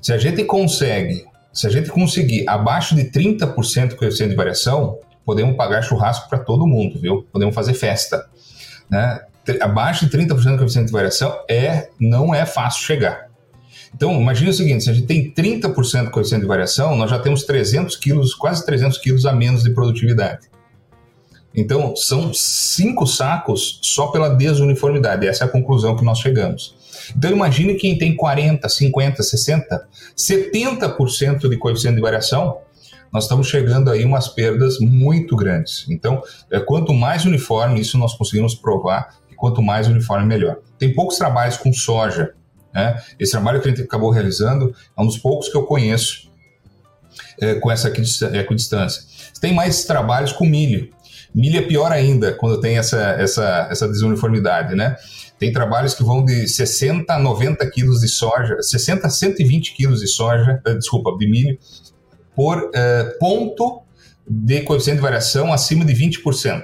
Se 0.01 0.13
a 0.13 0.19
gente 0.19 0.45
consegue, 0.45 1.25
se 1.53 1.67
a 1.67 1.71
gente 1.71 1.91
conseguir 1.91 2.49
abaixo 2.49 2.95
de 2.95 3.05
30% 3.11 3.89
de 3.89 3.97
coeficiente 3.97 4.31
de 4.31 4.37
variação, 4.37 4.99
podemos 5.25 5.57
pagar 5.57 5.83
churrasco 5.83 6.29
para 6.29 6.39
todo 6.39 6.67
mundo, 6.67 7.01
viu? 7.01 7.27
Podemos 7.33 7.55
fazer 7.55 7.75
festa. 7.75 8.29
Né? 8.89 9.21
Abaixo 9.61 10.07
de 10.07 10.17
30% 10.17 10.29
do 10.29 10.59
coeficiente 10.59 10.87
de 10.87 10.93
variação 10.93 11.37
é, 11.49 11.89
não 11.99 12.35
é 12.35 12.45
fácil 12.45 12.83
chegar. 12.83 13.27
Então, 13.95 14.13
imagine 14.21 14.51
o 14.51 14.53
seguinte, 14.53 14.85
se 14.85 14.91
a 14.91 14.93
gente 14.93 15.07
tem 15.07 15.33
30% 15.33 16.05
de 16.05 16.11
coeficiente 16.11 16.43
de 16.43 16.49
variação, 16.49 16.97
nós 16.97 17.11
já 17.11 17.19
temos 17.19 17.45
300 17.45 17.97
quilos, 17.97 18.35
quase 18.35 18.65
300 18.67 18.99
quilos 18.99 19.25
a 19.25 19.33
menos 19.33 19.63
de 19.63 19.71
produtividade. 19.71 20.49
Então, 21.55 21.97
são 21.97 22.35
cinco 22.35 23.07
sacos 23.07 23.81
só 23.83 24.09
pela 24.09 24.29
desuniformidade. 24.29 25.27
Essa 25.27 25.45
é 25.45 25.47
a 25.47 25.51
conclusão 25.51 25.97
que 25.97 26.05
nós 26.05 26.19
chegamos. 26.19 26.77
Então, 27.17 27.31
imagine 27.31 27.75
quem 27.77 27.97
tem 27.97 28.15
40, 28.15 28.69
50, 28.69 29.23
60, 29.23 29.89
70% 30.15 31.49
de 31.49 31.57
coeficiente 31.57 31.97
de 31.97 32.03
variação, 32.03 32.59
nós 33.11 33.25
estamos 33.25 33.49
chegando 33.49 33.91
aí 33.91 34.05
umas 34.05 34.29
perdas 34.29 34.79
muito 34.79 35.35
grandes. 35.37 35.87
Então, 35.89 36.23
é, 36.51 36.61
quanto 36.61 36.93
mais 36.93 37.25
uniforme, 37.25 37.81
isso 37.81 37.97
nós 37.97 38.15
conseguimos 38.15 38.55
provar 38.55 39.17
quanto 39.37 39.63
mais 39.63 39.87
uniforme, 39.87 40.27
melhor. 40.27 40.59
Tem 40.79 40.93
poucos 40.93 41.17
trabalhos 41.17 41.57
com 41.57 41.73
soja. 41.73 42.35
Né? 42.75 43.01
Esse 43.19 43.33
trabalho 43.33 43.61
que 43.61 43.69
a 43.69 43.71
gente 43.71 43.83
acabou 43.83 44.11
realizando 44.11 44.75
é 44.97 45.01
um 45.01 45.07
dos 45.07 45.19
poucos 45.19 45.49
que 45.49 45.57
eu 45.57 45.65
conheço 45.65 46.31
é, 47.41 47.55
com 47.55 47.71
essa 47.71 47.89
equidistância. 47.89 49.03
Tem 49.41 49.55
mais 49.55 49.85
trabalhos 49.85 50.33
com 50.33 50.45
milho. 50.45 50.91
Milho 51.35 51.59
é 51.59 51.63
pior 51.63 51.93
ainda 51.93 52.33
quando 52.33 52.61
tem 52.61 52.79
essa, 52.79 52.99
essa, 53.13 53.69
essa 53.71 53.87
desuniformidade, 53.87 54.75
né? 54.75 54.97
Tem 55.39 55.53
trabalhos 55.53 55.93
que 55.93 56.03
vão 56.03 56.25
de 56.25 56.49
60 56.49 57.13
a 57.13 57.19
90 57.19 57.71
quilos 57.71 58.01
de 58.01 58.09
soja, 58.09 58.57
60 58.63 59.07
a 59.07 59.11
120 59.11 59.75
quilos 59.75 60.01
de 60.01 60.07
soja, 60.07 60.63
eh, 60.67 60.75
desculpa, 60.75 61.15
de 61.19 61.29
milho, 61.29 61.59
por 62.35 62.59
uh, 62.59 63.19
ponto 63.19 63.83
de 64.27 64.63
coeficiente 64.63 64.97
de 64.97 65.03
variação 65.03 65.53
acima 65.53 65.85
de 65.85 65.93
20%. 65.93 66.63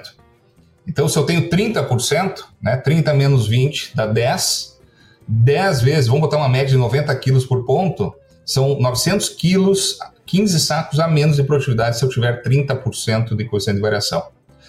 Então, 0.87 1.07
se 1.07 1.17
eu 1.17 1.25
tenho 1.25 1.49
30%, 1.49 2.43
né, 2.61 2.77
30 2.77 3.13
menos 3.13 3.47
20 3.47 3.95
dá 3.95 4.05
10, 4.05 4.79
10 5.27 5.81
vezes, 5.81 6.07
vamos 6.07 6.21
botar 6.21 6.37
uma 6.37 6.49
média 6.49 6.69
de 6.69 6.77
90 6.77 7.15
quilos 7.15 7.45
por 7.45 7.65
ponto, 7.65 8.13
são 8.45 8.79
900 8.79 9.29
quilos, 9.29 9.97
15 10.25 10.59
sacos 10.59 10.99
a 10.99 11.07
menos 11.07 11.37
de 11.37 11.43
produtividade 11.43 11.97
se 11.97 12.03
eu 12.03 12.09
tiver 12.09 12.41
30% 12.43 13.35
de 13.35 13.45
coeficiente 13.45 13.77
de 13.77 13.81
variação. 13.81 14.23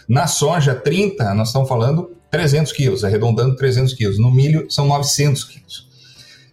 Na 0.09 0.27
soja, 0.27 0.75
30, 0.75 1.35
nós 1.35 1.49
estamos 1.49 1.69
falando 1.69 2.11
300 2.31 2.73
quilos, 2.73 3.05
arredondando 3.05 3.57
300 3.57 3.95
quilos. 3.95 4.19
No 4.19 4.31
milho, 4.31 4.67
são 4.69 4.87
900 4.87 5.45
quilos. 5.45 5.89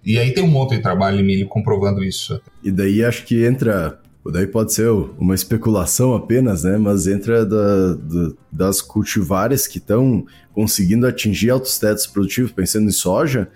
E 0.03 0.17
aí 0.17 0.33
tem 0.33 0.43
um 0.43 0.47
monte 0.47 0.75
de 0.75 0.81
trabalho 0.81 1.19
em 1.19 1.23
milho 1.23 1.47
comprovando 1.47 2.03
isso. 2.03 2.41
E 2.63 2.71
daí 2.71 3.03
acho 3.03 3.23
que 3.25 3.45
entra 3.45 3.99
Daí 4.29 4.45
pode 4.45 4.73
ser 4.73 4.89
uma 5.17 5.33
especulação 5.33 6.13
apenas, 6.13 6.63
né? 6.63 6.77
Mas 6.77 7.07
entra 7.07 7.43
da, 7.45 7.93
da, 7.95 8.31
das 8.51 8.81
cultivares 8.81 9.65
que 9.65 9.79
estão 9.79 10.25
conseguindo 10.53 11.07
atingir 11.07 11.49
altos 11.49 11.79
tetos 11.79 12.05
produtivos, 12.05 12.51
pensando 12.51 12.87
em 12.87 12.91
soja, 12.91 13.49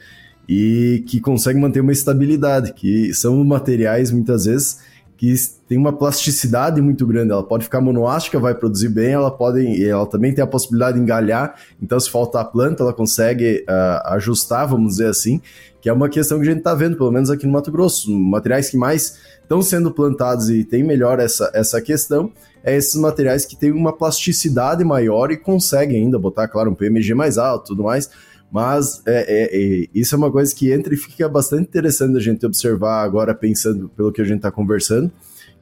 e 0.49 1.03
que 1.07 1.20
conseguem 1.20 1.61
manter 1.61 1.82
uma 1.82 1.91
estabilidade, 1.91 2.74
que 2.74 3.13
são 3.13 3.43
materiais 3.43 4.11
muitas 4.11 4.45
vezes 4.45 4.80
que 5.26 5.36
tem 5.67 5.78
uma 5.78 5.91
plasticidade 5.91 6.82
muito 6.82 7.07
grande. 7.07 7.32
Ela 7.32 7.43
pode 7.43 7.63
ficar 7.63 7.82
monoástica, 7.82 8.39
vai 8.39 8.53
produzir 8.53 8.89
bem, 8.89 9.13
ela 9.13 9.32
pode, 9.32 9.84
ela 9.84 10.05
também 10.05 10.34
tem 10.34 10.43
a 10.43 10.47
possibilidade 10.47 10.97
de 10.97 11.03
engalhar. 11.03 11.55
Então, 11.82 11.99
se 11.99 12.09
faltar 12.09 12.45
planta, 12.51 12.84
ela 12.84 12.93
consegue 12.93 13.65
uh, 13.67 14.13
ajustar, 14.13 14.67
vamos 14.67 14.93
dizer 14.93 15.07
assim, 15.07 15.41
que 15.82 15.89
é 15.89 15.93
uma 15.93 16.09
questão 16.09 16.38
que 16.39 16.47
a 16.47 16.49
gente 16.49 16.59
está 16.59 16.76
vendo, 16.76 16.97
pelo 16.97 17.11
menos 17.11 17.30
aqui 17.30 17.45
no 17.45 17.53
Mato 17.53 17.71
Grosso. 17.71 18.11
Materiais 18.11 18.69
que 18.69 18.78
mais 18.78 19.17
estão 19.41 19.61
sendo 19.61 19.91
plantados 19.91 20.49
e 20.49 20.63
tem 20.63 20.84
melhor 20.84 21.19
essa, 21.19 21.51
essa 21.53 21.82
questão 21.82 22.32
é 22.63 22.76
esses 22.76 22.95
materiais 22.95 23.45
que 23.45 23.55
têm 23.55 23.71
uma 23.71 23.93
plasticidade 23.93 24.84
maior 24.84 25.32
e 25.32 25.38
conseguem 25.38 26.03
ainda 26.03 26.17
botar, 26.17 26.47
claro, 26.47 26.71
um 26.71 26.76
PMG 26.76 27.13
mais 27.13 27.38
alto, 27.38 27.67
tudo 27.67 27.84
mais. 27.84 28.09
Mas 28.52 29.02
é, 29.06 29.26
é, 29.28 29.84
é, 29.84 29.88
isso 29.93 30.16
é 30.16 30.18
uma 30.18 30.32
coisa 30.32 30.54
que 30.54 30.72
entra 30.72 30.93
e 30.93 30.98
fica 30.98 31.28
bastante 31.28 31.64
interessante 31.64 32.16
a 32.18 32.22
gente 32.22 32.46
observar 32.46 33.04
agora, 33.04 33.34
pensando 33.34 33.89
pelo 33.89 34.12
que 34.12 34.22
a 34.22 34.26
gente 34.26 34.38
está 34.38 34.52
conversando, 34.52 35.12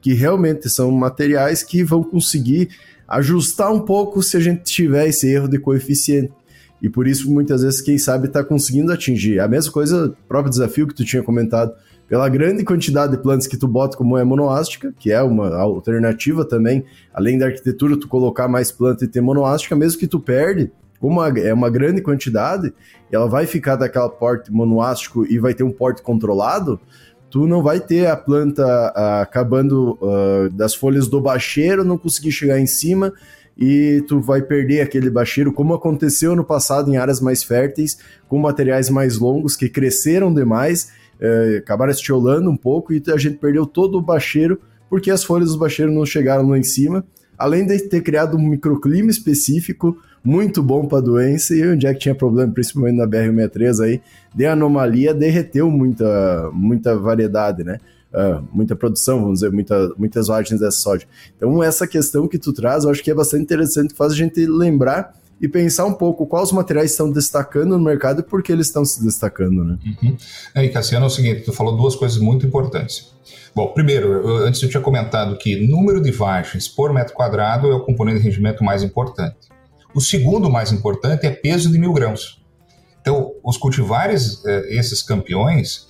que 0.00 0.12
realmente 0.12 0.68
são 0.68 0.90
materiais 0.90 1.62
que 1.62 1.82
vão 1.82 2.02
conseguir 2.02 2.68
ajustar 3.08 3.72
um 3.72 3.80
pouco 3.80 4.22
se 4.22 4.36
a 4.36 4.40
gente 4.40 4.62
tiver 4.64 5.08
esse 5.08 5.28
erro 5.28 5.48
de 5.48 5.58
coeficiente. 5.58 6.32
E 6.80 6.88
por 6.88 7.06
isso, 7.06 7.30
muitas 7.30 7.62
vezes, 7.62 7.80
quem 7.80 7.96
sabe 7.96 8.26
está 8.26 8.44
conseguindo 8.44 8.92
atingir. 8.92 9.40
A 9.40 9.48
mesma 9.48 9.72
coisa, 9.72 10.06
o 10.06 10.28
próprio 10.28 10.50
desafio 10.50 10.86
que 10.86 10.94
tu 10.94 11.04
tinha 11.04 11.22
comentado, 11.22 11.72
pela 12.06 12.28
grande 12.28 12.62
quantidade 12.64 13.16
de 13.16 13.22
plantas 13.22 13.46
que 13.46 13.56
tu 13.56 13.66
bota 13.66 13.96
como 13.96 14.18
é 14.18 14.24
monoástica, 14.24 14.92
que 14.98 15.10
é 15.10 15.22
uma 15.22 15.56
alternativa 15.56 16.44
também, 16.44 16.84
além 17.12 17.38
da 17.38 17.46
arquitetura, 17.46 17.98
tu 17.98 18.06
colocar 18.06 18.46
mais 18.48 18.70
planta 18.70 19.04
e 19.04 19.08
ter 19.08 19.22
monoástica, 19.22 19.74
mesmo 19.74 19.98
que 19.98 20.06
tu 20.06 20.20
perde, 20.20 20.70
como 21.00 21.22
é 21.22 21.52
uma 21.52 21.68
grande 21.70 22.00
quantidade, 22.00 22.72
ela 23.10 23.28
vai 23.28 23.46
ficar 23.46 23.76
daquela 23.76 24.08
porte 24.08 24.50
monoástico 24.50 25.26
e 25.26 25.38
vai 25.38 25.54
ter 25.54 25.62
um 25.62 25.72
porte 25.72 26.02
controlado, 26.02 26.80
tu 27.30 27.46
não 27.46 27.62
vai 27.62 27.80
ter 27.80 28.06
a 28.06 28.16
planta 28.16 28.64
uh, 28.64 29.22
acabando 29.22 29.98
uh, 30.00 30.48
das 30.50 30.74
folhas 30.74 31.08
do 31.08 31.20
bacheiro, 31.20 31.84
não 31.84 31.98
conseguir 31.98 32.32
chegar 32.32 32.60
em 32.60 32.66
cima 32.66 33.12
e 33.58 34.04
tu 34.08 34.20
vai 34.20 34.40
perder 34.40 34.80
aquele 34.80 35.10
bacheiro, 35.10 35.52
como 35.52 35.74
aconteceu 35.74 36.34
no 36.34 36.44
passado 36.44 36.90
em 36.90 36.96
áreas 36.96 37.20
mais 37.20 37.42
férteis, 37.42 37.98
com 38.28 38.38
materiais 38.38 38.88
mais 38.88 39.18
longos 39.18 39.56
que 39.56 39.68
cresceram 39.68 40.32
demais, 40.32 40.90
uh, 41.20 41.58
acabaram 41.58 41.90
estiolando 41.90 42.48
um 42.48 42.56
pouco 42.56 42.92
e 42.92 43.02
a 43.12 43.16
gente 43.16 43.36
perdeu 43.36 43.66
todo 43.66 43.98
o 43.98 44.02
bacheiro 44.02 44.60
porque 44.88 45.10
as 45.10 45.24
folhas 45.24 45.50
do 45.50 45.58
bacheiro 45.58 45.90
não 45.90 46.06
chegaram 46.06 46.48
lá 46.48 46.56
em 46.56 46.62
cima, 46.62 47.04
além 47.36 47.66
de 47.66 47.80
ter 47.88 48.00
criado 48.00 48.36
um 48.36 48.48
microclima 48.48 49.10
específico 49.10 49.98
muito 50.24 50.62
bom 50.62 50.86
para 50.86 51.00
doença 51.00 51.54
e 51.54 51.66
onde 51.68 51.86
é 51.86 51.92
que 51.92 52.00
tinha 52.00 52.14
problema, 52.14 52.50
principalmente 52.50 52.96
na 52.96 53.06
BR-63 53.06 53.84
aí, 53.84 54.00
de 54.34 54.46
anomalia, 54.46 55.12
derreteu 55.12 55.70
muita, 55.70 56.50
muita 56.52 56.96
variedade, 56.98 57.62
né? 57.62 57.78
Uh, 58.12 58.46
muita 58.52 58.76
produção, 58.76 59.20
vamos 59.20 59.40
dizer, 59.40 59.52
muita, 59.52 59.90
muitas 59.98 60.28
vagens 60.28 60.60
dessa 60.60 60.78
soja. 60.78 61.04
Então, 61.36 61.62
essa 61.62 61.86
questão 61.86 62.28
que 62.28 62.38
tu 62.38 62.52
traz, 62.52 62.84
eu 62.84 62.90
acho 62.90 63.02
que 63.02 63.10
é 63.10 63.14
bastante 63.14 63.42
interessante, 63.42 63.92
faz 63.92 64.12
a 64.12 64.16
gente 64.16 64.46
lembrar 64.46 65.14
e 65.40 65.48
pensar 65.48 65.84
um 65.84 65.92
pouco 65.92 66.24
quais 66.24 66.52
materiais 66.52 66.92
estão 66.92 67.10
destacando 67.10 67.76
no 67.76 67.84
mercado 67.84 68.20
e 68.20 68.22
por 68.22 68.42
que 68.42 68.52
eles 68.52 68.68
estão 68.68 68.84
se 68.84 69.02
destacando, 69.02 69.64
né? 69.64 69.78
Uhum. 69.84 70.16
Aí, 70.54 70.68
Cassiano, 70.68 71.04
é 71.04 71.08
o 71.08 71.10
seguinte, 71.10 71.42
tu 71.42 71.52
falou 71.52 71.76
duas 71.76 71.96
coisas 71.96 72.18
muito 72.18 72.46
importantes. 72.46 73.12
Bom, 73.54 73.72
primeiro, 73.72 74.12
eu, 74.12 74.36
antes 74.46 74.62
eu 74.62 74.68
tinha 74.68 74.80
comentado 74.80 75.36
que 75.36 75.66
número 75.66 76.00
de 76.00 76.12
vagens 76.12 76.68
por 76.68 76.92
metro 76.92 77.12
quadrado 77.14 77.66
é 77.70 77.74
o 77.74 77.80
componente 77.80 78.18
de 78.18 78.24
rendimento 78.24 78.62
mais 78.62 78.82
importante. 78.82 79.53
O 79.94 80.00
segundo 80.00 80.50
mais 80.50 80.72
importante 80.72 81.26
é 81.26 81.30
peso 81.30 81.70
de 81.70 81.78
mil 81.78 81.92
grãos. 81.92 82.42
Então, 83.00 83.32
os 83.44 83.56
cultivares, 83.56 84.44
eh, 84.44 84.76
esses 84.76 85.02
campeões, 85.02 85.86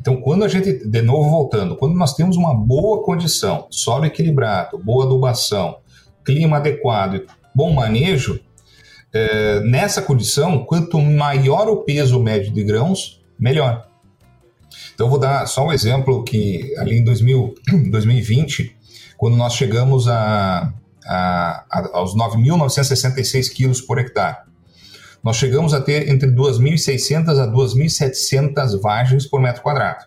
então 0.00 0.20
quando 0.20 0.44
a 0.44 0.48
gente, 0.48 0.86
de 0.86 1.02
novo 1.02 1.30
voltando, 1.30 1.76
quando 1.76 1.94
nós 1.94 2.14
temos 2.14 2.36
uma 2.36 2.54
boa 2.54 3.02
condição, 3.02 3.66
solo 3.70 4.04
equilibrado, 4.04 4.78
boa 4.78 5.04
adubação, 5.04 5.78
clima 6.24 6.58
adequado, 6.58 7.22
bom 7.54 7.72
manejo, 7.72 8.40
é, 9.12 9.60
nessa 9.60 10.02
condição, 10.02 10.64
quanto 10.64 11.00
maior 11.00 11.68
o 11.68 11.78
peso 11.78 12.22
médio 12.22 12.52
de 12.52 12.62
grãos, 12.62 13.22
melhor. 13.38 13.88
Então, 14.94 15.08
vou 15.08 15.18
dar 15.18 15.46
só 15.46 15.66
um 15.66 15.72
exemplo 15.72 16.22
que 16.22 16.74
ali 16.76 16.98
em 16.98 17.04
2000, 17.04 17.54
2020, 17.90 18.76
quando 19.16 19.36
nós 19.36 19.54
chegamos 19.54 20.08
a 20.08 20.72
a, 21.06 21.64
aos 21.92 22.14
9.966 22.16 23.52
quilos 23.52 23.80
por 23.80 23.98
hectare. 23.98 24.38
Nós 25.22 25.36
chegamos 25.36 25.74
a 25.74 25.80
ter 25.80 26.08
entre 26.08 26.30
2.600 26.30 27.42
a 27.42 27.46
2.700 27.50 28.80
vagens 28.80 29.26
por 29.26 29.40
metro 29.40 29.62
quadrado. 29.62 30.04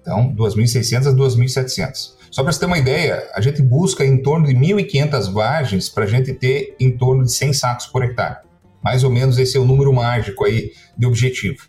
Então, 0.00 0.34
2.600 0.34 1.08
a 1.08 1.12
2.700. 1.12 2.20
Só 2.30 2.42
para 2.42 2.52
você 2.52 2.60
ter 2.60 2.66
uma 2.66 2.78
ideia, 2.78 3.28
a 3.34 3.40
gente 3.40 3.60
busca 3.60 4.04
em 4.04 4.22
torno 4.22 4.46
de 4.46 4.54
1.500 4.54 5.32
vagens 5.32 5.88
para 5.88 6.04
a 6.04 6.06
gente 6.06 6.32
ter 6.32 6.76
em 6.78 6.96
torno 6.96 7.24
de 7.24 7.32
100 7.32 7.52
sacos 7.52 7.86
por 7.86 8.04
hectare. 8.04 8.38
Mais 8.82 9.02
ou 9.02 9.10
menos 9.10 9.38
esse 9.38 9.56
é 9.56 9.60
o 9.60 9.64
número 9.64 9.92
mágico 9.92 10.44
aí 10.44 10.72
de 10.96 11.06
objetivo. 11.06 11.68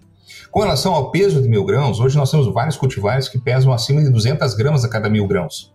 Com 0.51 0.59
relação 0.59 0.93
ao 0.93 1.11
peso 1.11 1.41
de 1.41 1.49
mil 1.49 1.65
grãos, 1.65 1.99
hoje 1.99 2.15
nós 2.17 2.29
temos 2.29 2.45
vários 2.53 2.77
cultivares 2.77 3.27
que 3.27 3.39
pesam 3.39 3.73
acima 3.73 4.01
de 4.01 4.09
200 4.09 4.53
gramas 4.53 4.85
a 4.85 4.89
cada 4.89 5.09
mil 5.09 5.25
grãos. 5.25 5.70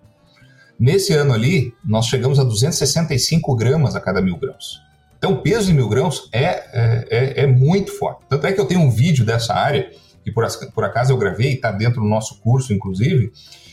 Nesse 0.78 1.12
ano 1.14 1.32
ali, 1.32 1.74
nós 1.84 2.06
chegamos 2.06 2.38
a 2.38 2.44
265 2.44 3.56
gramas 3.56 3.96
a 3.96 4.00
cada 4.00 4.20
mil 4.20 4.36
grãos. 4.36 4.80
Então, 5.18 5.32
o 5.32 5.42
peso 5.42 5.66
de 5.66 5.72
mil 5.72 5.88
grãos 5.88 6.28
é, 6.32 6.44
é, 6.44 7.06
é, 7.10 7.42
é 7.44 7.46
muito 7.46 7.92
forte. 7.92 8.20
Tanto 8.28 8.46
é 8.46 8.52
que 8.52 8.60
eu 8.60 8.66
tenho 8.66 8.80
um 8.80 8.90
vídeo 8.90 9.24
dessa 9.24 9.54
área, 9.54 9.90
que 10.22 10.30
por, 10.30 10.46
por 10.74 10.84
acaso 10.84 11.12
eu 11.12 11.16
gravei, 11.16 11.54
está 11.54 11.72
dentro 11.72 12.02
do 12.02 12.06
nosso 12.06 12.38
curso, 12.40 12.72
inclusive, 12.72 13.32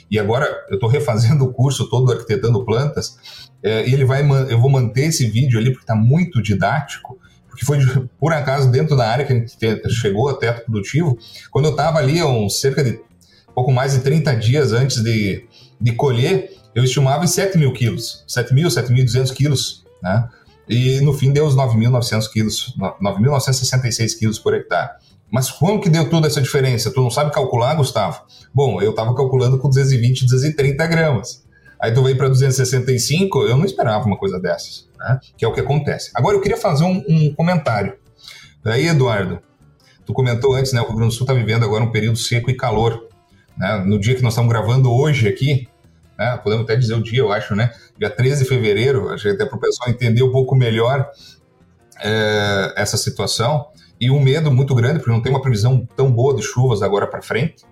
e 0.10 0.18
agora 0.18 0.48
eu 0.70 0.76
estou 0.76 0.90
refazendo 0.90 1.44
o 1.44 1.52
curso 1.52 1.90
todo 1.90 2.12
arquitetando 2.12 2.64
plantas, 2.64 3.18
é, 3.62 3.88
e 3.88 3.94
ele 3.94 4.06
vai, 4.06 4.22
eu 4.50 4.60
vou 4.60 4.70
manter 4.70 5.08
esse 5.08 5.26
vídeo 5.26 5.60
ali 5.60 5.72
porque 5.72 5.84
está 5.84 5.96
muito 5.96 6.42
didático, 6.42 7.20
porque 7.50 7.66
foi 7.66 7.80
por 8.20 8.32
acaso 8.32 8.72
dentro 8.72 8.96
da 8.96 9.08
área 9.08 9.26
que 9.26 9.34
a 9.34 9.36
gente 9.36 9.90
chegou 9.90 10.30
a 10.30 10.38
teto 10.38 10.66
produtivo, 10.66 11.18
quando 11.52 11.66
eu 11.66 11.72
estava 11.72 12.00
ali, 12.00 12.24
uns 12.24 12.60
cerca 12.60 12.84
de 12.84 13.00
pouco 13.54 13.72
mais 13.72 13.94
de 13.94 14.00
30 14.00 14.36
dias 14.36 14.72
antes 14.72 15.04
de, 15.04 15.46
de 15.80 15.92
colher, 15.92 16.52
eu 16.76 16.84
estimava 16.84 17.24
em 17.24 17.28
7 17.28 17.58
mil 17.58 17.72
quilos, 17.74 18.24
7 18.28 18.54
mil, 18.54 18.68
7.200 18.68 19.34
quilos, 19.34 19.84
né? 20.02 20.28
E 20.68 21.02
no 21.02 21.14
fim 21.14 21.32
deu 21.32 21.46
os 21.46 21.56
9.900 21.56 22.32
quilos, 22.32 22.74
9.966 22.78 24.18
quilos 24.18 24.40
por 24.40 24.54
hectare. 24.54 24.92
Mas 25.30 25.50
como 25.52 25.82
que 25.82 25.90
deu 25.90 26.10
toda 26.10 26.28
essa 26.28 26.42
diferença? 26.42 26.92
Tu 26.92 27.02
não 27.02 27.10
sabe 27.10 27.32
calcular, 27.32 27.76
Gustavo? 27.76 28.22
Bom, 28.54 28.82
eu 28.82 28.92
estava 28.92 29.14
calculando 29.16 29.58
com 29.58 29.68
220, 29.68 30.26
230 30.26 30.88
gramas. 30.88 31.44
Aí 31.82 31.92
tu 31.92 32.02
veio 32.02 32.16
para 32.16 32.30
265, 32.30 33.42
eu 33.42 33.58
não 33.58 33.66
esperava 33.66 34.06
uma 34.06 34.16
coisa 34.16 34.40
dessas, 34.40 34.88
né? 34.98 35.20
Que 35.36 35.44
é 35.44 35.48
o 35.48 35.54
que 35.54 35.60
acontece. 35.60 36.12
Agora 36.16 36.38
eu 36.38 36.42
queria 36.42 36.58
fazer 36.58 36.86
um, 36.86 37.04
um 37.10 37.34
comentário. 37.34 37.96
Aí, 38.64 38.88
Eduardo, 38.88 39.40
tu 40.06 40.14
comentou 40.14 40.54
antes, 40.56 40.72
né? 40.72 40.80
O 40.80 40.86
Rio 40.86 40.96
Grande 40.96 41.14
do 41.14 41.18
Sul 41.18 41.26
está 41.26 41.34
vivendo 41.34 41.66
agora 41.66 41.84
um 41.84 41.92
período 41.92 42.18
seco 42.18 42.50
e 42.50 42.56
calor. 42.56 43.10
Né? 43.58 43.84
No 43.86 44.00
dia 44.00 44.16
que 44.16 44.22
nós 44.22 44.34
estamos 44.34 44.50
gravando 44.50 44.92
hoje 44.94 45.28
aqui, 45.28 45.68
né? 46.32 46.38
podemos 46.38 46.66
até 46.66 46.76
dizer 46.76 46.96
o 46.96 47.04
dia, 47.04 47.20
eu 47.20 47.32
acho, 47.32 47.56
né? 47.56 47.72
Dia 47.98 48.10
13 48.10 48.44
de 48.44 48.50
fevereiro, 48.50 49.10
acho 49.10 49.28
até 49.30 49.46
para 49.46 49.58
o 49.58 49.60
pessoal 49.60 49.90
entender 49.90 50.24
um 50.24 50.32
pouco 50.32 50.56
melhor 50.56 51.10
é, 52.02 52.74
essa 52.76 52.98
situação. 52.98 53.68
E 54.00 54.12
um 54.12 54.20
medo 54.20 54.52
muito 54.52 54.76
grande, 54.76 55.00
porque 55.00 55.12
não 55.12 55.22
tem 55.22 55.32
uma 55.32 55.42
previsão 55.42 55.88
tão 55.96 56.12
boa 56.12 56.36
de 56.36 56.42
chuvas 56.42 56.82
agora 56.82 57.08
para 57.08 57.22
frente. 57.22 57.64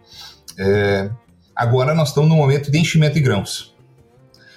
É, 0.58 1.10
agora 1.56 1.94
nós 1.94 2.10
estamos 2.10 2.30
no 2.30 2.36
momento 2.36 2.72
de 2.72 2.78
enchimento 2.78 3.16
de 3.16 3.22
grãos. 3.22 3.76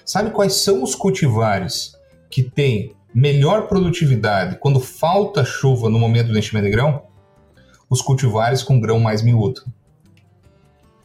Sabe 0.04 0.30
quais 0.30 0.62
são 0.62 0.82
os 0.82 0.94
cultivares 0.94 1.94
que 2.30 2.42
têm 2.42 2.94
melhor 3.14 3.68
produtividade 3.68 4.58
quando 4.58 4.78
falta 4.78 5.44
chuva 5.44 5.88
no 5.88 5.98
momento 5.98 6.30
do 6.30 6.38
enchimento 6.38 6.66
de 6.66 6.72
grão? 6.72 7.02
Os 7.88 8.02
cultivares 8.02 8.62
com 8.62 8.80
grão 8.80 9.00
mais 9.00 9.22
miúdo. 9.22 9.62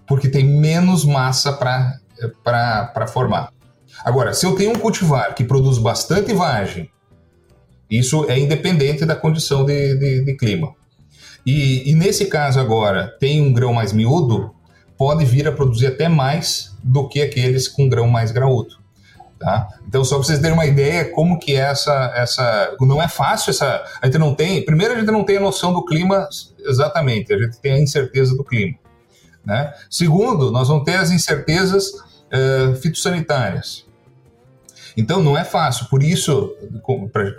Porque 0.05 0.27
tem 0.27 0.43
menos 0.43 1.05
massa 1.05 1.53
para 1.53 1.99
para 2.43 3.07
formar. 3.07 3.51
Agora, 4.03 4.33
se 4.33 4.45
eu 4.45 4.55
tenho 4.55 4.71
um 4.71 4.79
cultivar 4.79 5.33
que 5.35 5.43
produz 5.43 5.77
bastante 5.77 6.33
vagem, 6.33 6.89
isso 7.89 8.25
é 8.29 8.37
independente 8.37 9.05
da 9.05 9.15
condição 9.15 9.65
de, 9.65 9.95
de, 9.95 10.25
de 10.25 10.37
clima. 10.37 10.73
E, 11.45 11.89
e, 11.89 11.95
nesse 11.95 12.25
caso 12.25 12.59
agora, 12.59 13.15
tem 13.19 13.41
um 13.41 13.51
grão 13.51 13.73
mais 13.73 13.91
miúdo, 13.91 14.53
pode 14.97 15.25
vir 15.25 15.47
a 15.47 15.51
produzir 15.51 15.87
até 15.87 16.07
mais 16.07 16.75
do 16.83 17.07
que 17.07 17.21
aqueles 17.21 17.67
com 17.67 17.89
grão 17.89 18.07
mais 18.07 18.31
graúdo. 18.31 18.77
Tá? 19.39 19.69
Então, 19.87 20.03
só 20.03 20.15
para 20.15 20.25
vocês 20.25 20.39
terem 20.39 20.53
uma 20.53 20.65
ideia 20.65 21.05
como 21.05 21.39
que 21.39 21.55
é 21.55 21.61
essa, 21.61 22.11
essa... 22.13 22.75
Não 22.81 23.01
é 23.01 23.07
fácil 23.07 23.51
essa... 23.51 23.83
A 24.01 24.05
gente 24.05 24.17
não 24.17 24.35
tem... 24.35 24.63
Primeiro, 24.63 24.93
a 24.93 24.99
gente 24.99 25.11
não 25.11 25.23
tem 25.23 25.37
a 25.37 25.41
noção 25.41 25.73
do 25.73 25.85
clima 25.85 26.27
exatamente, 26.59 27.33
a 27.33 27.37
gente 27.37 27.57
tem 27.59 27.71
a 27.71 27.79
incerteza 27.79 28.35
do 28.35 28.43
clima. 28.43 28.77
Né? 29.45 29.73
Segundo, 29.89 30.51
nós 30.51 30.67
vamos 30.67 30.83
ter 30.83 30.95
as 30.95 31.09
incertezas 31.09 31.93
uh, 32.33 32.75
fitossanitárias. 32.75 33.85
Então 34.97 35.21
não 35.21 35.37
é 35.37 35.43
fácil, 35.43 35.87
por 35.87 36.03
isso, 36.03 36.55
pra, 37.13 37.31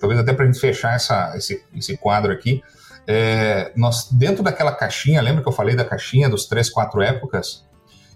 talvez 0.00 0.20
até 0.20 0.32
para 0.32 0.44
a 0.44 0.46
gente 0.46 0.60
fechar 0.60 0.94
essa, 0.94 1.34
esse, 1.36 1.62
esse 1.74 1.96
quadro 1.96 2.32
aqui, 2.32 2.62
é, 3.06 3.72
nós 3.76 4.10
dentro 4.10 4.42
daquela 4.42 4.72
caixinha, 4.72 5.20
lembra 5.20 5.42
que 5.42 5.48
eu 5.48 5.52
falei 5.52 5.76
da 5.76 5.84
caixinha 5.84 6.28
dos 6.28 6.46
três, 6.46 6.70
quatro 6.70 7.02
épocas? 7.02 7.64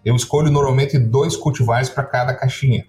eu 0.05 0.17
escolho 0.17 0.51
normalmente 0.51 0.99
dois 0.99 1.37
cultivares 1.37 1.89
para 1.89 2.05
cada 2.05 2.35
caixinha. 2.35 2.87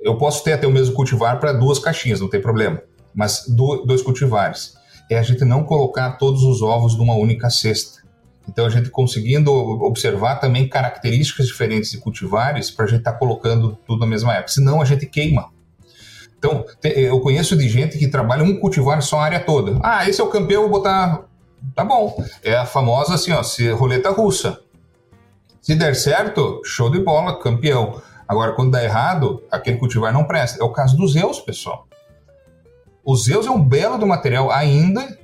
Eu 0.00 0.16
posso 0.16 0.42
ter 0.44 0.52
até 0.52 0.66
o 0.66 0.70
mesmo 0.70 0.94
cultivar 0.94 1.38
para 1.38 1.52
duas 1.52 1.78
caixinhas, 1.78 2.20
não 2.20 2.28
tem 2.28 2.40
problema, 2.40 2.82
mas 3.14 3.44
dois 3.48 4.02
cultivares. 4.02 4.74
É 5.10 5.18
a 5.18 5.22
gente 5.22 5.44
não 5.44 5.64
colocar 5.64 6.12
todos 6.12 6.42
os 6.42 6.62
ovos 6.62 6.96
numa 6.96 7.14
única 7.14 7.50
cesta. 7.50 7.97
Então, 8.48 8.64
a 8.64 8.70
gente 8.70 8.88
conseguindo 8.88 9.52
observar 9.52 10.36
também 10.36 10.68
características 10.68 11.46
diferentes 11.46 11.90
de 11.90 11.98
cultivares 11.98 12.70
para 12.70 12.86
a 12.86 12.88
gente 12.88 13.00
estar 13.00 13.12
tá 13.12 13.18
colocando 13.18 13.78
tudo 13.86 14.00
na 14.00 14.06
mesma 14.06 14.34
época. 14.34 14.48
Senão, 14.48 14.80
a 14.80 14.84
gente 14.84 15.06
queima. 15.06 15.50
Então, 16.38 16.64
eu 16.82 17.20
conheço 17.20 17.56
de 17.56 17.68
gente 17.68 17.98
que 17.98 18.08
trabalha 18.08 18.44
um 18.44 18.58
cultivar 18.58 19.02
só 19.02 19.18
a 19.18 19.24
área 19.24 19.40
toda. 19.40 19.78
Ah, 19.82 20.08
esse 20.08 20.20
é 20.20 20.24
o 20.24 20.28
campeão, 20.28 20.62
vou 20.62 20.70
botar. 20.70 21.24
Tá 21.74 21.84
bom. 21.84 22.24
É 22.42 22.54
a 22.56 22.64
famosa 22.64 23.14
assim, 23.14 23.32
ó, 23.32 23.42
roleta 23.76 24.10
russa. 24.10 24.60
Se 25.60 25.74
der 25.74 25.94
certo, 25.94 26.62
show 26.64 26.90
de 26.90 27.00
bola, 27.00 27.40
campeão. 27.40 28.00
Agora, 28.26 28.52
quando 28.52 28.70
dá 28.70 28.82
errado, 28.82 29.42
aquele 29.50 29.78
cultivar 29.78 30.12
não 30.12 30.24
presta. 30.24 30.62
É 30.62 30.64
o 30.64 30.70
caso 30.70 30.96
do 30.96 31.06
Zeus, 31.08 31.40
pessoal. 31.40 31.88
O 33.04 33.16
Zeus 33.16 33.46
é 33.46 33.50
um 33.50 33.62
belo 33.62 33.98
do 33.98 34.06
material 34.06 34.50
ainda, 34.50 35.17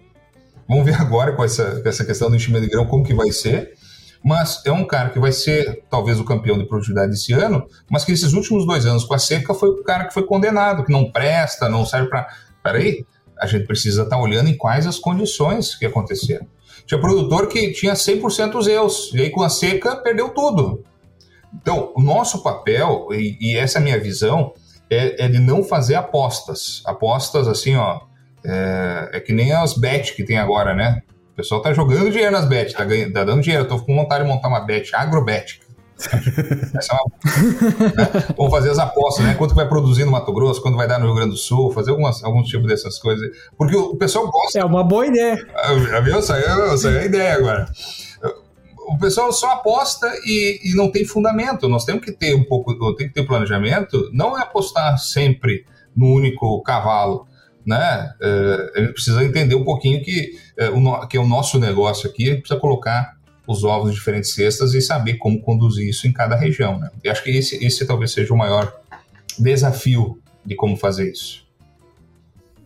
Vamos 0.69 0.85
ver 0.85 0.95
agora 0.95 1.33
com 1.33 1.45
essa, 1.45 1.83
essa 1.85 2.05
questão 2.05 2.31
do 2.31 2.37
enchimento 2.37 2.65
de 2.65 2.71
grão 2.71 2.87
como 2.87 3.05
que 3.05 3.15
vai 3.15 3.31
ser. 3.31 3.75
Mas 4.25 4.63
é 4.65 4.73
um 4.73 4.87
cara 4.87 5.11
que 5.11 5.19
vai 5.19 5.33
ser 5.33 5.85
talvez 5.91 6.19
o 6.19 6.25
campeão 6.25 6.57
de 6.57 6.65
produtividade 6.65 7.13
esse 7.13 7.35
ano, 7.35 7.67
mas 7.91 8.05
que 8.05 8.13
esses 8.13 8.33
últimos 8.33 8.67
dois 8.67 8.87
anos 8.87 9.05
com 9.05 9.13
a 9.13 9.19
seca 9.19 9.53
foi 9.53 9.69
o 9.69 9.83
cara 9.83 10.07
que 10.07 10.15
foi 10.15 10.25
condenado, 10.25 10.83
que 10.83 10.91
não 10.91 11.13
presta, 11.13 11.69
não 11.69 11.85
serve 11.85 12.09
para. 12.09 12.27
Peraí, 12.63 13.05
a 13.39 13.47
gente 13.47 13.67
precisa 13.67 14.05
estar 14.05 14.17
tá 14.17 14.23
olhando 14.23 14.49
em 14.49 14.57
quais 14.57 14.87
as 14.87 14.99
condições 14.99 15.75
que 15.75 15.85
aconteceram. 15.85 16.47
Tinha 16.87 16.99
produtor 16.99 17.49
que 17.49 17.73
tinha 17.73 17.93
100% 17.93 18.63
Zeus, 18.63 19.11
e 19.13 19.21
aí 19.21 19.31
com 19.31 19.43
a 19.43 19.51
seca 19.51 19.97
perdeu 19.97 20.31
tudo. 20.31 20.83
Então, 21.55 21.93
o 21.95 22.03
nosso 22.03 22.43
papel, 22.43 23.09
e, 23.13 23.37
e 23.41 23.57
essa 23.57 23.79
é 23.79 23.81
a 23.81 23.85
minha 23.85 24.01
visão, 24.01 24.55
é, 24.91 25.27
é 25.27 25.29
de 25.29 25.39
não 25.39 25.63
fazer 25.63 25.97
apostas. 25.97 26.83
Apostas 26.87 27.47
assim, 27.47 27.77
ó, 27.77 28.01
é, 28.45 29.11
é 29.15 29.21
que 29.21 29.33
nem 29.33 29.53
as 29.53 29.77
bet 29.77 30.15
que 30.15 30.25
tem 30.25 30.39
agora, 30.39 30.75
né? 30.75 31.03
O 31.33 31.37
pessoal 31.37 31.61
tá 31.63 31.73
jogando 31.73 32.11
dinheiro 32.11 32.31
nas 32.31 32.47
bet, 32.47 32.75
tá, 32.75 32.85
ganhando, 32.85 33.13
tá 33.13 33.25
dando 33.25 33.43
dinheiro. 33.43 33.65
Eu 33.65 33.69
tô 33.69 33.79
com 33.81 33.95
vontade 33.95 34.23
de 34.23 34.31
montar 34.31 34.49
uma 34.49 34.61
bet, 34.61 34.95
agrobet. 34.95 35.61
Essa 36.77 36.93
é 36.93 36.97
uma... 36.97 37.87
né? 37.87 38.27
Vamos 38.37 38.53
fazer 38.53 38.71
as 38.71 38.79
apostas, 38.79 39.25
né? 39.25 39.35
Quanto 39.35 39.55
vai 39.55 39.67
produzir 39.69 40.05
no 40.05 40.13
Mato 40.13 40.33
Grosso, 40.33 40.61
quanto 40.61 40.77
vai 40.77 40.87
dar 40.87 40.99
no 40.99 41.07
Rio 41.07 41.15
Grande 41.15 41.31
do 41.31 41.37
Sul, 41.37 41.73
fazer 41.73 41.91
algumas, 41.91 42.23
alguns 42.23 42.49
tipos 42.49 42.67
dessas 42.67 42.99
coisas. 42.99 43.29
Porque 43.57 43.75
o 43.75 43.97
pessoal 43.97 44.31
gosta. 44.31 44.59
É 44.59 44.65
uma 44.65 44.85
boa 44.85 45.07
ideia. 45.07 45.45
Ah, 45.57 46.01
viu? 46.01 46.21
Saiu, 46.21 46.77
saiu 46.77 47.01
a 47.01 47.05
ideia 47.05 47.35
agora. 47.35 47.67
O 48.87 48.99
pessoal 48.99 49.33
só 49.33 49.53
aposta 49.53 50.07
e, 50.27 50.61
e, 50.63 50.77
não 50.77 50.91
tem 50.91 51.07
fundamento. 51.07 51.69
Nós 51.69 51.85
temos 51.87 52.05
que 52.05 52.13
ter 52.13 52.35
um 52.35 52.45
pouco, 52.45 52.95
tem 52.97 53.09
que 53.09 53.15
ter 53.15 53.27
planejamento. 53.27 54.11
Não 54.13 54.39
é 54.39 54.43
apostar 54.43 54.99
sempre 54.99 55.65
no 55.97 56.15
único 56.15 56.63
cavalo 56.63 57.27
né? 57.65 58.13
É, 58.21 58.73
a 58.77 58.81
gente 58.81 58.93
precisa 58.93 59.25
entender 59.25 59.55
um 59.55 59.65
pouquinho 59.65 60.03
que, 60.03 60.39
é, 60.57 60.69
o, 60.69 61.07
que 61.07 61.17
é 61.17 61.21
o 61.21 61.27
nosso 61.27 61.59
negócio 61.59 62.09
aqui, 62.09 62.25
a 62.25 62.33
gente 62.33 62.41
precisa 62.41 62.61
colocar 62.61 63.17
os 63.47 63.63
ovos 63.63 63.91
em 63.91 63.95
diferentes 63.95 64.33
cestas 64.35 64.75
e 64.75 64.81
saber 64.81 65.15
como 65.15 65.41
conduzir 65.41 65.89
isso 65.89 66.07
em 66.07 66.13
cada 66.13 66.35
região, 66.35 66.79
né? 66.79 66.91
Acho 67.07 67.23
que 67.23 67.31
esse, 67.31 67.65
esse 67.65 67.87
talvez 67.87 68.13
seja 68.13 68.33
o 68.33 68.37
maior 68.37 68.75
desafio 69.39 70.19
de 70.45 70.55
como 70.55 70.77
fazer 70.77 71.11
isso. 71.11 71.45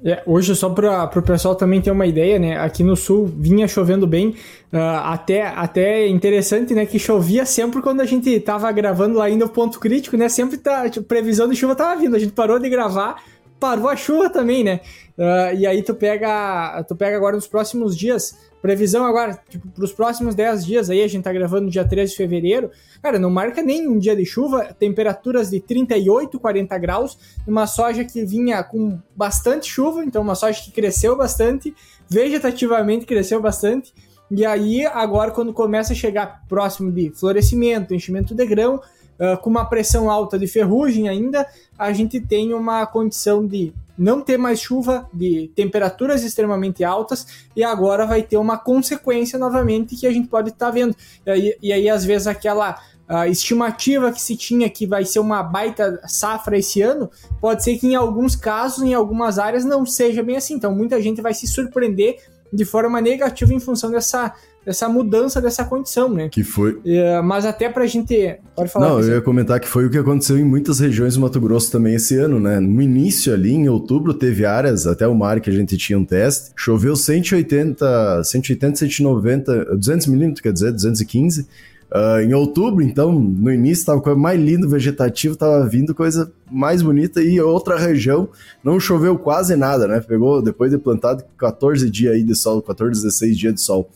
É, 0.05 0.23
hoje, 0.25 0.55
só 0.55 0.71
para 0.71 1.11
o 1.17 1.23
pessoal 1.23 1.57
também 1.57 1.81
ter 1.81 1.91
uma 1.91 2.07
ideia, 2.07 2.39
né? 2.39 2.57
Aqui 2.57 2.85
no 2.85 2.95
sul 2.95 3.27
vinha 3.27 3.67
chovendo 3.67 4.07
bem, 4.07 4.29
uh, 4.73 4.79
até, 5.03 5.43
até 5.43 6.07
interessante, 6.07 6.73
né? 6.73 6.87
Que 6.87 7.01
chovia 7.01 7.45
sempre 7.45 7.83
quando 7.83 8.01
a 8.01 8.05
gente 8.05 8.39
tava 8.39 8.71
gravando 8.71 9.19
lá 9.19 9.25
ainda 9.25 9.47
o 9.47 9.49
ponto 9.49 9.81
crítico, 9.81 10.17
né? 10.17 10.29
Sempre 10.29 10.57
tá, 10.57 10.89
tipo, 10.89 11.05
previsão 11.05 11.49
de 11.49 11.57
chuva 11.57 11.75
tava 11.75 12.01
vindo, 12.01 12.15
a 12.15 12.19
gente 12.19 12.33
parou 12.33 12.61
de 12.61 12.69
gravar, 12.69 13.21
parou 13.59 13.89
a 13.89 13.97
chuva 13.97 14.31
também, 14.31 14.63
né? 14.63 14.81
Uh, 15.17 15.57
e 15.57 15.67
aí 15.67 15.83
tu 15.83 15.95
pega, 15.95 16.83
tu 16.85 16.95
pega 16.95 17.17
agora 17.17 17.35
nos 17.35 17.47
próximos 17.47 17.97
dias, 17.97 18.39
previsão 18.63 19.05
agora, 19.05 19.39
tipo, 19.49 19.67
pros 19.69 19.93
próximos 19.93 20.35
10 20.35 20.65
dias 20.65 20.91
aí, 20.91 21.03
a 21.03 21.09
gente 21.09 21.25
tá 21.25 21.33
gravando 21.33 21.65
no 21.65 21.71
dia 21.71 21.85
13 21.85 22.13
de 22.13 22.17
fevereiro, 22.17 22.71
cara, 23.03 23.19
não 23.19 23.31
marca 23.31 23.61
nem 23.61 23.89
um 23.89 23.99
dia 23.99 24.15
de 24.15 24.25
chuva, 24.25 24.73
temperaturas 24.79 25.51
de 25.51 25.61
38, 25.61 26.39
40 26.39 26.79
graus, 26.79 27.19
uma 27.47 27.67
soja 27.67 28.05
que 28.05 28.25
vinha 28.25 28.63
com 28.63 29.01
bastante 29.15 29.69
chuva, 29.69 30.05
então 30.05 30.23
uma 30.23 30.37
soja 30.37 30.63
que 30.63 30.71
cresceu 30.71 31.17
bastante, 31.17 31.75
vegetativamente 32.09 33.05
cresceu 33.05 33.41
bastante, 33.41 33.93
e 34.31 34.45
aí 34.45 34.87
agora 34.87 35.31
quando 35.31 35.53
começa 35.53 35.93
a 35.93 35.97
chegar 35.97 36.43
próximo 36.49 36.93
de 36.93 37.11
florescimento, 37.11 37.95
enchimento 37.95 38.35
de 38.35 38.47
grão, 38.47 38.81
uh, 39.19 39.37
com 39.39 39.51
uma 39.51 39.65
pressão 39.65 40.11
alta 40.11 40.39
de 40.39 40.47
ferrugem 40.47 41.09
ainda, 41.09 41.47
a 41.79 41.93
gente 41.93 42.21
tem 42.21 42.55
uma 42.55 42.87
condição 42.87 43.47
de 43.47 43.73
não 43.99 44.21
ter 44.21 44.39
mais 44.39 44.61
chuva, 44.61 45.09
de 45.13 45.51
temperaturas 45.57 46.23
extremamente 46.23 46.85
altas, 46.85 47.27
e 47.57 47.65
agora 47.65 48.07
vai 48.07 48.23
ter 48.23 48.37
uma 48.37 48.57
consequência 48.57 49.39
novamente 49.39 49.97
que 49.97 50.07
a 50.07 50.13
gente 50.13 50.29
pode 50.29 50.51
estar 50.51 50.67
tá 50.67 50.73
vendo. 50.73 50.95
E 51.27 51.31
aí, 51.31 51.57
e 51.61 51.73
aí, 51.73 51.91
às 51.91 52.05
vezes, 52.05 52.29
aquela 52.29 52.81
uh, 53.09 53.25
estimativa 53.29 54.13
que 54.13 54.21
se 54.21 54.37
tinha 54.37 54.71
que 54.71 54.87
vai 54.87 55.05
ser 55.05 55.19
uma 55.19 55.43
baita 55.43 56.01
safra 56.07 56.57
esse 56.57 56.81
ano, 56.81 57.11
pode 57.41 57.65
ser 57.65 57.77
que 57.77 57.89
em 57.89 57.97
alguns 57.97 58.37
casos, 58.37 58.85
em 58.85 58.95
algumas 58.95 59.39
áreas, 59.39 59.65
não 59.65 59.85
seja 59.85 60.23
bem 60.23 60.37
assim. 60.37 60.55
Então, 60.55 60.73
muita 60.73 61.03
gente 61.03 61.21
vai 61.21 61.35
se 61.35 61.49
surpreender 61.49 62.19
de 62.53 62.65
forma 62.65 63.01
negativa 63.01 63.53
em 63.53 63.61
função 63.61 63.91
dessa 63.91 64.35
dessa 64.69 64.87
mudança 64.87 65.41
dessa 65.41 65.65
condição, 65.65 66.13
né? 66.13 66.29
Que 66.29 66.45
foi. 66.45 66.79
É, 66.85 67.23
mas 67.23 67.47
até 67.47 67.71
pra 67.71 67.87
gente. 67.87 68.37
Pode 68.55 68.71
falar. 68.71 68.91
Não, 68.91 69.01
eu 69.01 69.15
ia 69.15 69.23
comentar 69.23 69.59
que 69.59 69.67
foi 69.67 69.87
o 69.87 69.91
que 69.91 69.97
aconteceu 69.97 70.37
em 70.39 70.45
muitas 70.45 70.79
regiões 70.79 71.15
do 71.15 71.21
Mato 71.21 71.41
Grosso 71.41 71.73
também 71.73 71.95
esse 71.95 72.19
ano, 72.19 72.39
né? 72.39 72.61
No 72.61 72.83
início 72.83 73.33
ali, 73.33 73.55
em 73.55 73.67
outubro, 73.67 74.13
teve 74.13 74.45
áreas, 74.45 74.87
até 74.87 75.09
o 75.09 75.15
mar 75.15 75.41
que 75.41 75.49
a 75.49 75.53
gente 75.53 75.79
tinha 75.79 75.99
um 75.99 76.05
teste, 76.05 76.51
choveu 76.55 76.95
180, 76.95 78.23
180, 78.25 78.77
190, 78.77 79.77
200 79.77 80.07
milímetros, 80.07 80.43
quer 80.43 80.53
dizer, 80.53 80.71
215. 80.71 81.47
Uh, 81.91 82.21
em 82.21 82.35
outubro, 82.35 82.85
então, 82.85 83.11
no 83.11 83.51
início, 83.51 83.81
estava 83.81 84.03
coisa 84.03 84.19
mais 84.19 84.39
lindo, 84.39 84.69
vegetativo, 84.69 85.33
estava 85.33 85.67
vindo 85.67 85.95
coisa 85.95 86.31
mais 86.51 86.83
bonita 86.83 87.23
e 87.23 87.41
outra 87.41 87.79
região 87.79 88.29
não 88.63 88.79
choveu 88.79 89.19
quase 89.19 89.57
nada, 89.57 89.89
né? 89.89 89.99
Pegou, 89.99 90.43
depois 90.43 90.71
de 90.71 90.77
plantado, 90.77 91.25
14 91.39 91.89
dias 91.89 92.15
aí 92.15 92.23
de 92.23 92.35
sol, 92.35 92.61
14, 92.61 93.03
16 93.03 93.39
dias 93.39 93.55
de 93.55 93.63
sol. 93.63 93.89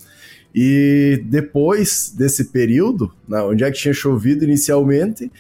E 0.55 1.23
depois 1.25 2.13
desse 2.15 2.47
período, 2.47 3.11
né, 3.27 3.41
onde 3.43 3.65
é 3.65 3.71
que 3.71 3.79
tinha 3.79 3.95
chovido 3.95 4.45
inicialmente, 4.45 5.33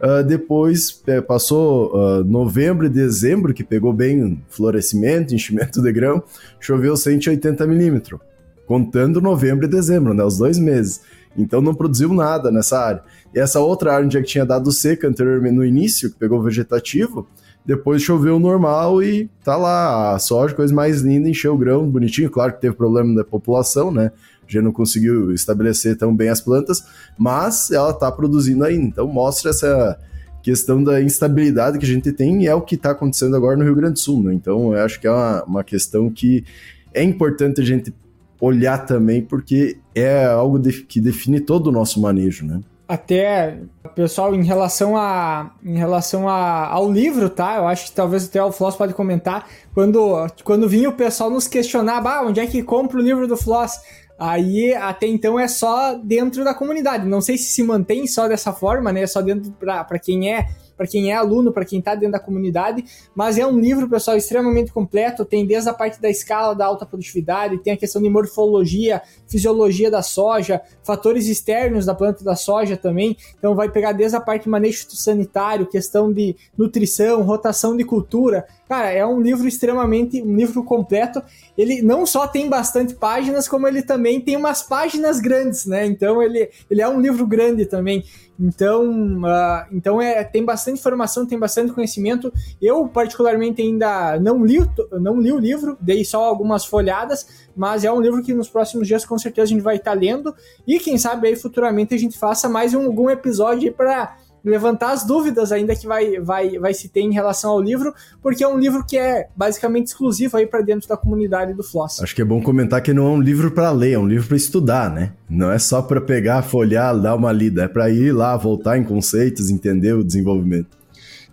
uh, 0.00 0.22
depois 0.24 1.02
é, 1.06 1.20
passou 1.20 1.92
uh, 1.92 2.24
novembro 2.24 2.86
e 2.86 2.88
dezembro, 2.88 3.52
que 3.52 3.64
pegou 3.64 3.92
bem 3.92 4.42
florescimento, 4.48 5.34
enchimento 5.34 5.82
de 5.82 5.92
grão, 5.92 6.22
choveu 6.60 6.96
180 6.96 7.66
milímetros, 7.66 8.20
contando 8.66 9.20
novembro 9.20 9.66
e 9.66 9.68
dezembro, 9.68 10.14
né, 10.14 10.22
os 10.22 10.38
dois 10.38 10.58
meses. 10.58 11.00
Então 11.36 11.60
não 11.60 11.74
produziu 11.74 12.12
nada 12.12 12.50
nessa 12.50 12.78
área. 12.78 13.02
E 13.34 13.38
essa 13.38 13.60
outra 13.60 13.94
área 13.94 14.06
onde 14.06 14.18
é 14.18 14.20
que 14.20 14.28
tinha 14.28 14.44
dado 14.44 14.70
seca 14.70 15.08
anteriormente 15.08 15.54
no 15.54 15.64
início, 15.64 16.10
que 16.10 16.18
pegou 16.18 16.42
vegetativo, 16.42 17.26
depois 17.64 18.02
choveu 18.02 18.38
normal 18.38 19.02
e 19.02 19.28
tá 19.44 19.56
lá 19.56 20.14
a 20.14 20.18
soja, 20.18 20.54
coisa 20.54 20.74
mais 20.74 21.02
linda, 21.02 21.28
encheu 21.28 21.54
o 21.54 21.58
grão, 21.58 21.88
bonitinho. 21.88 22.30
Claro 22.30 22.54
que 22.54 22.60
teve 22.60 22.74
problema 22.74 23.14
da 23.14 23.24
população, 23.24 23.90
né? 23.90 24.10
Já 24.52 24.62
não 24.62 24.72
conseguiu 24.72 25.32
estabelecer 25.32 25.96
tão 25.96 26.14
bem 26.14 26.28
as 26.28 26.40
plantas, 26.40 26.82
mas 27.18 27.70
ela 27.70 27.90
está 27.90 28.10
produzindo 28.10 28.64
ainda. 28.64 28.86
Então 28.86 29.06
mostra 29.06 29.50
essa 29.50 29.98
questão 30.42 30.82
da 30.82 31.02
instabilidade 31.02 31.78
que 31.78 31.84
a 31.84 31.88
gente 31.88 32.12
tem 32.12 32.42
e 32.42 32.46
é 32.46 32.54
o 32.54 32.62
que 32.62 32.74
está 32.74 32.90
acontecendo 32.90 33.36
agora 33.36 33.56
no 33.56 33.64
Rio 33.64 33.74
Grande 33.74 33.94
do 33.94 33.98
Sul. 34.00 34.22
Né? 34.22 34.34
Então 34.34 34.74
eu 34.74 34.82
acho 34.82 35.00
que 35.00 35.06
é 35.06 35.10
uma, 35.10 35.44
uma 35.44 35.64
questão 35.64 36.10
que 36.10 36.44
é 36.92 37.02
importante 37.02 37.60
a 37.60 37.64
gente 37.64 37.94
olhar 38.40 38.78
também, 38.86 39.22
porque 39.22 39.78
é 39.94 40.24
algo 40.24 40.58
de, 40.58 40.82
que 40.82 41.00
define 41.00 41.40
todo 41.40 41.66
o 41.66 41.72
nosso 41.72 42.00
manejo, 42.00 42.46
né? 42.46 42.60
Até, 42.88 43.60
pessoal, 43.94 44.34
em 44.34 44.42
relação 44.42 44.96
a 44.96 45.52
em 45.62 45.78
relação 45.78 46.28
a, 46.28 46.66
ao 46.66 46.90
livro, 46.90 47.30
tá? 47.30 47.56
Eu 47.58 47.68
acho 47.68 47.86
que 47.86 47.92
talvez 47.92 48.26
até 48.26 48.42
o 48.42 48.50
Floss 48.50 48.74
pode 48.74 48.94
comentar. 48.94 49.46
Quando, 49.72 50.26
quando 50.42 50.68
vinha 50.68 50.88
o 50.88 50.94
pessoal 50.94 51.30
nos 51.30 51.46
questionar, 51.46 52.00
bah, 52.00 52.22
onde 52.22 52.40
é 52.40 52.46
que 52.48 52.64
compra 52.64 52.98
o 52.98 53.00
livro 53.00 53.28
do 53.28 53.36
Floss? 53.36 53.78
Aí 54.20 54.74
até 54.74 55.06
então 55.06 55.40
é 55.40 55.48
só 55.48 55.94
dentro 55.94 56.44
da 56.44 56.52
comunidade. 56.52 57.08
Não 57.08 57.22
sei 57.22 57.38
se 57.38 57.44
se 57.44 57.62
mantém 57.62 58.06
só 58.06 58.28
dessa 58.28 58.52
forma, 58.52 58.92
né? 58.92 59.06
Só 59.06 59.22
dentro 59.22 59.50
para 59.52 59.98
quem 59.98 60.30
é 60.30 60.46
para 60.80 60.86
quem 60.86 61.12
é 61.12 61.14
aluno, 61.14 61.52
para 61.52 61.66
quem 61.66 61.78
está 61.78 61.94
dentro 61.94 62.12
da 62.12 62.18
comunidade, 62.18 62.82
mas 63.14 63.36
é 63.36 63.46
um 63.46 63.60
livro, 63.60 63.86
pessoal, 63.86 64.16
extremamente 64.16 64.72
completo, 64.72 65.26
tem 65.26 65.46
desde 65.46 65.68
a 65.68 65.74
parte 65.74 66.00
da 66.00 66.08
escala 66.08 66.54
da 66.54 66.64
alta 66.64 66.86
produtividade, 66.86 67.58
tem 67.58 67.74
a 67.74 67.76
questão 67.76 68.00
de 68.00 68.08
morfologia, 68.08 69.02
fisiologia 69.28 69.90
da 69.90 70.00
soja, 70.00 70.62
fatores 70.82 71.26
externos 71.26 71.84
da 71.84 71.94
planta 71.94 72.24
da 72.24 72.34
soja 72.34 72.78
também, 72.78 73.14
então 73.38 73.54
vai 73.54 73.70
pegar 73.70 73.92
desde 73.92 74.16
a 74.16 74.22
parte 74.22 74.44
de 74.44 74.48
manejo 74.48 74.86
sanitário, 74.88 75.66
questão 75.66 76.10
de 76.10 76.34
nutrição, 76.56 77.20
rotação 77.24 77.76
de 77.76 77.84
cultura, 77.84 78.46
Cara, 78.70 78.92
é 78.92 79.04
um 79.04 79.20
livro 79.20 79.48
extremamente, 79.48 80.22
um 80.22 80.36
livro 80.36 80.62
completo. 80.62 81.20
Ele 81.58 81.82
não 81.82 82.06
só 82.06 82.28
tem 82.28 82.48
bastante 82.48 82.94
páginas, 82.94 83.48
como 83.48 83.66
ele 83.66 83.82
também 83.82 84.20
tem 84.20 84.36
umas 84.36 84.62
páginas 84.62 85.18
grandes, 85.18 85.66
né? 85.66 85.84
Então 85.86 86.22
ele, 86.22 86.48
ele 86.70 86.80
é 86.80 86.88
um 86.88 87.00
livro 87.00 87.26
grande 87.26 87.66
também. 87.66 88.04
Então, 88.38 89.18
uh, 89.24 89.66
então 89.72 90.00
é, 90.00 90.22
tem 90.22 90.44
bastante 90.44 90.78
informação, 90.78 91.26
tem 91.26 91.36
bastante 91.36 91.72
conhecimento. 91.72 92.32
Eu, 92.62 92.86
particularmente, 92.86 93.60
ainda 93.60 94.20
não 94.20 94.44
li, 94.46 94.58
não 95.00 95.20
li 95.20 95.32
o 95.32 95.38
livro, 95.40 95.76
dei 95.80 96.04
só 96.04 96.22
algumas 96.22 96.64
folhadas, 96.64 97.26
mas 97.56 97.82
é 97.82 97.90
um 97.90 98.00
livro 98.00 98.22
que 98.22 98.32
nos 98.32 98.48
próximos 98.48 98.86
dias 98.86 99.04
com 99.04 99.18
certeza 99.18 99.46
a 99.46 99.48
gente 99.48 99.62
vai 99.62 99.78
estar 99.78 99.94
lendo. 99.94 100.32
E 100.64 100.78
quem 100.78 100.96
sabe 100.96 101.26
aí 101.26 101.34
futuramente 101.34 101.92
a 101.92 101.98
gente 101.98 102.16
faça 102.16 102.48
mais 102.48 102.72
um, 102.72 102.86
algum 102.86 103.10
episódio 103.10 103.72
para 103.72 104.16
levantar 104.44 104.92
as 104.92 105.04
dúvidas 105.04 105.52
ainda 105.52 105.74
que 105.74 105.86
vai, 105.86 106.18
vai, 106.20 106.58
vai 106.58 106.74
se 106.74 106.88
ter 106.88 107.00
em 107.00 107.12
relação 107.12 107.50
ao 107.52 107.60
livro, 107.60 107.94
porque 108.22 108.42
é 108.42 108.48
um 108.48 108.58
livro 108.58 108.84
que 108.84 108.96
é 108.96 109.28
basicamente 109.36 109.88
exclusivo 109.88 110.36
aí 110.36 110.46
para 110.46 110.62
dentro 110.62 110.88
da 110.88 110.96
comunidade 110.96 111.54
do 111.54 111.62
Floss. 111.62 112.00
Acho 112.00 112.14
que 112.14 112.22
é 112.22 112.24
bom 112.24 112.42
comentar 112.42 112.82
que 112.82 112.92
não 112.92 113.06
é 113.06 113.10
um 113.10 113.20
livro 113.20 113.50
para 113.50 113.70
ler, 113.70 113.92
é 113.92 113.98
um 113.98 114.06
livro 114.06 114.26
para 114.28 114.36
estudar, 114.36 114.90
né? 114.90 115.12
Não 115.28 115.50
é 115.50 115.58
só 115.58 115.82
para 115.82 116.00
pegar, 116.00 116.42
folhear, 116.42 116.98
dar 116.98 117.14
uma 117.14 117.32
lida, 117.32 117.64
é 117.64 117.68
para 117.68 117.90
ir 117.90 118.12
lá, 118.12 118.36
voltar 118.36 118.78
em 118.78 118.84
conceitos, 118.84 119.50
entender 119.50 119.92
o 119.92 120.04
desenvolvimento. 120.04 120.80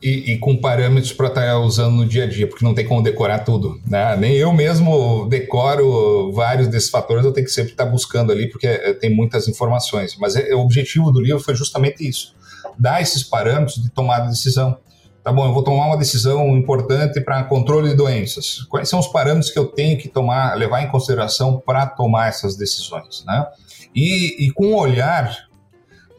E, 0.01 0.33
e, 0.33 0.37
com 0.37 0.55
parâmetros 0.55 1.11
para 1.11 1.27
estar 1.27 1.41
tá 1.41 1.59
usando 1.59 1.95
no 1.95 2.05
dia 2.05 2.25
a 2.25 2.27
dia, 2.27 2.45
porque 2.45 2.63
não 2.63 2.75
tem 2.75 2.85
como 2.85 3.01
decorar 3.01 3.39
tudo. 3.39 3.81
Né? 3.87 4.15
Nem 4.15 4.35
eu 4.35 4.53
mesmo 4.53 5.27
decoro 5.27 6.31
vários 6.33 6.67
desses 6.67 6.91
fatores, 6.91 7.25
eu 7.25 7.31
tenho 7.31 7.47
que 7.47 7.51
sempre 7.51 7.71
estar 7.71 7.85
tá 7.85 7.89
buscando 7.89 8.31
ali, 8.31 8.47
porque 8.47 8.67
eh, 8.67 8.93
tem 8.93 9.09
muitas 9.09 9.47
informações. 9.47 10.15
Mas 10.19 10.35
é, 10.35 10.53
o 10.53 10.59
objetivo 10.59 11.11
do 11.11 11.19
livro 11.19 11.39
foi 11.39 11.55
justamente 11.55 12.07
isso 12.07 12.37
dar 12.79 13.01
esses 13.01 13.23
parâmetros 13.23 13.81
de 13.81 13.89
tomada 13.89 14.25
de 14.25 14.31
decisão. 14.31 14.77
Tá 15.23 15.31
bom, 15.33 15.45
eu 15.45 15.53
vou 15.53 15.63
tomar 15.63 15.87
uma 15.87 15.97
decisão 15.97 16.55
importante 16.55 17.19
para 17.19 17.43
controle 17.43 17.89
de 17.89 17.95
doenças. 17.95 18.63
Quais 18.69 18.87
são 18.87 18.99
os 18.99 19.07
parâmetros 19.07 19.51
que 19.51 19.59
eu 19.59 19.65
tenho 19.65 19.97
que 19.97 20.07
tomar, 20.07 20.55
levar 20.55 20.81
em 20.81 20.87
consideração 20.87 21.61
para 21.65 21.85
tomar 21.85 22.29
essas 22.29 22.55
decisões, 22.55 23.25
né? 23.25 23.45
E, 23.93 24.45
e 24.45 24.51
com 24.51 24.67
o 24.67 24.79
olhar 24.79 25.35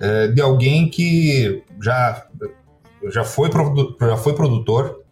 é, 0.00 0.28
de 0.28 0.40
alguém 0.40 0.90
que 0.90 1.62
já, 1.80 2.26
já, 3.10 3.24
foi, 3.24 3.50
já 4.00 4.16
foi 4.16 4.34
produtor, 4.34 5.02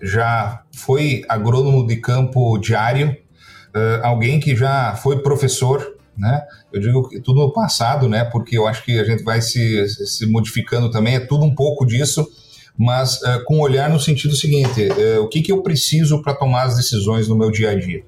já 0.00 0.62
foi 0.72 1.24
agrônomo 1.28 1.86
de 1.86 1.96
campo 1.96 2.56
diário, 2.58 3.16
é, 3.74 4.00
alguém 4.04 4.38
que 4.38 4.54
já 4.54 4.94
foi 4.94 5.22
professor, 5.22 5.93
né? 6.16 6.42
Eu 6.72 6.80
digo 6.80 7.08
que 7.08 7.20
tudo 7.20 7.40
no 7.40 7.52
passado, 7.52 8.08
né? 8.08 8.24
Porque 8.24 8.56
eu 8.56 8.66
acho 8.66 8.84
que 8.84 8.98
a 8.98 9.04
gente 9.04 9.22
vai 9.22 9.40
se, 9.40 9.86
se 9.88 10.26
modificando 10.26 10.90
também, 10.90 11.16
é 11.16 11.20
tudo 11.20 11.44
um 11.44 11.54
pouco 11.54 11.84
disso, 11.84 12.26
mas 12.76 13.20
uh, 13.22 13.44
com 13.44 13.58
olhar 13.60 13.88
no 13.88 14.00
sentido 14.00 14.34
seguinte: 14.34 14.88
uh, 14.88 15.22
o 15.22 15.28
que, 15.28 15.42
que 15.42 15.52
eu 15.52 15.62
preciso 15.62 16.22
para 16.22 16.34
tomar 16.34 16.64
as 16.64 16.76
decisões 16.76 17.28
no 17.28 17.36
meu 17.36 17.50
dia 17.50 17.70
a 17.70 17.74
dia? 17.74 18.04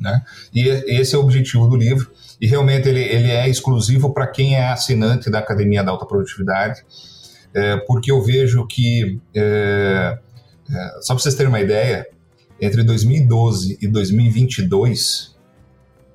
Né? 0.00 0.22
E 0.54 0.68
esse 0.68 1.14
é 1.14 1.18
o 1.18 1.22
objetivo 1.22 1.66
do 1.66 1.76
livro, 1.76 2.10
e 2.40 2.46
realmente 2.46 2.88
ele, 2.88 3.02
ele 3.02 3.30
é 3.30 3.48
exclusivo 3.48 4.12
para 4.12 4.26
quem 4.26 4.54
é 4.54 4.68
assinante 4.68 5.30
da 5.30 5.38
Academia 5.38 5.82
da 5.82 5.90
Alta 5.90 6.04
Produtividade, 6.04 6.84
é, 7.54 7.76
porque 7.78 8.12
eu 8.12 8.22
vejo 8.22 8.66
que, 8.66 9.18
é, 9.34 10.18
é, 10.70 10.88
só 11.00 11.14
para 11.14 11.22
vocês 11.22 11.34
terem 11.34 11.48
uma 11.48 11.60
ideia, 11.60 12.06
entre 12.60 12.82
2012 12.82 13.78
e 13.80 13.88
2022, 13.88 15.34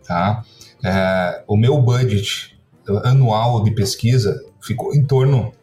tá? 0.07 0.43
É, 0.83 1.43
o 1.47 1.55
meu 1.55 1.81
budget 1.81 2.57
anual 3.03 3.63
de 3.63 3.71
pesquisa 3.71 4.39
ficou 4.61 4.93
em 4.93 5.03
torno, 5.03 5.53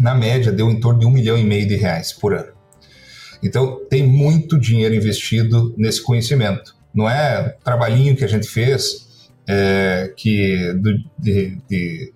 na 0.00 0.14
média, 0.14 0.52
deu 0.52 0.70
em 0.70 0.80
torno 0.80 1.00
de 1.00 1.06
um 1.06 1.10
milhão 1.10 1.36
e 1.36 1.44
meio 1.44 1.66
de 1.66 1.76
reais 1.76 2.12
por 2.12 2.34
ano. 2.34 2.52
Então, 3.42 3.80
tem 3.90 4.06
muito 4.06 4.58
dinheiro 4.58 4.94
investido 4.94 5.74
nesse 5.76 6.00
conhecimento. 6.00 6.76
Não 6.94 7.10
é 7.10 7.56
trabalhinho 7.64 8.14
que 8.14 8.24
a 8.24 8.28
gente 8.28 8.46
fez 8.46 9.28
é, 9.48 10.12
que 10.16 10.58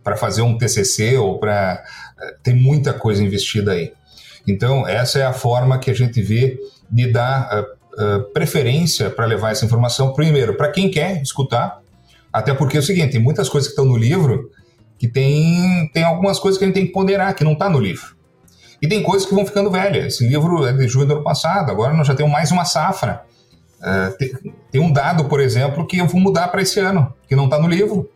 para 0.04 0.16
fazer 0.16 0.42
um 0.42 0.56
TCC 0.56 1.16
ou 1.16 1.38
para 1.38 1.84
é, 2.20 2.34
tem 2.42 2.54
muita 2.54 2.92
coisa 2.92 3.22
investida 3.22 3.72
aí. 3.72 3.92
Então, 4.46 4.86
essa 4.86 5.18
é 5.18 5.24
a 5.24 5.32
forma 5.32 5.78
que 5.78 5.90
a 5.90 5.94
gente 5.94 6.22
vê 6.22 6.58
de 6.88 7.10
dar 7.10 7.66
uh, 7.98 8.32
preferência 8.32 9.10
para 9.10 9.26
levar 9.26 9.50
essa 9.50 9.64
informação, 9.64 10.12
primeiro, 10.12 10.54
para 10.54 10.70
quem 10.70 10.88
quer 10.88 11.20
escutar, 11.20 11.80
até 12.36 12.52
porque 12.52 12.76
é 12.76 12.80
o 12.80 12.82
seguinte, 12.82 13.12
tem 13.12 13.20
muitas 13.22 13.48
coisas 13.48 13.66
que 13.66 13.72
estão 13.72 13.86
no 13.86 13.96
livro 13.96 14.50
que 14.98 15.08
tem, 15.08 15.90
tem 15.94 16.04
algumas 16.04 16.38
coisas 16.38 16.58
que 16.58 16.64
a 16.64 16.66
gente 16.66 16.74
tem 16.74 16.86
que 16.86 16.92
ponderar, 16.92 17.34
que 17.34 17.42
não 17.42 17.54
está 17.54 17.70
no 17.70 17.80
livro. 17.80 18.14
E 18.80 18.86
tem 18.86 19.02
coisas 19.02 19.26
que 19.26 19.34
vão 19.34 19.46
ficando 19.46 19.70
velhas. 19.70 20.04
Esse 20.04 20.28
livro 20.28 20.66
é 20.66 20.72
de 20.74 20.86
junho 20.86 21.06
do 21.06 21.14
ano 21.14 21.24
passado, 21.24 21.70
agora 21.70 21.94
nós 21.94 22.06
já 22.06 22.14
temos 22.14 22.30
mais 22.30 22.52
uma 22.52 22.66
safra. 22.66 23.22
Uh, 23.80 24.18
tem, 24.18 24.54
tem, 24.70 24.80
um 24.82 24.92
dado, 24.92 25.24
por 25.24 25.40
exemplo, 25.40 25.86
que 25.86 25.96
eu 25.96 26.06
vou 26.06 26.20
mudar 26.20 26.48
para 26.48 26.60
esse 26.60 26.78
ano, 26.78 27.10
que 27.26 27.34
não 27.34 27.44
está 27.44 27.58
no 27.58 27.68
livro. 27.68 28.06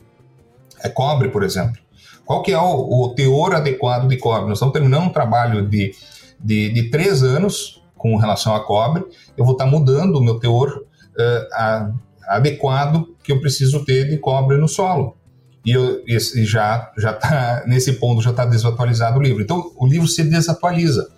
É 0.83 0.91
cobre, 0.91 1.31
por 1.31 1.43
exemplo. 1.43 1.81
Qual 2.27 2.43
que 2.43 2.53
é 2.53 2.59
o, 2.59 3.05
o, 3.05 3.15
teor 3.15 3.55
adequado 3.55 4.07
de 4.07 4.19
cobre? 4.19 4.51
Nós 4.51 4.59
estamos 4.59 4.75
terminando 4.75 5.05
um 5.05 5.13
trabalho 5.13 5.67
de, 5.67 5.95
de, 6.39 6.71
de 6.75 6.91
três 6.91 7.23
anos 7.23 7.83
com 7.97 8.17
relação 8.17 8.55
a 8.55 8.61
cobre. 8.61 9.03
Eu 9.35 9.47
vou 9.47 9.53
estar 9.53 9.65
tá 9.65 9.71
mudando 9.71 10.17
o 10.17 10.23
meu 10.23 10.39
teor 10.39 10.69
uh, 10.79 11.55
a, 11.55 11.91
adequado 12.31 13.17
que 13.23 13.33
eu 13.33 13.41
preciso 13.41 13.85
ter 13.85 14.09
de 14.09 14.17
cobre 14.19 14.57
no 14.57 14.69
solo. 14.69 15.17
E 15.65 15.73
eu, 15.73 16.03
esse 16.07 16.45
já 16.45 16.91
já 16.97 17.13
tá 17.13 17.65
nesse 17.67 17.95
ponto 17.95 18.23
já 18.23 18.31
está 18.31 18.45
desatualizado 18.45 19.19
o 19.19 19.23
livro. 19.23 19.43
Então 19.43 19.73
o 19.77 19.87
livro 19.87 20.07
se 20.07 20.23
desatualiza. 20.23 21.11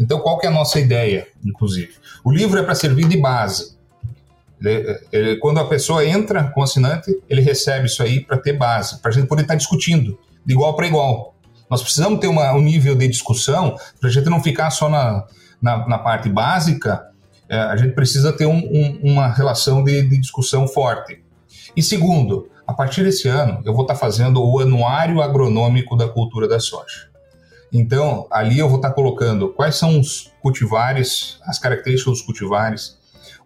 Então 0.00 0.18
qual 0.20 0.38
que 0.38 0.46
é 0.46 0.48
a 0.48 0.52
nossa 0.52 0.80
ideia, 0.80 1.28
inclusive? 1.44 1.92
O 2.24 2.32
livro 2.32 2.58
é 2.58 2.62
para 2.62 2.74
servir 2.74 3.06
de 3.06 3.16
base. 3.16 3.74
Ele, 4.60 4.98
ele, 5.12 5.36
quando 5.36 5.60
a 5.60 5.68
pessoa 5.68 6.04
entra 6.06 6.44
com 6.44 6.62
assinante, 6.62 7.14
ele 7.28 7.42
recebe 7.42 7.86
isso 7.86 8.02
aí 8.02 8.20
para 8.20 8.38
ter 8.38 8.54
base, 8.54 8.98
para 9.00 9.10
a 9.10 9.14
gente 9.14 9.26
poder 9.26 9.42
estar 9.42 9.54
tá 9.54 9.58
discutindo 9.58 10.18
de 10.44 10.54
igual 10.54 10.74
para 10.74 10.86
igual. 10.86 11.34
Nós 11.70 11.82
precisamos 11.82 12.18
ter 12.20 12.28
uma, 12.28 12.52
um 12.54 12.62
nível 12.62 12.94
de 12.94 13.06
discussão 13.08 13.76
para 14.00 14.08
a 14.08 14.12
gente 14.12 14.30
não 14.30 14.42
ficar 14.42 14.70
só 14.70 14.88
na, 14.88 15.26
na, 15.60 15.88
na 15.88 15.98
parte 15.98 16.28
básica 16.28 17.13
é, 17.48 17.56
a 17.56 17.76
gente 17.76 17.94
precisa 17.94 18.32
ter 18.32 18.46
um, 18.46 18.58
um, 18.58 19.00
uma 19.12 19.28
relação 19.28 19.84
de, 19.84 20.02
de, 20.02 20.18
discussão 20.18 20.66
forte. 20.66 21.22
E 21.76 21.82
segundo, 21.82 22.48
a 22.66 22.72
partir 22.72 23.02
desse 23.02 23.28
ano, 23.28 23.60
eu 23.64 23.72
vou 23.72 23.82
estar 23.82 23.94
fazendo 23.94 24.42
o 24.42 24.60
Anuário 24.60 25.20
Agronômico 25.20 25.96
da 25.96 26.08
Cultura 26.08 26.48
da 26.48 26.58
Soja. 26.58 27.08
Então, 27.72 28.26
ali 28.30 28.58
eu 28.58 28.68
vou 28.68 28.76
estar 28.76 28.92
colocando 28.92 29.48
quais 29.48 29.74
são 29.74 29.98
os 29.98 30.32
cultivares, 30.40 31.38
as 31.44 31.58
características 31.58 32.18
dos 32.18 32.22
cultivares, 32.22 32.96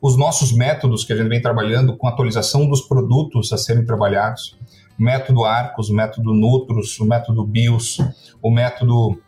os 0.01 0.17
nossos 0.17 0.53
métodos 0.53 1.05
que 1.05 1.13
a 1.13 1.17
gente 1.17 1.29
vem 1.29 1.41
trabalhando 1.41 1.97
com 1.97 2.07
atualização 2.07 2.69
dos 2.69 2.83
produtos 2.83 3.53
a 3.53 3.57
serem 3.57 3.85
trabalhados, 3.85 4.57
método 4.99 5.45
Arcos, 5.45 5.91
método 5.91 6.35
Nutros, 6.35 6.99
o 7.01 7.05
método 7.05 7.45
BIOS, 7.45 7.99
o 8.43 8.51
método 8.51 9.19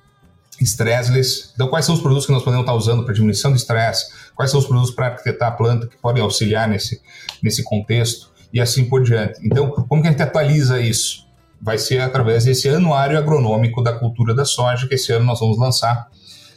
stressless. 0.60 1.52
Então, 1.54 1.68
quais 1.68 1.84
são 1.84 1.94
os 1.94 2.00
produtos 2.00 2.26
que 2.26 2.32
nós 2.32 2.42
podemos 2.42 2.64
estar 2.64 2.74
usando 2.74 3.04
para 3.04 3.14
diminuição 3.14 3.50
do 3.50 3.56
estresse? 3.56 4.12
Quais 4.40 4.50
são 4.50 4.58
os 4.58 4.66
produtos 4.66 4.90
para 4.90 5.08
arquitetar 5.08 5.48
a 5.48 5.52
planta 5.52 5.86
que 5.86 5.98
podem 5.98 6.22
auxiliar 6.22 6.66
nesse, 6.66 6.98
nesse 7.42 7.62
contexto? 7.62 8.30
E 8.50 8.58
assim 8.58 8.86
por 8.86 9.02
diante. 9.02 9.38
Então, 9.44 9.70
como 9.70 10.00
que 10.00 10.08
a 10.08 10.10
gente 10.10 10.22
atualiza 10.22 10.80
isso? 10.80 11.28
Vai 11.60 11.76
ser 11.76 12.00
através 12.00 12.44
desse 12.44 12.66
anuário 12.66 13.18
agronômico 13.18 13.82
da 13.82 13.92
cultura 13.92 14.34
da 14.34 14.46
soja, 14.46 14.88
que 14.88 14.94
esse 14.94 15.12
ano 15.12 15.26
nós 15.26 15.40
vamos 15.40 15.58
lançar. 15.58 16.08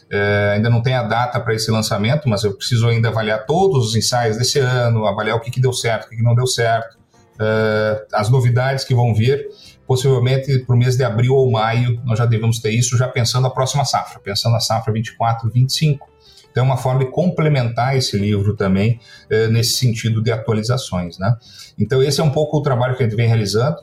É, 0.10 0.54
ainda 0.56 0.70
não 0.70 0.82
tem 0.82 0.94
a 0.94 1.04
data 1.04 1.42
para 1.42 1.54
esse 1.54 1.70
lançamento, 1.70 2.30
mas 2.30 2.46
eu 2.46 2.54
preciso 2.56 2.88
ainda 2.88 3.10
avaliar 3.10 3.46
todos 3.46 3.90
os 3.90 3.96
ensaios 3.98 4.38
desse 4.38 4.60
ano, 4.60 5.06
avaliar 5.06 5.36
o 5.36 5.42
que, 5.42 5.52
que 5.52 5.60
deu 5.60 5.74
certo, 5.74 6.06
o 6.06 6.10
que, 6.10 6.16
que 6.16 6.24
não 6.24 6.34
deu 6.34 6.48
certo, 6.48 6.98
é, 7.38 8.06
as 8.14 8.30
novidades 8.30 8.86
que 8.86 8.96
vão 8.96 9.14
vir 9.14 9.46
possivelmente 9.86 10.60
para 10.60 10.74
o 10.74 10.80
mês 10.80 10.96
de 10.96 11.04
abril 11.04 11.34
ou 11.34 11.52
maio 11.52 12.02
nós 12.06 12.18
já 12.18 12.26
devemos 12.26 12.60
ter 12.60 12.72
isso, 12.72 12.98
já 12.98 13.10
pensando 13.10 13.46
a 13.46 13.50
próxima 13.50 13.84
safra, 13.84 14.22
pensando 14.22 14.56
a 14.56 14.62
safra 14.62 14.94
24, 14.94 15.52
25. 15.52 16.13
Então 16.54 16.64
é 16.64 16.68
uma 16.68 16.78
forma 16.78 17.04
de 17.04 17.10
complementar 17.10 17.98
esse 17.98 18.16
livro 18.16 18.56
também 18.56 19.00
eh, 19.28 19.48
nesse 19.48 19.74
sentido 19.74 20.22
de 20.22 20.32
atualizações, 20.32 21.18
né? 21.18 21.36
Então 21.80 22.02
esse 22.02 22.22
é 22.22 22.24
um 22.24 22.30
pouco 22.30 22.60
o 22.60 22.62
trabalho 22.62 22.96
que 22.96 23.02
a 23.02 23.08
gente 23.08 23.18
vem 23.18 23.28
realizando. 23.28 23.78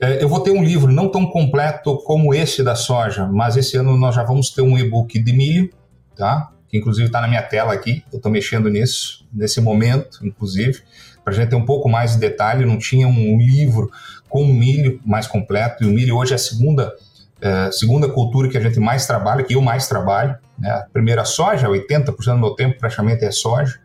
Eh, 0.00 0.22
eu 0.22 0.28
vou 0.28 0.38
ter 0.38 0.52
um 0.52 0.62
livro 0.62 0.92
não 0.92 1.10
tão 1.10 1.26
completo 1.26 1.98
como 2.04 2.32
esse 2.32 2.62
da 2.62 2.76
soja, 2.76 3.26
mas 3.26 3.56
esse 3.56 3.76
ano 3.76 3.96
nós 3.96 4.14
já 4.14 4.22
vamos 4.22 4.50
ter 4.50 4.62
um 4.62 4.78
e-book 4.78 5.18
de 5.18 5.32
milho, 5.32 5.68
tá? 6.14 6.52
Que 6.68 6.78
inclusive 6.78 7.08
está 7.08 7.20
na 7.20 7.26
minha 7.26 7.42
tela 7.42 7.72
aqui, 7.72 8.04
eu 8.12 8.18
estou 8.18 8.30
mexendo 8.30 8.70
nisso, 8.70 9.26
nesse 9.32 9.60
momento, 9.60 10.24
inclusive, 10.24 10.82
para 11.24 11.32
a 11.32 11.36
gente 11.36 11.48
ter 11.48 11.56
um 11.56 11.64
pouco 11.64 11.88
mais 11.88 12.12
de 12.12 12.18
detalhe. 12.18 12.64
Não 12.64 12.78
tinha 12.78 13.08
um 13.08 13.36
livro 13.36 13.90
com 14.28 14.46
milho 14.46 15.00
mais 15.04 15.26
completo, 15.26 15.82
e 15.82 15.88
o 15.88 15.90
milho 15.90 16.16
hoje 16.16 16.32
é 16.32 16.36
a 16.36 16.38
segunda 16.38 16.94
É, 17.40 17.70
segunda 17.72 18.08
cultura 18.08 18.48
que 18.48 18.58
a 18.58 18.60
gente 18.60 18.78
mais 18.78 19.06
trabalha, 19.06 19.42
que 19.42 19.54
eu 19.54 19.62
mais 19.62 19.88
trabalho. 19.88 20.36
Né? 20.58 20.70
A 20.70 20.86
primeira 20.92 21.24
soja, 21.24 21.68
80% 21.68 22.14
do 22.34 22.38
meu 22.38 22.50
tempo 22.50 22.78
praticamente 22.78 23.24
é 23.24 23.30
soja. 23.30 23.80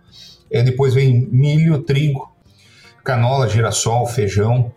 E 0.51 0.61
depois 0.61 0.93
vem 0.93 1.27
milho, 1.31 1.81
trigo, 1.83 2.29
canola, 3.03 3.47
girassol, 3.47 4.05
feijão. 4.05 4.71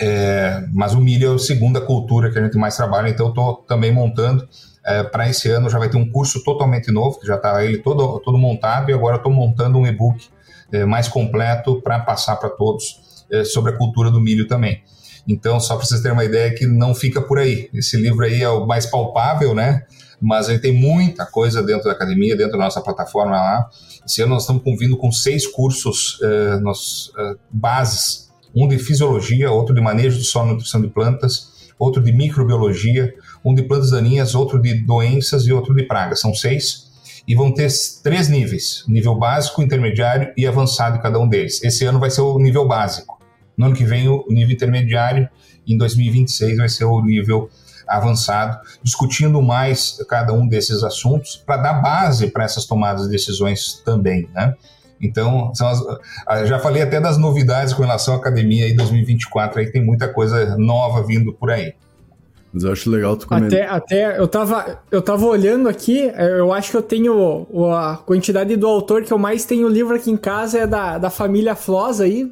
É, 0.00 0.64
mas 0.72 0.94
o 0.94 1.00
milho 1.00 1.32
é 1.32 1.34
a 1.34 1.38
segunda 1.38 1.80
cultura 1.80 2.30
que 2.30 2.38
a 2.38 2.42
gente 2.42 2.56
mais 2.56 2.76
trabalha, 2.76 3.08
então 3.08 3.26
eu 3.26 3.30
estou 3.30 3.56
também 3.56 3.92
montando. 3.92 4.48
É, 4.84 5.04
para 5.04 5.28
esse 5.28 5.48
ano 5.48 5.70
já 5.70 5.78
vai 5.78 5.88
ter 5.88 5.96
um 5.96 6.10
curso 6.10 6.42
totalmente 6.42 6.90
novo, 6.90 7.20
que 7.20 7.26
já 7.26 7.36
está 7.36 7.64
ele 7.64 7.78
todo, 7.78 8.18
todo 8.18 8.36
montado, 8.36 8.90
e 8.90 8.92
agora 8.92 9.16
estou 9.16 9.32
montando 9.32 9.78
um 9.78 9.86
e-book 9.86 10.28
é, 10.72 10.84
mais 10.84 11.06
completo 11.06 11.80
para 11.80 12.00
passar 12.00 12.36
para 12.36 12.50
todos 12.50 13.24
é, 13.30 13.44
sobre 13.44 13.72
a 13.72 13.76
cultura 13.76 14.10
do 14.10 14.20
milho 14.20 14.48
também. 14.48 14.82
Então, 15.26 15.60
só 15.60 15.76
para 15.76 15.84
vocês 15.86 16.00
terem 16.00 16.16
uma 16.16 16.24
ideia 16.24 16.52
que 16.54 16.66
não 16.66 16.94
fica 16.94 17.20
por 17.20 17.38
aí. 17.38 17.68
Esse 17.72 17.96
livro 17.96 18.24
aí 18.24 18.42
é 18.42 18.48
o 18.48 18.66
mais 18.66 18.86
palpável, 18.86 19.54
né? 19.54 19.84
Mas 20.20 20.46
gente 20.46 20.60
tem 20.60 20.72
muita 20.72 21.26
coisa 21.26 21.62
dentro 21.62 21.84
da 21.84 21.92
academia, 21.92 22.36
dentro 22.36 22.52
da 22.52 22.64
nossa 22.64 22.80
plataforma 22.80 23.32
lá. 23.32 23.68
Esse 24.06 24.22
ano 24.22 24.34
nós 24.34 24.42
estamos 24.42 24.62
convindo 24.62 24.96
com 24.96 25.10
seis 25.10 25.46
cursos 25.46 26.20
uh, 26.20 26.58
uh, 26.68 27.38
bases. 27.50 28.30
Um 28.54 28.68
de 28.68 28.78
fisiologia, 28.78 29.50
outro 29.50 29.74
de 29.74 29.80
manejo 29.80 30.18
do 30.18 30.24
solo 30.24 30.50
e 30.50 30.52
nutrição 30.52 30.80
de 30.80 30.88
plantas, 30.88 31.72
outro 31.78 32.02
de 32.02 32.12
microbiologia, 32.12 33.14
um 33.44 33.54
de 33.54 33.62
plantas 33.62 33.90
daninhas, 33.90 34.34
outro 34.34 34.60
de 34.60 34.74
doenças 34.74 35.44
e 35.46 35.52
outro 35.52 35.74
de 35.74 35.84
pragas. 35.84 36.20
São 36.20 36.34
seis. 36.34 36.90
E 37.26 37.34
vão 37.34 37.52
ter 37.52 37.70
três 38.02 38.28
níveis: 38.28 38.84
nível 38.86 39.16
básico, 39.16 39.62
intermediário 39.62 40.32
e 40.36 40.46
avançado 40.46 40.98
em 40.98 41.00
cada 41.00 41.18
um 41.18 41.28
deles. 41.28 41.62
Esse 41.62 41.84
ano 41.84 41.98
vai 41.98 42.10
ser 42.10 42.20
o 42.20 42.38
nível 42.38 42.66
básico. 42.66 43.21
No 43.56 43.66
ano 43.66 43.74
que 43.74 43.84
vem, 43.84 44.08
o 44.08 44.26
nível 44.28 44.54
intermediário. 44.54 45.28
Em 45.66 45.76
2026 45.76 46.56
vai 46.56 46.68
ser 46.68 46.84
o 46.84 47.00
nível 47.02 47.48
avançado, 47.86 48.58
discutindo 48.82 49.40
mais 49.42 49.98
cada 50.08 50.32
um 50.32 50.46
desses 50.46 50.82
assuntos 50.82 51.36
para 51.36 51.58
dar 51.58 51.74
base 51.74 52.28
para 52.28 52.44
essas 52.44 52.64
tomadas 52.64 53.04
de 53.04 53.10
decisões 53.10 53.82
também, 53.84 54.28
né? 54.32 54.54
Então, 55.00 55.50
as, 55.60 56.48
já 56.48 56.60
falei 56.60 56.80
até 56.80 57.00
das 57.00 57.18
novidades 57.18 57.74
com 57.74 57.82
relação 57.82 58.14
à 58.14 58.16
academia 58.18 58.68
em 58.68 58.76
2024, 58.76 59.58
aí 59.58 59.70
tem 59.70 59.84
muita 59.84 60.08
coisa 60.08 60.56
nova 60.56 61.04
vindo 61.04 61.32
por 61.32 61.50
aí. 61.50 61.74
Mas 62.52 62.64
eu 62.64 62.72
acho 62.72 62.90
legal 62.90 63.16
tu 63.16 63.26
comentar. 63.26 63.62
Até, 63.62 63.66
até 63.66 64.18
eu, 64.18 64.28
tava, 64.28 64.78
eu 64.90 65.00
tava 65.00 65.24
olhando 65.24 65.68
aqui, 65.68 66.00
é, 66.00 66.38
eu 66.38 66.52
acho 66.52 66.70
que 66.70 66.76
eu 66.76 66.82
tenho 66.82 67.46
a 67.72 67.96
quantidade 67.96 68.54
do 68.56 68.66
autor 68.66 69.02
que 69.04 69.12
eu 69.12 69.18
mais 69.18 69.44
tenho 69.46 69.68
livro 69.68 69.94
aqui 69.96 70.10
em 70.10 70.16
casa 70.16 70.58
é 70.58 70.66
da, 70.66 70.98
da 70.98 71.08
família 71.08 71.54
Floss 71.54 72.00
aí, 72.00 72.30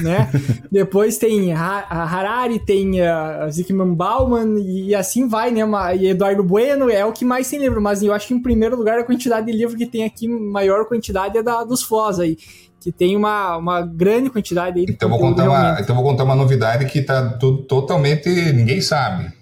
né? 0.00 0.30
Depois 0.70 1.18
tem 1.18 1.52
Harari, 1.52 2.64
tem 2.64 3.00
uh, 3.00 3.50
Zygmunt 3.50 3.96
Bauman 3.96 4.58
e 4.58 4.94
assim 4.94 5.26
vai, 5.26 5.50
né? 5.50 5.62
E 5.98 6.08
Eduardo 6.08 6.44
Bueno 6.44 6.88
é 6.88 7.04
o 7.04 7.12
que 7.12 7.24
mais 7.24 7.50
tem 7.50 7.58
livro, 7.58 7.82
mas 7.82 8.02
eu 8.02 8.12
acho 8.12 8.28
que 8.28 8.34
em 8.34 8.42
primeiro 8.42 8.76
lugar 8.76 8.98
a 8.98 9.04
quantidade 9.04 9.46
de 9.46 9.52
livro 9.52 9.76
que 9.76 9.86
tem 9.86 10.04
aqui, 10.04 10.28
maior 10.28 10.86
quantidade 10.86 11.36
é 11.36 11.42
da 11.42 11.64
dos 11.64 11.82
Floss 11.82 12.20
aí 12.20 12.36
que 12.82 12.90
tem 12.90 13.16
uma, 13.16 13.56
uma 13.56 13.80
grande 13.80 14.28
quantidade 14.28 14.80
aí. 14.80 14.86
Então 14.88 15.08
vou, 15.08 15.18
contar 15.18 15.44
uma, 15.44 15.80
então 15.80 15.94
vou 15.94 16.04
contar 16.04 16.24
uma 16.24 16.34
novidade 16.34 16.84
que 16.86 16.98
está 16.98 17.38
totalmente 17.68 18.28
ninguém 18.52 18.80
sabe, 18.80 19.32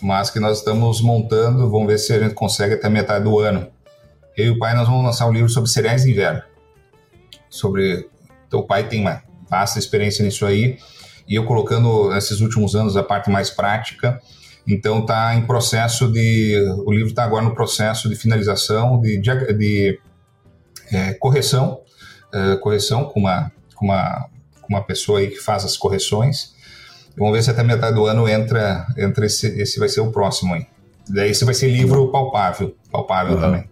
mas 0.00 0.30
que 0.30 0.40
nós 0.40 0.58
estamos 0.58 1.02
montando, 1.02 1.70
vamos 1.70 1.86
ver 1.86 1.98
se 1.98 2.14
a 2.14 2.18
gente 2.18 2.34
consegue 2.34 2.74
até 2.74 2.88
metade 2.88 3.24
do 3.24 3.38
ano. 3.38 3.68
Eu 4.34 4.46
e 4.46 4.50
o 4.50 4.58
pai 4.58 4.74
nós 4.74 4.88
vamos 4.88 5.04
lançar 5.04 5.26
um 5.26 5.32
livro 5.32 5.50
sobre 5.50 5.68
cereais 5.68 6.04
de 6.04 6.10
inverno. 6.10 6.42
Sobre 7.50 8.08
então 8.48 8.60
o 8.60 8.66
pai 8.66 8.88
tem 8.88 9.02
uma 9.02 9.22
vasta 9.50 9.78
experiência 9.78 10.24
nisso 10.24 10.46
aí 10.46 10.78
e 11.28 11.34
eu 11.34 11.44
colocando 11.44 12.10
nesses 12.10 12.40
últimos 12.40 12.74
anos 12.74 12.96
a 12.96 13.02
parte 13.02 13.28
mais 13.28 13.50
prática. 13.50 14.18
Então 14.66 15.00
está 15.00 15.34
em 15.34 15.42
processo 15.44 16.10
de 16.10 16.56
o 16.86 16.90
livro 16.90 17.08
está 17.08 17.24
agora 17.24 17.44
no 17.44 17.54
processo 17.54 18.08
de 18.08 18.16
finalização 18.16 18.98
de, 18.98 19.20
de, 19.20 19.52
de 19.54 20.00
é, 20.90 21.12
correção 21.14 21.81
uh, 22.34 22.58
correção 22.60 23.04
com 23.04 23.20
uma, 23.20 23.50
com, 23.74 23.86
uma, 23.86 24.26
com 24.60 24.68
uma 24.68 24.82
pessoa 24.82 25.20
aí 25.20 25.28
que 25.28 25.38
faz 25.38 25.64
as 25.64 25.76
correções. 25.76 26.54
Vamos 27.16 27.34
ver 27.34 27.42
se 27.42 27.50
até 27.50 27.62
metade 27.62 27.94
do 27.94 28.06
ano 28.06 28.28
entra, 28.28 28.86
entra 28.96 29.26
esse, 29.26 29.46
esse 29.60 29.78
vai 29.78 29.88
ser 29.88 30.00
o 30.00 30.10
próximo 30.10 30.54
aí. 30.54 30.66
Daí 31.08 31.30
esse 31.30 31.44
vai 31.44 31.54
ser 31.54 31.68
livro 31.68 32.10
palpável, 32.10 32.74
palpável 32.90 33.34
uhum. 33.34 33.40
também. 33.40 33.64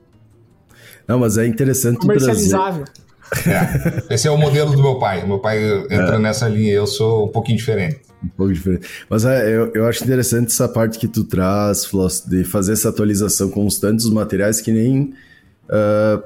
Não, 1.06 1.18
mas 1.18 1.38
é 1.38 1.46
interessante 1.46 1.98
Comercializável. 1.98 2.84
É. 3.46 4.14
Esse 4.14 4.28
é 4.28 4.30
o 4.30 4.36
modelo 4.36 4.72
do 4.72 4.82
meu 4.82 4.98
pai. 4.98 5.24
Meu 5.26 5.38
pai 5.38 5.58
entra 5.90 6.16
é. 6.16 6.18
nessa 6.18 6.48
linha, 6.48 6.72
eu 6.72 6.86
sou 6.86 7.26
um 7.26 7.28
pouquinho 7.28 7.58
diferente. 7.58 8.00
Um 8.22 8.28
pouco 8.28 8.52
diferente. 8.52 8.86
Mas 9.08 9.24
é, 9.24 9.48
eu, 9.48 9.72
eu 9.72 9.86
acho 9.86 10.04
interessante 10.04 10.48
essa 10.48 10.68
parte 10.68 10.98
que 10.98 11.08
tu 11.08 11.24
traz, 11.24 11.88
de 12.26 12.44
fazer 12.44 12.72
essa 12.72 12.88
atualização 12.88 13.50
constante 13.50 13.96
dos 13.96 14.12
materiais 14.12 14.60
que 14.60 14.70
nem 14.70 15.14
uh, 15.68 16.22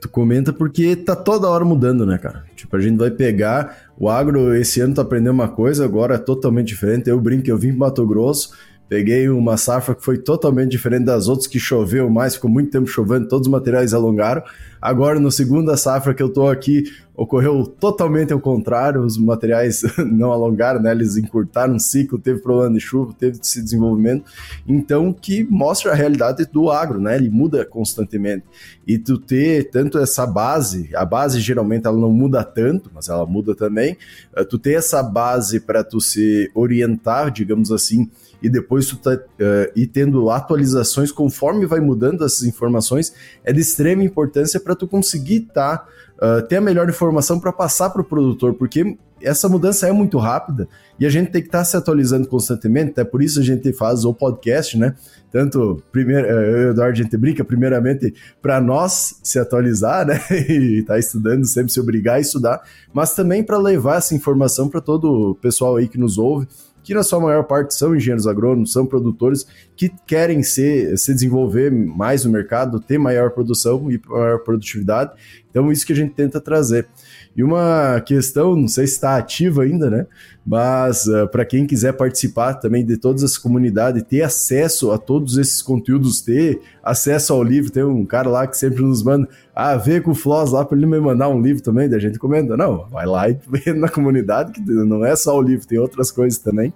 Tu 0.00 0.08
comenta 0.08 0.52
porque 0.52 0.94
tá 0.94 1.16
toda 1.16 1.48
hora 1.48 1.64
mudando, 1.64 2.06
né, 2.06 2.18
cara? 2.18 2.44
Tipo, 2.54 2.76
a 2.76 2.80
gente 2.80 2.96
vai 2.96 3.10
pegar. 3.10 3.88
O 3.98 4.08
agro 4.08 4.54
esse 4.54 4.80
ano 4.80 4.94
tá 4.94 5.02
aprendendo 5.02 5.34
uma 5.34 5.48
coisa, 5.48 5.84
agora 5.84 6.14
é 6.14 6.18
totalmente 6.18 6.68
diferente. 6.68 7.10
Eu 7.10 7.20
brinco, 7.20 7.48
eu 7.50 7.58
vim 7.58 7.70
pro 7.70 7.80
Mato 7.80 8.06
Grosso, 8.06 8.52
Peguei 8.88 9.28
uma 9.28 9.58
safra 9.58 9.94
que 9.94 10.02
foi 10.02 10.16
totalmente 10.16 10.70
diferente 10.70 11.04
das 11.04 11.28
outras, 11.28 11.46
que 11.46 11.58
choveu 11.58 12.08
mais, 12.08 12.36
ficou 12.36 12.50
muito 12.50 12.70
tempo 12.70 12.86
chovendo, 12.86 13.28
todos 13.28 13.46
os 13.46 13.52
materiais 13.52 13.92
alongaram. 13.92 14.42
Agora, 14.80 15.20
no 15.20 15.30
segunda 15.30 15.76
safra 15.76 16.14
que 16.14 16.22
eu 16.22 16.32
tô 16.32 16.48
aqui, 16.48 16.84
ocorreu 17.14 17.66
totalmente 17.66 18.32
ao 18.32 18.40
contrário, 18.40 19.02
os 19.02 19.18
materiais 19.18 19.82
não 20.06 20.32
alongaram, 20.32 20.80
né? 20.80 20.92
Eles 20.92 21.16
encurtaram 21.16 21.74
o 21.74 21.80
ciclo, 21.80 22.18
teve 22.18 22.40
problema 22.40 22.72
de 22.72 22.80
chuva, 22.80 23.12
teve 23.12 23.38
esse 23.42 23.60
desenvolvimento. 23.60 24.24
Então, 24.66 25.12
que 25.12 25.44
mostra 25.50 25.90
a 25.90 25.94
realidade 25.94 26.46
do 26.46 26.70
agro, 26.70 27.00
né? 27.00 27.16
Ele 27.16 27.28
muda 27.28 27.66
constantemente. 27.66 28.44
E 28.86 28.96
tu 28.96 29.18
ter 29.18 29.68
tanto 29.68 29.98
essa 29.98 30.26
base, 30.26 30.88
a 30.94 31.04
base 31.04 31.40
geralmente 31.40 31.86
ela 31.86 31.98
não 31.98 32.12
muda 32.12 32.42
tanto, 32.44 32.88
mas 32.94 33.08
ela 33.08 33.26
muda 33.26 33.54
também. 33.54 33.96
Eh, 34.34 34.44
tu 34.44 34.58
ter 34.58 34.74
essa 34.74 35.02
base 35.02 35.60
para 35.60 35.82
tu 35.82 36.00
se 36.00 36.50
orientar, 36.54 37.32
digamos 37.32 37.72
assim, 37.72 38.08
e 38.42 38.48
depois 38.48 38.86
tu 38.86 38.96
tá, 38.96 39.14
uh, 39.14 39.72
ir 39.74 39.86
tendo 39.88 40.30
atualizações 40.30 41.10
conforme 41.10 41.66
vai 41.66 41.80
mudando 41.80 42.24
essas 42.24 42.44
informações, 42.44 43.12
é 43.44 43.52
de 43.52 43.60
extrema 43.60 44.04
importância 44.04 44.60
para 44.60 44.74
tu 44.74 44.86
conseguir 44.86 45.40
tá, 45.52 45.86
uh, 46.16 46.46
ter 46.46 46.56
a 46.56 46.60
melhor 46.60 46.88
informação 46.88 47.40
para 47.40 47.52
passar 47.52 47.90
para 47.90 48.02
o 48.02 48.04
produtor, 48.04 48.54
porque 48.54 48.96
essa 49.20 49.48
mudança 49.48 49.86
é 49.86 49.92
muito 49.92 50.18
rápida 50.18 50.68
e 50.98 51.06
a 51.06 51.10
gente 51.10 51.30
tem 51.30 51.42
que 51.42 51.48
estar 51.48 51.58
tá 51.58 51.64
se 51.64 51.76
atualizando 51.76 52.28
constantemente, 52.28 52.90
até 52.90 53.04
por 53.04 53.22
isso 53.22 53.40
a 53.40 53.42
gente 53.42 53.72
faz 53.72 54.04
o 54.04 54.14
podcast, 54.14 54.78
né? 54.78 54.94
Tanto, 55.30 55.82
primeiro, 55.92 56.26
eh, 56.26 56.50
eu 56.50 56.68
e 56.68 56.70
Eduardo, 56.70 56.92
a 56.92 57.02
gente 57.02 57.16
brinca, 57.16 57.44
primeiramente, 57.44 58.14
para 58.40 58.60
nós 58.60 59.18
se 59.22 59.38
atualizar, 59.38 60.06
né? 60.06 60.20
E 60.48 60.80
estar 60.80 60.94
tá 60.94 60.98
estudando, 60.98 61.44
sempre 61.46 61.72
se 61.72 61.80
obrigar 61.80 62.16
a 62.16 62.20
estudar, 62.20 62.62
mas 62.92 63.14
também 63.14 63.42
para 63.42 63.58
levar 63.58 63.98
essa 63.98 64.14
informação 64.14 64.68
para 64.68 64.80
todo 64.80 65.30
o 65.30 65.34
pessoal 65.34 65.76
aí 65.76 65.88
que 65.88 65.98
nos 65.98 66.16
ouve 66.16 66.46
que 66.88 66.94
na 66.94 67.02
sua 67.02 67.20
maior 67.20 67.44
parte 67.44 67.74
são 67.74 67.94
engenheiros 67.94 68.26
agrônomos, 68.26 68.72
são 68.72 68.86
produtores 68.86 69.46
que 69.76 69.90
querem 70.06 70.42
ser, 70.42 70.96
se 70.96 71.12
desenvolver 71.12 71.70
mais 71.70 72.24
no 72.24 72.32
mercado, 72.32 72.80
ter 72.80 72.96
maior 72.96 73.30
produção 73.32 73.92
e 73.92 74.00
maior 74.08 74.38
produtividade. 74.38 75.12
Então, 75.50 75.70
isso 75.70 75.84
que 75.86 75.92
a 75.92 75.96
gente 75.96 76.14
tenta 76.14 76.40
trazer. 76.40 76.88
E 77.36 77.42
uma 77.42 78.00
questão, 78.00 78.56
não 78.56 78.66
sei 78.66 78.86
se 78.86 78.94
está 78.94 79.16
ativa 79.16 79.62
ainda, 79.62 79.88
né? 79.88 80.06
Mas 80.44 81.06
uh, 81.06 81.28
para 81.28 81.44
quem 81.44 81.66
quiser 81.66 81.92
participar 81.92 82.54
também 82.54 82.84
de 82.84 82.96
todas 82.96 83.22
as 83.22 83.36
comunidades, 83.36 84.02
ter 84.02 84.22
acesso 84.22 84.90
a 84.90 84.98
todos 84.98 85.36
esses 85.36 85.62
conteúdos, 85.62 86.20
ter 86.20 86.60
acesso 86.82 87.32
ao 87.32 87.42
livro, 87.42 87.70
tem 87.70 87.84
um 87.84 88.04
cara 88.04 88.28
lá 88.28 88.46
que 88.46 88.56
sempre 88.56 88.82
nos 88.82 89.02
manda, 89.02 89.28
ah, 89.54 89.76
vê 89.76 90.00
com 90.00 90.12
o 90.12 90.14
Floss 90.14 90.52
lá 90.52 90.64
para 90.64 90.76
ele 90.76 90.86
me 90.86 90.98
mandar 90.98 91.28
um 91.28 91.40
livro 91.40 91.62
também, 91.62 91.88
da 91.88 91.98
gente 91.98 92.18
comenta. 92.18 92.56
Não, 92.56 92.88
vai 92.88 93.06
lá 93.06 93.28
e 93.28 93.38
vê 93.48 93.72
na 93.76 93.88
comunidade, 93.88 94.52
que 94.52 94.60
não 94.60 95.04
é 95.04 95.14
só 95.14 95.36
o 95.36 95.42
livro, 95.42 95.66
tem 95.66 95.78
outras 95.78 96.10
coisas 96.10 96.38
também, 96.38 96.72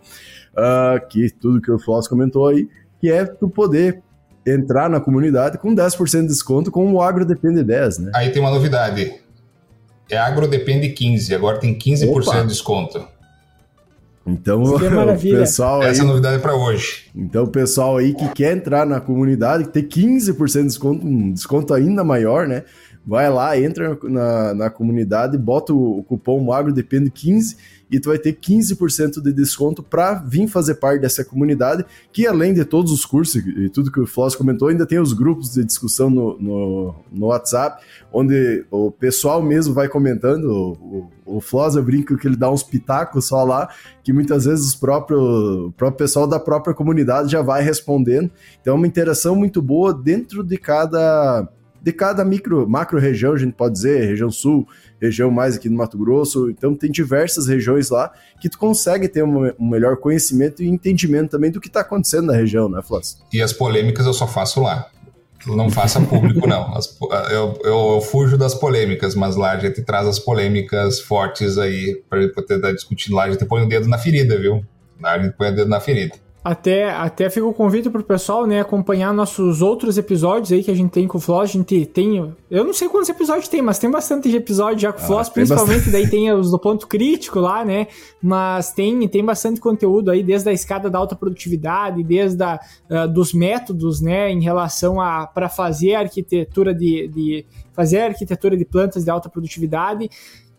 uh, 0.52 1.06
que 1.08 1.30
tudo 1.30 1.60
que 1.60 1.70
o 1.70 1.78
Floss 1.78 2.06
comentou 2.06 2.46
aí, 2.46 2.68
que 3.00 3.10
é 3.10 3.24
tu 3.24 3.48
poder 3.48 4.02
entrar 4.46 4.90
na 4.90 5.00
comunidade 5.00 5.58
com 5.58 5.74
10% 5.74 6.22
de 6.22 6.26
desconto 6.26 6.70
com 6.70 6.92
o 6.92 7.00
Agro 7.00 7.24
Depende 7.24 7.62
10, 7.62 7.98
né? 7.98 8.10
Aí 8.14 8.30
tem 8.30 8.42
uma 8.42 8.50
novidade. 8.50 9.21
É 10.12 10.18
Agro 10.18 10.46
Depende 10.46 10.90
15, 10.90 11.34
agora 11.34 11.58
tem 11.58 11.74
15% 11.74 12.06
Opa. 12.10 12.40
de 12.42 12.48
desconto. 12.48 13.08
Então, 14.26 14.62
o 14.62 14.78
pessoal 15.18 15.82
Essa 15.82 16.02
aí, 16.02 16.06
é 16.06 16.10
novidade 16.10 16.42
para 16.42 16.54
hoje. 16.54 17.04
Então, 17.16 17.44
o 17.44 17.48
pessoal 17.48 17.96
aí 17.96 18.12
que 18.12 18.28
quer 18.34 18.54
entrar 18.54 18.84
na 18.84 19.00
comunidade, 19.00 19.64
que 19.64 19.70
tem 19.70 19.82
15% 19.82 20.52
de 20.52 20.64
desconto, 20.64 21.06
um 21.06 21.32
desconto 21.32 21.72
ainda 21.72 22.04
maior, 22.04 22.46
né? 22.46 22.62
Vai 23.06 23.30
lá, 23.30 23.58
entra 23.58 23.98
na, 24.02 24.52
na 24.54 24.70
comunidade, 24.70 25.38
bota 25.38 25.72
o, 25.72 26.00
o 26.00 26.04
cupom 26.04 26.52
Agro 26.52 26.74
Depende 26.74 27.10
15 27.10 27.56
e 27.92 28.00
tu 28.00 28.08
vai 28.08 28.18
ter 28.18 28.32
15% 28.32 29.20
de 29.20 29.32
desconto 29.34 29.82
para 29.82 30.14
vir 30.14 30.48
fazer 30.48 30.76
parte 30.76 31.02
dessa 31.02 31.22
comunidade, 31.22 31.84
que 32.10 32.26
além 32.26 32.54
de 32.54 32.64
todos 32.64 32.90
os 32.90 33.04
cursos 33.04 33.36
e 33.36 33.68
tudo 33.68 33.92
que 33.92 34.00
o 34.00 34.06
Floss 34.06 34.34
comentou, 34.34 34.68
ainda 34.68 34.86
tem 34.86 34.98
os 34.98 35.12
grupos 35.12 35.52
de 35.52 35.62
discussão 35.62 36.08
no, 36.08 36.38
no, 36.40 36.94
no 37.12 37.26
WhatsApp, 37.26 37.84
onde 38.10 38.64
o 38.70 38.90
pessoal 38.90 39.42
mesmo 39.42 39.74
vai 39.74 39.88
comentando, 39.88 40.44
o, 40.44 41.10
o, 41.26 41.36
o 41.36 41.40
Floss 41.42 41.76
eu 41.76 41.82
brinco 41.82 42.16
que 42.16 42.26
ele 42.26 42.36
dá 42.36 42.50
uns 42.50 42.62
pitacos 42.62 43.26
só 43.26 43.44
lá, 43.44 43.68
que 44.02 44.10
muitas 44.10 44.46
vezes 44.46 44.68
os 44.68 44.74
próprios, 44.74 45.20
o 45.20 45.72
próprio 45.76 45.98
pessoal 45.98 46.26
da 46.26 46.40
própria 46.40 46.74
comunidade 46.74 47.30
já 47.30 47.42
vai 47.42 47.62
respondendo, 47.62 48.30
então 48.62 48.72
é 48.72 48.76
uma 48.76 48.86
interação 48.86 49.36
muito 49.36 49.60
boa 49.60 49.92
dentro 49.92 50.42
de 50.42 50.56
cada 50.56 51.46
de 51.82 51.92
cada 51.92 52.24
micro, 52.24 52.68
macro 52.68 52.98
região, 52.98 53.32
a 53.32 53.36
gente 53.36 53.54
pode 53.54 53.74
dizer, 53.74 54.06
região 54.06 54.30
sul, 54.30 54.66
região 55.00 55.30
mais 55.30 55.56
aqui 55.56 55.68
do 55.68 55.74
Mato 55.74 55.98
Grosso. 55.98 56.48
Então 56.48 56.74
tem 56.76 56.90
diversas 56.90 57.48
regiões 57.48 57.90
lá 57.90 58.12
que 58.40 58.48
tu 58.48 58.56
consegue 58.56 59.08
ter 59.08 59.24
um, 59.24 59.52
um 59.58 59.68
melhor 59.68 59.96
conhecimento 59.96 60.62
e 60.62 60.68
entendimento 60.68 61.30
também 61.30 61.50
do 61.50 61.60
que 61.60 61.66
está 61.66 61.80
acontecendo 61.80 62.26
na 62.26 62.34
região, 62.34 62.68
né, 62.68 62.80
Flávio? 62.82 63.08
E 63.32 63.42
as 63.42 63.52
polêmicas 63.52 64.06
eu 64.06 64.12
só 64.12 64.28
faço 64.28 64.62
lá. 64.62 64.88
Não 65.44 65.68
faça 65.68 66.00
público, 66.00 66.46
não. 66.46 66.72
As, 66.76 66.96
eu, 67.32 67.58
eu, 67.64 68.00
fujo 68.00 68.38
das 68.38 68.54
polêmicas, 68.54 69.16
mas 69.16 69.34
lá 69.34 69.50
a 69.50 69.58
gente 69.58 69.82
traz 69.82 70.06
as 70.06 70.20
polêmicas 70.20 71.00
fortes 71.00 71.58
aí 71.58 72.00
para 72.08 72.28
poder 72.28 72.56
estar 72.56 72.72
discutindo 72.72 73.16
lá. 73.16 73.24
A 73.24 73.30
gente 73.32 73.44
põe 73.44 73.64
o 73.64 73.68
dedo 73.68 73.88
na 73.88 73.98
ferida, 73.98 74.38
viu? 74.38 74.64
Lá 75.00 75.14
a 75.14 75.18
gente 75.18 75.34
põe 75.36 75.48
o 75.48 75.54
dedo 75.56 75.68
na 75.68 75.80
ferida. 75.80 76.14
Até, 76.44 76.90
até 76.90 77.30
fica 77.30 77.46
o 77.46 77.54
convite 77.54 77.88
pro 77.88 78.02
pessoal, 78.02 78.46
né, 78.46 78.60
acompanhar 78.60 79.14
nossos 79.14 79.62
outros 79.62 79.96
episódios 79.96 80.50
aí 80.50 80.64
que 80.64 80.72
a 80.72 80.74
gente 80.74 80.90
tem 80.90 81.06
com 81.06 81.18
o 81.18 81.20
Floss. 81.20 81.50
A 81.50 81.52
gente 81.52 81.86
tem. 81.86 82.34
Eu 82.50 82.64
não 82.64 82.72
sei 82.72 82.88
quantos 82.88 83.08
episódios 83.08 83.46
tem, 83.46 83.62
mas 83.62 83.78
tem 83.78 83.88
bastante 83.88 84.28
episódio 84.34 84.80
já 84.80 84.92
com 84.92 85.00
o 85.00 85.04
ah, 85.04 85.06
Floss, 85.06 85.28
principalmente 85.28 85.84
bastante. 85.84 85.92
daí 85.92 86.10
tem 86.10 86.32
os 86.32 86.50
do 86.50 86.58
ponto 86.58 86.88
crítico 86.88 87.38
lá, 87.38 87.64
né? 87.64 87.86
Mas 88.20 88.72
tem, 88.72 89.06
tem 89.06 89.24
bastante 89.24 89.60
conteúdo 89.60 90.10
aí, 90.10 90.20
desde 90.20 90.48
a 90.50 90.52
escada 90.52 90.90
da 90.90 90.98
alta 90.98 91.14
produtividade, 91.14 92.02
desde 92.02 92.42
a, 92.42 92.58
uh, 92.90 93.06
dos 93.06 93.32
métodos, 93.32 94.00
né, 94.00 94.30
em 94.32 94.42
relação 94.42 95.00
a 95.00 95.28
para 95.28 95.48
fazer 95.48 95.94
a 95.94 96.00
arquitetura 96.00 96.74
de, 96.74 97.06
de 97.06 97.46
fazer 97.72 98.00
arquitetura 98.00 98.56
de 98.56 98.64
plantas 98.64 99.04
de 99.04 99.10
alta 99.10 99.28
produtividade 99.28 100.10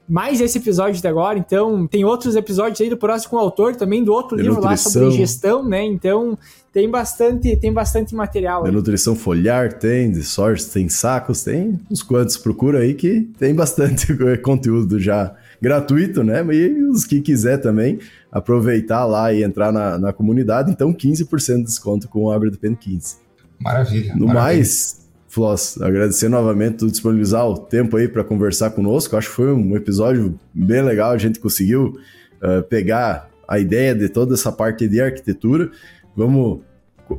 mais 0.08 0.42
esse 0.42 0.58
episódio 0.58 1.02
de 1.02 1.08
agora, 1.08 1.40
então 1.40 1.88
tem 1.88 2.04
outros 2.04 2.36
episódios 2.36 2.80
aí 2.82 2.90
do 2.90 2.98
próximo 2.98 3.32
com 3.32 3.36
o 3.38 3.40
autor 3.40 3.76
também 3.76 4.04
do 4.04 4.12
outro 4.12 4.36
de 4.36 4.44
livro 4.44 4.62
nutrição. 4.62 5.02
lá 5.02 5.08
sobre 5.08 5.18
gestão, 5.18 5.68
né? 5.68 5.84
Então 5.86 6.38
tem 6.74 6.90
bastante, 6.90 7.56
tem 7.56 7.72
bastante 7.72 8.14
material. 8.14 8.64
De 8.64 8.72
nutrição 8.72 9.16
foliar 9.16 9.74
tem, 9.74 10.12
de 10.12 10.24
sorte 10.24 10.66
tem 10.66 10.90
sacos, 10.90 11.44
tem 11.44 11.80
uns 11.90 12.04
quantos 12.04 12.36
procura 12.36 12.80
aí 12.80 12.94
que 12.94 13.22
tem 13.40 13.56
bastante 13.56 14.08
conteúdo 14.44 15.00
já 15.00 15.34
gratuito, 15.62 16.24
né? 16.24 16.46
E 16.52 16.84
os 16.84 17.06
que 17.06 17.22
quiser 17.22 17.58
também 17.58 18.00
aproveitar 18.30 19.06
lá 19.06 19.32
e 19.32 19.42
entrar 19.42 19.72
na, 19.72 19.98
na 19.98 20.12
comunidade, 20.12 20.70
então 20.70 20.94
15% 20.94 21.58
de 21.58 21.64
desconto 21.64 22.10
com 22.10 22.26
o 22.26 22.32
AgroDepend 22.32 22.76
15. 22.76 23.16
Maravilha. 23.60 24.14
No 24.16 24.28
maravilha. 24.28 24.34
mais, 24.34 25.03
Floss, 25.34 25.82
agradecer 25.82 26.30
novamente 26.30 26.78
tu 26.78 26.92
disponibilizar 26.92 27.44
o 27.48 27.58
tempo 27.58 27.98
aí 27.98 28.08
para 28.08 28.24
conversar 28.24 28.70
conosco. 28.70 29.18
Acho 29.18 29.30
que 29.30 29.36
foi 29.36 29.52
um 29.52 29.76
episódio 29.76 30.40
bem 30.54 30.84
legal. 30.84 31.12
A 31.12 31.18
gente 31.18 31.40
conseguiu 31.40 31.98
uh, 32.40 32.62
pegar 32.70 33.32
a 33.48 33.58
ideia 33.58 33.96
de 33.96 34.10
toda 34.10 34.36
essa 34.36 34.52
parte 34.52 34.88
de 34.88 35.02
arquitetura. 35.02 35.72
Vamos 36.16 36.60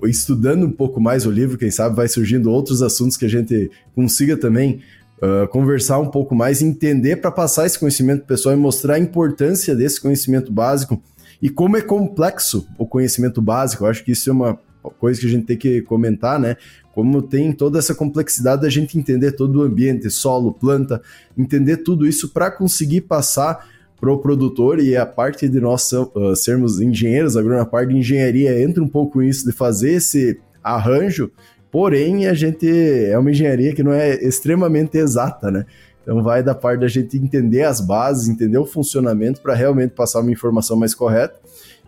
estudando 0.05 0.65
um 0.65 0.71
pouco 0.71 1.01
mais 1.01 1.27
o 1.27 1.31
livro, 1.31 1.59
quem 1.59 1.73
sabe 1.73 1.97
vai 1.97 2.07
surgindo 2.07 2.53
outros 2.53 2.83
assuntos 2.83 3.17
que 3.17 3.25
a 3.25 3.29
gente 3.29 3.69
consiga 3.97 4.37
também 4.37 4.81
uh, 5.21 5.49
conversar 5.49 5.99
um 5.99 6.09
pouco 6.09 6.37
mais, 6.37 6.63
entender 6.63 7.17
para 7.17 7.33
passar 7.33 7.67
esse 7.67 7.79
conhecimento 7.79 8.25
pessoal 8.25 8.55
e 8.55 8.59
mostrar 8.59 8.95
a 8.95 8.99
importância 8.99 9.75
desse 9.75 10.01
conhecimento 10.01 10.53
básico 10.53 11.03
e 11.43 11.51
como 11.51 11.77
é 11.77 11.83
complexo 11.83 12.65
o 12.79 12.87
conhecimento 12.87 13.43
básico. 13.43 13.85
Eu 13.85 13.89
acho 13.89 14.05
que 14.05 14.13
isso 14.13 14.31
é 14.31 14.33
uma 14.33 14.59
coisa 14.91 15.21
que 15.21 15.27
a 15.27 15.31
gente 15.31 15.47
tem 15.47 15.57
que 15.57 15.83
comentar, 15.83 16.39
né? 16.39 16.57
Como 16.93 17.21
tem 17.23 17.53
toda 17.53 17.79
essa 17.79 17.95
complexidade 17.95 18.63
da 18.63 18.71
gente 18.71 18.99
entender 18.99 19.33
todo 19.33 19.61
o 19.61 19.63
ambiente, 19.63 20.09
solo, 20.11 20.53
planta, 20.53 21.03
entender 21.37 21.79
tudo 21.79 22.07
isso 22.07 22.29
para 22.29 22.51
conseguir 22.51 23.03
passar 23.03 23.67
para 24.01 24.13
o 24.13 24.19
produtor 24.19 24.81
e 24.81 24.97
a 24.97 25.07
parte 25.07 25.49
de 25.49 25.61
nós 25.61 25.91
uh, 25.93 26.37
sermos 26.37 26.81
engenheiros, 26.81 27.37
agora 27.37 27.57
na 27.57 27.67
parte 27.67 27.91
de 27.91 27.99
engenharia 27.99 28.63
entra 28.63 28.83
um 28.83 28.89
pouco 28.89 29.23
isso 29.23 29.47
de 29.47 29.53
fazer 29.53 29.93
esse 29.93 30.39
arranjo, 30.63 31.31
porém 31.71 32.27
a 32.27 32.35
gente 32.35 32.69
é 32.69 33.19
uma 33.19 33.31
engenharia 33.31 33.75
que 33.75 33.83
não 33.83 33.93
é 33.93 34.15
extremamente 34.23 34.99
exata, 34.99 35.51
né? 35.51 35.65
Então 36.03 36.23
vai 36.23 36.43
da 36.43 36.55
parte 36.55 36.81
da 36.81 36.89
gente 36.89 37.17
entender 37.17 37.63
as 37.63 37.81
bases, 37.81 38.29
entender 38.29 38.59
o 38.59 38.67
funcionamento 38.67 39.41
para 39.41 39.55
realmente 39.55 39.93
passar 39.93 40.21
uma 40.21 40.31
informação 40.31 40.77
mais 40.77 40.95
correta. 40.95 41.41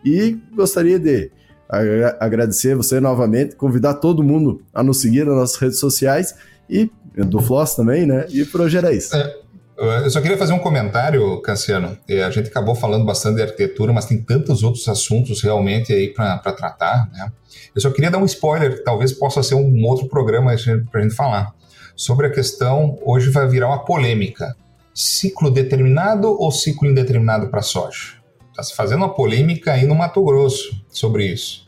E 0.03 0.39
gostaria 0.55 0.99
de 0.99 1.31
agradecer 1.69 2.75
você 2.75 3.01
novamente, 3.01 3.57
convidar 3.57 3.95
todo 3.95 4.23
mundo 4.23 4.63
a 4.73 4.83
nos 4.83 5.01
seguir 5.01 5.25
nas 5.25 5.35
nossas 5.35 5.57
redes 5.57 5.81
sociais 5.81 6.35
e 6.69 6.91
do 7.17 7.41
Floss 7.41 7.75
também, 7.75 8.07
né? 8.07 8.27
E 8.31 8.45
pro 8.45 8.69
Gerais. 8.69 9.13
É, 9.13 9.35
eu 9.79 10.11
só 10.11 10.21
queria 10.21 10.39
fazer 10.39 10.53
um 10.53 10.59
comentário, 10.59 11.41
Cassiano. 11.43 11.99
É, 12.09 12.23
a 12.23 12.31
gente 12.31 12.49
acabou 12.49 12.75
falando 12.75 13.05
bastante 13.05 13.37
de 13.37 13.43
arquitetura, 13.43 13.93
mas 13.93 14.07
tem 14.07 14.23
tantos 14.23 14.63
outros 14.63 14.89
assuntos 14.89 15.43
realmente 15.43 15.93
aí 15.93 16.13
para 16.13 16.39
tratar, 16.39 17.11
né? 17.13 17.31
Eu 17.75 17.81
só 17.81 17.91
queria 17.91 18.11
dar 18.11 18.19
um 18.19 18.25
spoiler, 18.25 18.77
que 18.77 18.85
talvez 18.85 19.13
possa 19.13 19.43
ser 19.43 19.55
um 19.55 19.85
outro 19.85 20.09
programa 20.09 20.55
para 20.91 21.01
a 21.01 21.03
gente 21.03 21.15
falar. 21.15 21.55
Sobre 21.95 22.27
a 22.27 22.31
questão, 22.31 22.99
hoje 23.05 23.31
vai 23.31 23.47
virar 23.49 23.69
uma 23.69 23.85
polêmica. 23.85 24.55
Ciclo 24.95 25.51
determinado 25.51 26.29
ou 26.29 26.51
ciclo 26.51 26.89
indeterminado 26.89 27.49
para 27.49 27.61
soja? 27.61 28.15
Está 28.51 28.63
se 28.63 28.75
fazendo 28.75 28.99
uma 28.99 29.15
polêmica 29.15 29.73
aí 29.73 29.87
no 29.87 29.95
Mato 29.95 30.25
Grosso 30.25 30.86
sobre 30.99 31.27
isso. 31.27 31.67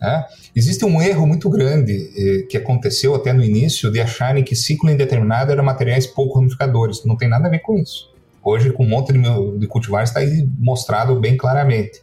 Né? 0.00 0.24
Existe 0.54 0.84
um 0.84 1.00
erro 1.00 1.26
muito 1.26 1.48
grande 1.50 2.10
eh, 2.16 2.46
que 2.48 2.56
aconteceu 2.56 3.14
até 3.14 3.32
no 3.32 3.44
início 3.44 3.90
de 3.90 4.00
acharem 4.00 4.42
que 4.42 4.56
ciclo 4.56 4.90
indeterminado 4.90 5.52
era 5.52 5.62
materiais 5.62 6.06
pouco 6.06 6.38
ramificadores. 6.38 7.04
Não 7.04 7.16
tem 7.16 7.28
nada 7.28 7.48
a 7.48 7.50
ver 7.50 7.60
com 7.60 7.76
isso. 7.76 8.10
Hoje, 8.42 8.72
com 8.72 8.84
um 8.84 8.88
monte 8.88 9.12
de, 9.12 9.58
de 9.58 9.66
cultivares, 9.66 10.08
está 10.08 10.20
aí 10.20 10.48
mostrado 10.58 11.14
bem 11.20 11.36
claramente. 11.36 12.00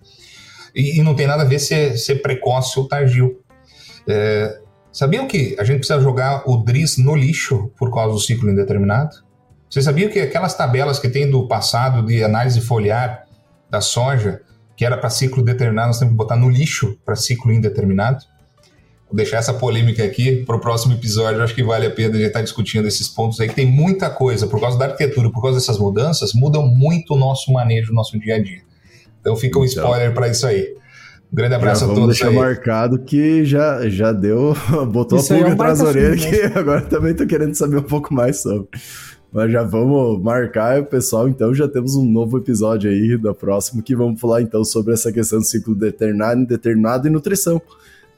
E, 0.76 1.00
e, 1.00 1.02
não 1.02 1.16
tem 1.16 1.26
nada 1.26 1.42
a 1.42 1.46
ver 1.46 1.58
ser, 1.58 2.22
precoce 2.22 2.78
ou 2.80 2.88
tardio. 2.88 3.40
É, 4.08 4.60
sabiam 4.92 5.28
que 5.28 5.56
a 5.60 5.64
gente 5.64 5.80
precisa 5.80 6.00
jogar 6.00 6.44
o 6.48 6.58
DRIS 6.58 6.98
no 6.98 7.16
lixo 7.16 7.72
por 7.76 7.92
causa 7.92 8.14
do 8.14 8.20
ciclo 8.20 8.52
indeterminado? 8.52 9.16
Você 9.68 9.82
sabia 9.82 10.08
que 10.08 10.20
aquelas 10.20 10.54
tabelas 10.54 11.00
que 11.00 11.10
tem 11.10 11.30
do 11.30 11.48
passado 11.48 12.06
de 12.06 12.24
análise 12.24 12.62
foliar 12.62 13.26
da 13.70 13.82
soja, 13.82 14.42
que 14.78 14.86
era 14.86 14.96
para 14.96 15.10
ciclo 15.10 15.44
determinado, 15.44 15.88
nós 15.88 15.98
temos 15.98 16.12
que 16.14 16.18
botar 16.18 16.38
no 16.38 16.48
lixo 16.48 16.96
para 17.04 17.16
ciclo 17.16 17.52
indeterminado. 17.52 18.24
Vou 19.08 19.16
deixar 19.16 19.38
essa 19.38 19.54
polêmica 19.54 20.04
aqui 20.04 20.44
para 20.46 20.56
o 20.56 20.60
próximo 20.60 20.94
episódio. 20.94 21.42
acho 21.42 21.56
que 21.56 21.64
vale 21.64 21.88
a 21.88 21.90
pena 21.90 22.10
a 22.10 22.18
gente 22.18 22.28
estar 22.28 22.40
tá 22.40 22.44
discutindo 22.44 22.88
esses 22.88 23.08
pontos 23.08 23.40
aí, 23.40 23.50
que 23.50 23.56
tem 23.56 23.66
muita 23.66 24.08
coisa, 24.08 24.46
por 24.46 24.62
causa 24.62 24.78
da 24.78 24.86
arquitetura, 24.86 25.32
por 25.32 25.42
causa 25.42 25.58
dessas 25.58 25.80
mudanças, 25.80 26.34
mudam 26.34 26.68
muito 26.68 27.16
o 27.16 27.18
nosso 27.18 27.52
manejo, 27.52 27.92
o 27.92 27.96
nosso 27.96 28.20
dia 28.20 28.36
a 28.36 28.40
dia. 28.44 28.62
Então 29.20 29.36
fica 29.36 29.58
um 29.58 29.66
então, 29.66 29.84
spoiler 29.84 30.14
para 30.14 30.28
isso 30.28 30.46
aí. 30.46 30.76
Um 31.32 31.36
grande 31.36 31.56
abraço 31.56 31.86
a 31.86 31.88
todos. 31.88 32.00
Vamos 32.00 32.16
deixar 32.16 32.30
aí. 32.30 32.36
marcado 32.36 33.00
que 33.00 33.44
já, 33.46 33.90
já 33.90 34.12
deu, 34.12 34.56
botou 34.92 35.18
isso 35.18 35.34
a 35.34 35.38
pulga 35.38 35.50
é 35.50 35.52
um 35.52 35.54
atrás 35.54 35.80
da 35.80 35.86
orelha, 35.86 36.18
que 36.18 36.42
agora 36.58 36.82
também 36.82 37.12
estou 37.14 37.26
querendo 37.26 37.56
saber 37.56 37.78
um 37.78 37.84
pouco 37.84 38.14
mais 38.14 38.44
sobre. 38.44 38.68
Mas 39.32 39.52
já 39.52 39.64
vamos 39.64 40.22
marcar, 40.22 40.84
pessoal. 40.86 41.28
Então 41.28 41.54
já 41.54 41.68
temos 41.68 41.96
um 41.96 42.06
novo 42.06 42.38
episódio 42.38 42.90
aí 42.90 43.18
da 43.18 43.34
próxima 43.34 43.82
que 43.82 43.96
vamos 43.96 44.20
falar 44.20 44.42
então 44.42 44.64
sobre 44.64 44.94
essa 44.94 45.12
questão 45.12 45.40
do 45.40 45.46
ciclo 45.46 45.76
determinado, 45.76 46.42
indeterminado 46.42 47.08
e 47.08 47.10
nutrição, 47.10 47.62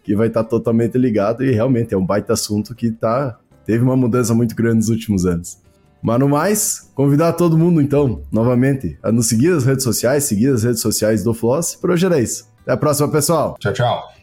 que 0.03 0.15
vai 0.15 0.27
estar 0.27 0.43
totalmente 0.43 0.97
ligado 0.97 1.43
e 1.43 1.51
realmente 1.51 1.93
é 1.93 1.97
um 1.97 2.05
baita 2.05 2.33
assunto 2.33 2.75
que 2.75 2.91
tá 2.91 3.37
teve 3.65 3.83
uma 3.83 3.95
mudança 3.95 4.33
muito 4.33 4.55
grande 4.55 4.77
nos 4.77 4.89
últimos 4.89 5.25
anos. 5.25 5.59
Mas 6.01 6.19
no 6.19 6.29
mais, 6.29 6.89
convidar 6.95 7.33
todo 7.33 7.57
mundo 7.57 7.81
então, 7.81 8.21
novamente, 8.31 8.97
a 9.03 9.11
nos 9.11 9.27
seguir 9.27 9.49
nas 9.49 9.65
redes 9.65 9.83
sociais, 9.83 10.23
seguir 10.23 10.47
as 10.47 10.63
redes 10.63 10.81
sociais 10.81 11.23
do 11.23 11.33
Floss. 11.33 11.75
Por 11.75 11.91
hoje 11.91 12.05
era 12.05 12.19
isso. 12.19 12.47
Até 12.61 12.71
a 12.71 12.77
próxima, 12.77 13.09
pessoal. 13.09 13.57
Tchau, 13.59 13.73
tchau. 13.73 14.18